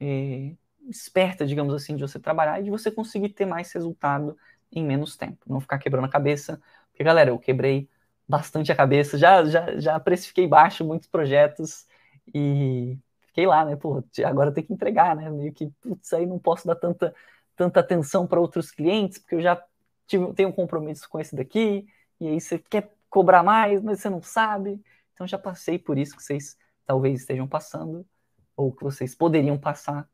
é, 0.00 0.54
esperta, 0.88 1.46
digamos 1.46 1.74
assim, 1.74 1.96
de 1.96 2.02
você 2.02 2.18
trabalhar 2.18 2.60
e 2.60 2.64
de 2.64 2.70
você 2.70 2.90
conseguir 2.90 3.30
ter 3.30 3.46
mais 3.46 3.72
resultado 3.72 4.36
em 4.72 4.84
menos 4.84 5.16
tempo. 5.16 5.38
Não 5.46 5.60
ficar 5.60 5.78
quebrando 5.78 6.06
a 6.06 6.10
cabeça. 6.10 6.60
Porque, 6.90 7.04
galera, 7.04 7.30
eu 7.30 7.38
quebrei 7.38 7.88
bastante 8.26 8.70
a 8.70 8.76
cabeça, 8.76 9.16
já, 9.16 9.44
já, 9.44 9.78
já 9.78 9.98
precifiquei 10.00 10.46
baixo 10.46 10.84
muitos 10.84 11.08
projetos 11.08 11.86
e 12.34 12.98
fiquei 13.28 13.46
lá, 13.46 13.64
né? 13.64 13.76
Pô, 13.76 14.04
agora 14.26 14.52
tem 14.52 14.64
que 14.64 14.72
entregar, 14.72 15.16
né? 15.16 15.30
Meio 15.30 15.52
que, 15.52 15.70
putz, 15.80 16.12
aí 16.12 16.26
não 16.26 16.38
posso 16.38 16.66
dar 16.66 16.76
tanta, 16.76 17.14
tanta 17.58 17.80
atenção 17.80 18.24
para 18.24 18.40
outros 18.40 18.70
clientes, 18.70 19.18
porque 19.18 19.34
eu 19.34 19.42
já 19.42 19.60
tive, 20.06 20.32
tenho 20.32 20.48
um 20.48 20.52
compromisso 20.52 21.08
com 21.08 21.18
esse 21.18 21.34
daqui, 21.34 21.86
e 22.20 22.28
aí 22.28 22.40
você 22.40 22.56
quer 22.58 22.94
cobrar 23.10 23.42
mais, 23.42 23.82
mas 23.82 24.00
você 24.00 24.08
não 24.08 24.22
sabe. 24.22 24.80
Então 25.12 25.26
já 25.26 25.36
passei 25.36 25.76
por 25.76 25.98
isso 25.98 26.16
que 26.16 26.22
vocês 26.22 26.56
talvez 26.86 27.20
estejam 27.20 27.48
passando, 27.48 28.06
ou 28.56 28.72
que 28.72 28.84
vocês 28.84 29.14
poderiam 29.14 29.58
passar, 29.58 30.08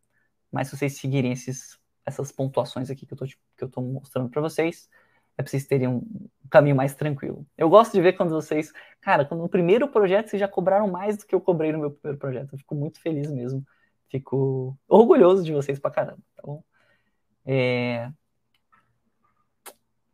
mas 0.51 0.69
se 0.69 0.77
vocês 0.77 0.97
seguirem 0.97 1.33
esses, 1.33 1.79
essas 2.07 2.33
pontuações 2.33 2.91
aqui 2.91 3.07
que 3.07 3.15
eu 3.61 3.69
tô 3.69 3.81
mostrando 3.83 4.31
para 4.31 4.41
vocês, 4.41 4.89
é 5.37 5.43
para 5.43 5.51
vocês 5.51 5.67
terem 5.67 5.89
um 5.89 6.03
caminho 6.49 6.77
mais 6.77 6.95
tranquilo. 6.95 7.47
Eu 7.59 7.69
gosto 7.69 7.93
de 7.93 8.01
ver 8.01 8.15
quando 8.15 8.31
vocês, 8.31 8.73
cara, 9.03 9.25
quando 9.25 9.43
no 9.43 9.49
primeiro 9.49 9.87
projeto 9.89 10.29
vocês 10.29 10.41
já 10.41 10.49
cobraram 10.49 10.89
mais 10.89 11.19
do 11.19 11.27
que 11.27 11.35
eu 11.35 11.41
cobrei 11.41 11.73
no 11.73 11.79
meu 11.79 11.91
primeiro 11.91 12.19
projeto. 12.19 12.55
Eu 12.55 12.59
fico 12.59 12.75
muito 12.75 13.01
feliz 13.01 13.31
mesmo. 13.31 13.67
Fico 14.09 14.79
orgulhoso 14.89 15.45
de 15.45 15.53
vocês 15.53 15.79
pra 15.79 15.91
caramba, 15.91 16.23
tá 16.37 16.43
bom? 16.45 16.63
É... 17.45 18.11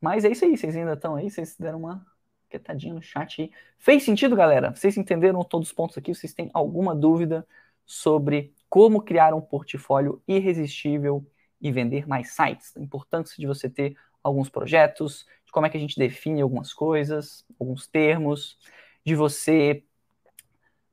Mas 0.00 0.24
é 0.24 0.30
isso 0.30 0.44
aí, 0.44 0.56
vocês 0.56 0.76
ainda 0.76 0.94
estão 0.94 1.14
aí, 1.14 1.30
vocês 1.30 1.56
deram 1.58 1.80
uma 1.80 2.06
quietadinha 2.48 2.94
no 2.94 3.02
chat 3.02 3.42
aí. 3.42 3.50
Fez 3.78 4.02
sentido, 4.02 4.34
galera? 4.34 4.74
Vocês 4.74 4.96
entenderam 4.96 5.42
todos 5.44 5.68
os 5.68 5.74
pontos 5.74 5.96
aqui? 5.96 6.14
Vocês 6.14 6.34
têm 6.34 6.50
alguma 6.52 6.94
dúvida 6.94 7.46
sobre 7.86 8.52
como 8.68 9.02
criar 9.02 9.34
um 9.34 9.40
portfólio 9.40 10.22
irresistível 10.26 11.24
e 11.60 11.70
vender 11.70 12.06
mais 12.08 12.32
sites? 12.32 12.76
A 12.76 12.80
importância 12.80 13.36
de 13.38 13.46
você 13.46 13.68
ter 13.68 13.96
alguns 14.22 14.48
projetos, 14.48 15.26
de 15.44 15.52
como 15.52 15.66
é 15.66 15.70
que 15.70 15.76
a 15.76 15.80
gente 15.80 15.98
define 15.98 16.40
algumas 16.40 16.72
coisas, 16.72 17.44
alguns 17.58 17.86
termos, 17.86 18.58
de 19.04 19.14
você 19.14 19.82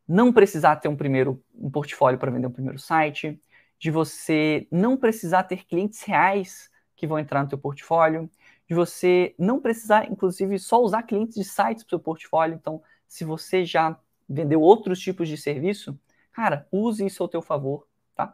não 0.08 0.32
precisar 0.32 0.78
ter 0.78 0.88
um 0.88 0.96
primeiro 0.96 1.44
um 1.54 1.70
portfólio 1.70 2.18
para 2.18 2.32
vender 2.32 2.48
um 2.48 2.52
primeiro 2.52 2.80
site, 2.80 3.40
de 3.80 3.92
você 3.92 4.68
não 4.72 4.98
precisar 4.98 5.44
ter 5.44 5.66
clientes 5.66 6.02
reais 6.04 6.70
que 6.96 7.06
vão 7.06 7.20
entrar 7.20 7.44
no 7.44 7.50
teu 7.50 7.58
portfólio, 7.58 8.30
de 8.68 8.74
você 8.74 9.36
não 9.38 9.62
precisar, 9.62 10.10
inclusive, 10.12 10.58
só 10.60 10.82
usar 10.82 11.04
clientes 11.04 11.36
de 11.36 11.44
sites 11.44 11.84
para 11.84 11.88
o 11.88 11.90
seu 11.92 12.00
portfólio. 12.00 12.56
Então, 12.56 12.82
se 13.08 13.24
você 13.24 13.64
já 13.64 13.98
vendeu 14.28 14.62
outros 14.62 15.00
tipos 15.00 15.30
de 15.30 15.38
serviço, 15.38 15.98
cara, 16.34 16.68
use 16.72 17.06
isso 17.06 17.24
ao 17.24 17.30
teu 17.30 17.42
favor, 17.42 17.88
tá? 18.16 18.34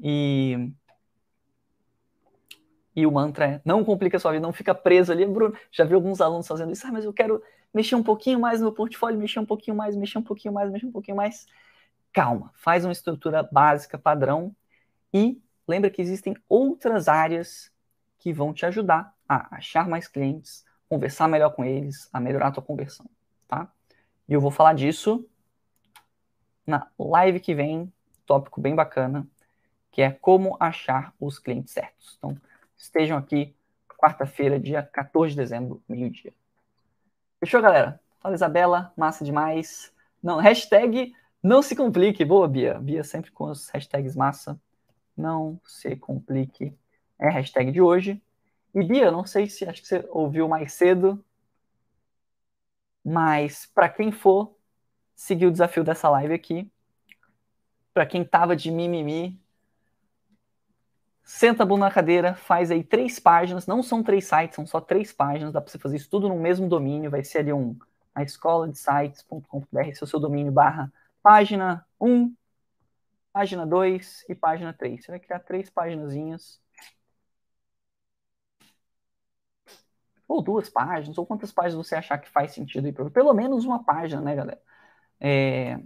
E 0.00 0.72
e 2.94 3.06
o 3.06 3.12
mantra 3.12 3.46
é: 3.46 3.60
não 3.64 3.84
complica 3.84 4.16
a 4.16 4.20
sua 4.20 4.32
vida, 4.32 4.42
não 4.42 4.52
fica 4.52 4.74
preso 4.74 5.12
ali. 5.12 5.24
Bruno, 5.26 5.56
já 5.70 5.84
vi 5.84 5.94
alguns 5.94 6.20
alunos 6.20 6.46
fazendo 6.46 6.72
isso. 6.72 6.86
Ah, 6.86 6.92
mas 6.92 7.04
eu 7.04 7.12
quero 7.12 7.42
mexer 7.72 7.94
um 7.94 8.02
pouquinho 8.02 8.38
mais 8.38 8.60
no 8.60 8.66
meu 8.66 8.74
portfólio, 8.74 9.18
mexer 9.18 9.40
um 9.40 9.46
pouquinho 9.46 9.76
mais, 9.76 9.96
mexer 9.96 10.18
um 10.18 10.22
pouquinho 10.22 10.52
mais, 10.52 10.70
mexer 10.70 10.86
um 10.86 10.92
pouquinho 10.92 11.16
mais. 11.16 11.46
Calma, 12.12 12.52
faz 12.54 12.84
uma 12.84 12.92
estrutura 12.92 13.42
básica, 13.42 13.98
padrão. 13.98 14.54
E 15.12 15.40
lembra 15.66 15.90
que 15.90 16.00
existem 16.02 16.36
outras 16.48 17.08
áreas 17.08 17.70
que 18.18 18.32
vão 18.32 18.52
te 18.52 18.64
ajudar 18.66 19.14
a 19.28 19.56
achar 19.56 19.88
mais 19.88 20.08
clientes, 20.08 20.64
conversar 20.88 21.28
melhor 21.28 21.50
com 21.50 21.64
eles, 21.64 22.08
a 22.12 22.20
melhorar 22.20 22.48
a 22.48 22.52
tua 22.52 22.62
conversão, 22.62 23.06
tá? 23.48 23.70
E 24.28 24.32
eu 24.32 24.40
vou 24.40 24.50
falar 24.50 24.74
disso 24.74 25.28
na 26.66 26.86
live 26.98 27.40
que 27.40 27.54
vem, 27.54 27.92
tópico 28.24 28.60
bem 28.60 28.74
bacana, 28.74 29.26
que 29.90 30.00
é 30.00 30.10
como 30.10 30.56
achar 30.58 31.14
os 31.20 31.38
clientes 31.38 31.72
certos. 31.72 32.14
Então, 32.18 32.36
estejam 32.76 33.18
aqui 33.18 33.54
quarta-feira, 34.02 34.58
dia 34.58 34.82
14 34.82 35.30
de 35.30 35.36
dezembro, 35.36 35.82
meio-dia. 35.88 36.32
Fechou, 37.38 37.60
galera? 37.62 38.00
Fala, 38.20 38.34
Isabela, 38.34 38.92
massa 38.96 39.24
demais. 39.24 39.92
Não, 40.22 40.38
hashtag 40.38 41.14
não 41.42 41.62
se 41.62 41.74
complique. 41.74 42.24
Boa, 42.24 42.48
Bia. 42.48 42.78
Bia 42.78 43.04
sempre 43.04 43.30
com 43.30 43.44
os 43.44 43.68
hashtags 43.70 44.16
massa. 44.16 44.60
Não 45.16 45.60
se 45.64 45.96
complique. 45.96 46.76
É 47.18 47.28
a 47.28 47.30
hashtag 47.30 47.70
de 47.70 47.80
hoje. 47.80 48.22
E 48.74 48.82
Bia, 48.82 49.10
não 49.10 49.26
sei 49.26 49.48
se 49.48 49.64
acho 49.64 49.82
que 49.82 49.88
você 49.88 50.06
ouviu 50.10 50.48
mais 50.48 50.72
cedo, 50.72 51.22
mas 53.04 53.66
para 53.66 53.88
quem 53.88 54.10
for 54.10 54.56
seguir 55.14 55.46
o 55.46 55.52
desafio 55.52 55.84
dessa 55.84 56.08
live 56.08 56.32
aqui, 56.32 56.70
para 57.92 58.06
quem 58.06 58.24
tava 58.24 58.56
de 58.56 58.70
mimimi, 58.70 59.38
Senta 61.24 61.62
a 61.62 61.66
bunda 61.66 61.86
na 61.86 61.90
cadeira, 61.90 62.34
faz 62.34 62.70
aí 62.70 62.82
três 62.82 63.18
páginas, 63.18 63.66
não 63.66 63.82
são 63.82 64.02
três 64.02 64.24
sites, 64.26 64.56
são 64.56 64.66
só 64.66 64.80
três 64.80 65.12
páginas, 65.12 65.52
dá 65.52 65.60
para 65.60 65.70
você 65.70 65.78
fazer 65.78 65.96
isso 65.96 66.10
tudo 66.10 66.28
no 66.28 66.36
mesmo 66.36 66.68
domínio, 66.68 67.10
vai 67.10 67.22
ser 67.22 67.38
ali 67.38 67.52
um 67.52 67.76
a 68.14 68.22
escola 68.22 68.68
de 68.68 68.76
sites.com.br, 68.76 69.80
esse 69.88 70.02
é 70.02 70.04
o 70.04 70.06
seu 70.06 70.20
domínio 70.20 70.52
barra 70.52 70.92
página 71.22 71.86
1, 71.98 72.34
página 73.32 73.66
2 73.66 74.24
e 74.28 74.34
página 74.34 74.72
3. 74.72 75.04
Você 75.04 75.10
vai 75.10 75.20
criar 75.20 75.40
três 75.40 75.70
páginas 75.70 76.14
ou 80.28 80.42
duas 80.42 80.68
páginas, 80.68 81.18
ou 81.18 81.26
quantas 81.26 81.52
páginas 81.52 81.86
você 81.86 81.94
achar 81.94 82.18
que 82.18 82.28
faz 82.28 82.52
sentido 82.52 82.86
aí, 82.86 82.92
pelo 82.92 83.34
menos 83.34 83.64
uma 83.64 83.84
página, 83.84 84.20
né, 84.20 84.34
galera? 84.34 84.62
É... 85.20 85.78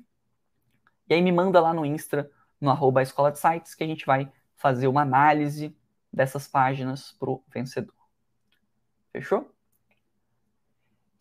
E 1.08 1.14
aí 1.14 1.22
me 1.22 1.32
manda 1.32 1.60
lá 1.60 1.72
no 1.72 1.84
Insta, 1.84 2.30
no 2.60 2.70
arroba 2.70 3.02
escola 3.02 3.32
de 3.32 3.38
sites, 3.38 3.74
que 3.74 3.84
a 3.84 3.86
gente 3.86 4.06
vai 4.06 4.30
fazer 4.56 4.88
uma 4.88 5.02
análise 5.02 5.76
dessas 6.12 6.48
páginas 6.48 7.12
para 7.12 7.30
o 7.30 7.42
vencedor. 7.48 7.94
Fechou? 9.12 9.50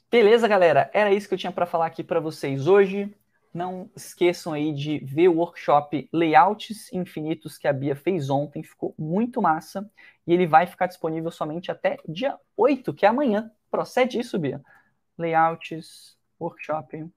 Beleza, 0.09 0.47
galera? 0.47 0.89
Era 0.93 1.11
isso 1.11 1.27
que 1.27 1.33
eu 1.33 1.37
tinha 1.37 1.51
para 1.51 1.65
falar 1.65 1.87
aqui 1.87 2.03
para 2.03 2.19
vocês 2.19 2.67
hoje. 2.67 3.13
Não 3.55 3.89
esqueçam 3.95 4.51
aí 4.51 4.73
de 4.73 4.99
ver 4.99 5.29
o 5.29 5.37
workshop 5.37 6.09
Layouts 6.11 6.91
Infinitos 6.91 7.57
que 7.57 7.69
a 7.69 7.71
Bia 7.71 7.95
fez 7.95 8.29
ontem, 8.29 8.61
ficou 8.61 8.93
muito 8.99 9.41
massa. 9.41 9.89
E 10.27 10.33
ele 10.33 10.45
vai 10.45 10.67
ficar 10.67 10.87
disponível 10.87 11.31
somente 11.31 11.71
até 11.71 11.97
dia 12.05 12.37
8, 12.57 12.93
que 12.93 13.05
é 13.05 13.09
amanhã. 13.09 13.49
Procede 13.71 14.19
isso, 14.19 14.37
Bia. 14.37 14.61
Layouts, 15.17 16.17
workshop 16.37 17.09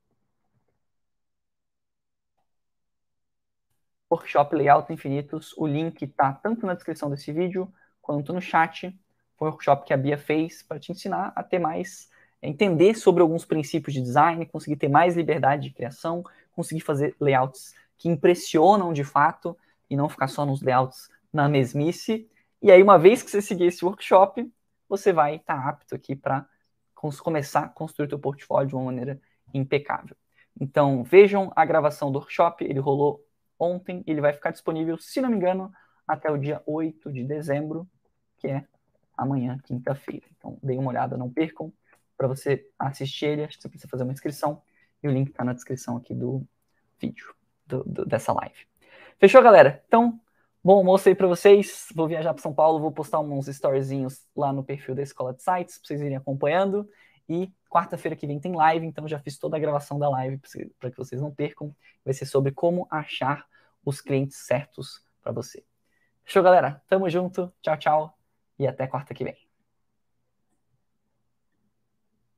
Workshop 4.08 4.54
Layout 4.54 4.92
Infinitos. 4.92 5.52
O 5.58 5.66
link 5.66 6.02
está 6.02 6.32
tanto 6.32 6.64
na 6.64 6.74
descrição 6.74 7.10
desse 7.10 7.32
vídeo 7.32 7.68
quanto 8.00 8.32
no 8.32 8.40
chat. 8.40 8.96
Foi 9.36 9.48
um 9.48 9.50
workshop 9.50 9.84
que 9.84 9.92
a 9.92 9.96
Bia 9.96 10.16
fez 10.16 10.62
para 10.62 10.78
te 10.78 10.92
ensinar 10.92 11.32
a 11.34 11.42
ter 11.42 11.58
mais, 11.58 12.08
entender 12.42 12.94
sobre 12.94 13.22
alguns 13.22 13.44
princípios 13.44 13.94
de 13.94 14.00
design, 14.00 14.46
conseguir 14.46 14.76
ter 14.76 14.88
mais 14.88 15.16
liberdade 15.16 15.68
de 15.68 15.74
criação, 15.74 16.22
conseguir 16.52 16.80
fazer 16.80 17.14
layouts 17.20 17.74
que 17.96 18.08
impressionam 18.08 18.92
de 18.92 19.04
fato 19.04 19.56
e 19.90 19.96
não 19.96 20.08
ficar 20.08 20.28
só 20.28 20.46
nos 20.46 20.62
layouts 20.62 21.08
na 21.32 21.48
mesmice. 21.48 22.28
E 22.62 22.70
aí, 22.70 22.82
uma 22.82 22.98
vez 22.98 23.22
que 23.22 23.30
você 23.30 23.42
seguir 23.42 23.66
esse 23.66 23.84
workshop, 23.84 24.50
você 24.88 25.12
vai 25.12 25.36
estar 25.36 25.62
tá 25.62 25.68
apto 25.68 25.94
aqui 25.94 26.14
para 26.14 26.46
começar 26.94 27.60
a 27.60 27.68
construir 27.68 28.08
seu 28.08 28.18
portfólio 28.18 28.68
de 28.68 28.74
uma 28.74 28.84
maneira 28.84 29.20
impecável. 29.52 30.16
Então, 30.60 31.04
vejam 31.04 31.52
a 31.54 31.64
gravação 31.64 32.10
do 32.10 32.18
workshop, 32.18 32.64
ele 32.64 32.80
rolou 32.80 33.24
ontem, 33.58 34.02
ele 34.06 34.20
vai 34.20 34.32
ficar 34.32 34.50
disponível, 34.50 34.98
se 34.98 35.20
não 35.20 35.28
me 35.28 35.36
engano, 35.36 35.72
até 36.06 36.30
o 36.30 36.36
dia 36.36 36.62
8 36.66 37.12
de 37.12 37.22
dezembro, 37.22 37.88
que 38.38 38.48
é 38.48 38.64
amanhã, 39.16 39.58
quinta-feira. 39.64 40.26
Então, 40.36 40.58
deem 40.62 40.78
uma 40.78 40.90
olhada, 40.90 41.16
não 41.16 41.30
percam, 41.30 41.72
para 42.18 42.26
você 42.26 42.68
assistir 42.76 43.26
ele, 43.26 43.44
acho 43.44 43.56
que 43.56 43.62
você 43.62 43.68
precisa 43.68 43.88
fazer 43.88 44.02
uma 44.02 44.12
inscrição, 44.12 44.60
e 45.02 45.08
o 45.08 45.10
link 45.10 45.28
está 45.28 45.44
na 45.44 45.52
descrição 45.52 45.96
aqui 45.96 46.12
do 46.12 46.44
vídeo, 47.00 47.32
do, 47.64 47.84
do, 47.84 48.04
dessa 48.04 48.32
live. 48.32 48.66
Fechou, 49.18 49.40
galera? 49.40 49.82
Então, 49.86 50.20
bom 50.62 50.78
almoço 50.78 51.08
aí 51.08 51.14
para 51.14 51.28
vocês. 51.28 51.86
Vou 51.94 52.08
viajar 52.08 52.34
para 52.34 52.42
São 52.42 52.52
Paulo, 52.52 52.80
vou 52.80 52.90
postar 52.90 53.20
uns 53.20 53.46
storyzinhos 53.46 54.26
lá 54.36 54.52
no 54.52 54.64
perfil 54.64 54.96
da 54.96 55.02
Escola 55.02 55.32
de 55.32 55.42
Sites, 55.42 55.78
para 55.78 55.86
vocês 55.86 56.00
irem 56.00 56.16
acompanhando. 56.16 56.88
E 57.28 57.52
quarta-feira 57.70 58.16
que 58.16 58.26
vem 58.26 58.40
tem 58.40 58.54
live, 58.54 58.84
então 58.86 59.06
já 59.06 59.20
fiz 59.20 59.38
toda 59.38 59.56
a 59.56 59.60
gravação 59.60 59.98
da 59.98 60.08
live 60.08 60.40
para 60.80 60.90
que 60.90 60.96
vocês 60.96 61.20
não 61.20 61.32
percam. 61.32 61.74
Vai 62.04 62.14
ser 62.14 62.26
sobre 62.26 62.50
como 62.50 62.86
achar 62.90 63.46
os 63.84 64.00
clientes 64.00 64.38
certos 64.38 65.04
para 65.22 65.30
você. 65.30 65.64
Fechou, 66.24 66.42
galera? 66.42 66.82
Tamo 66.88 67.08
junto. 67.08 67.52
Tchau, 67.62 67.76
tchau. 67.76 68.18
E 68.58 68.66
até 68.66 68.86
quarta 68.86 69.14
que 69.14 69.24
vem. 69.24 69.47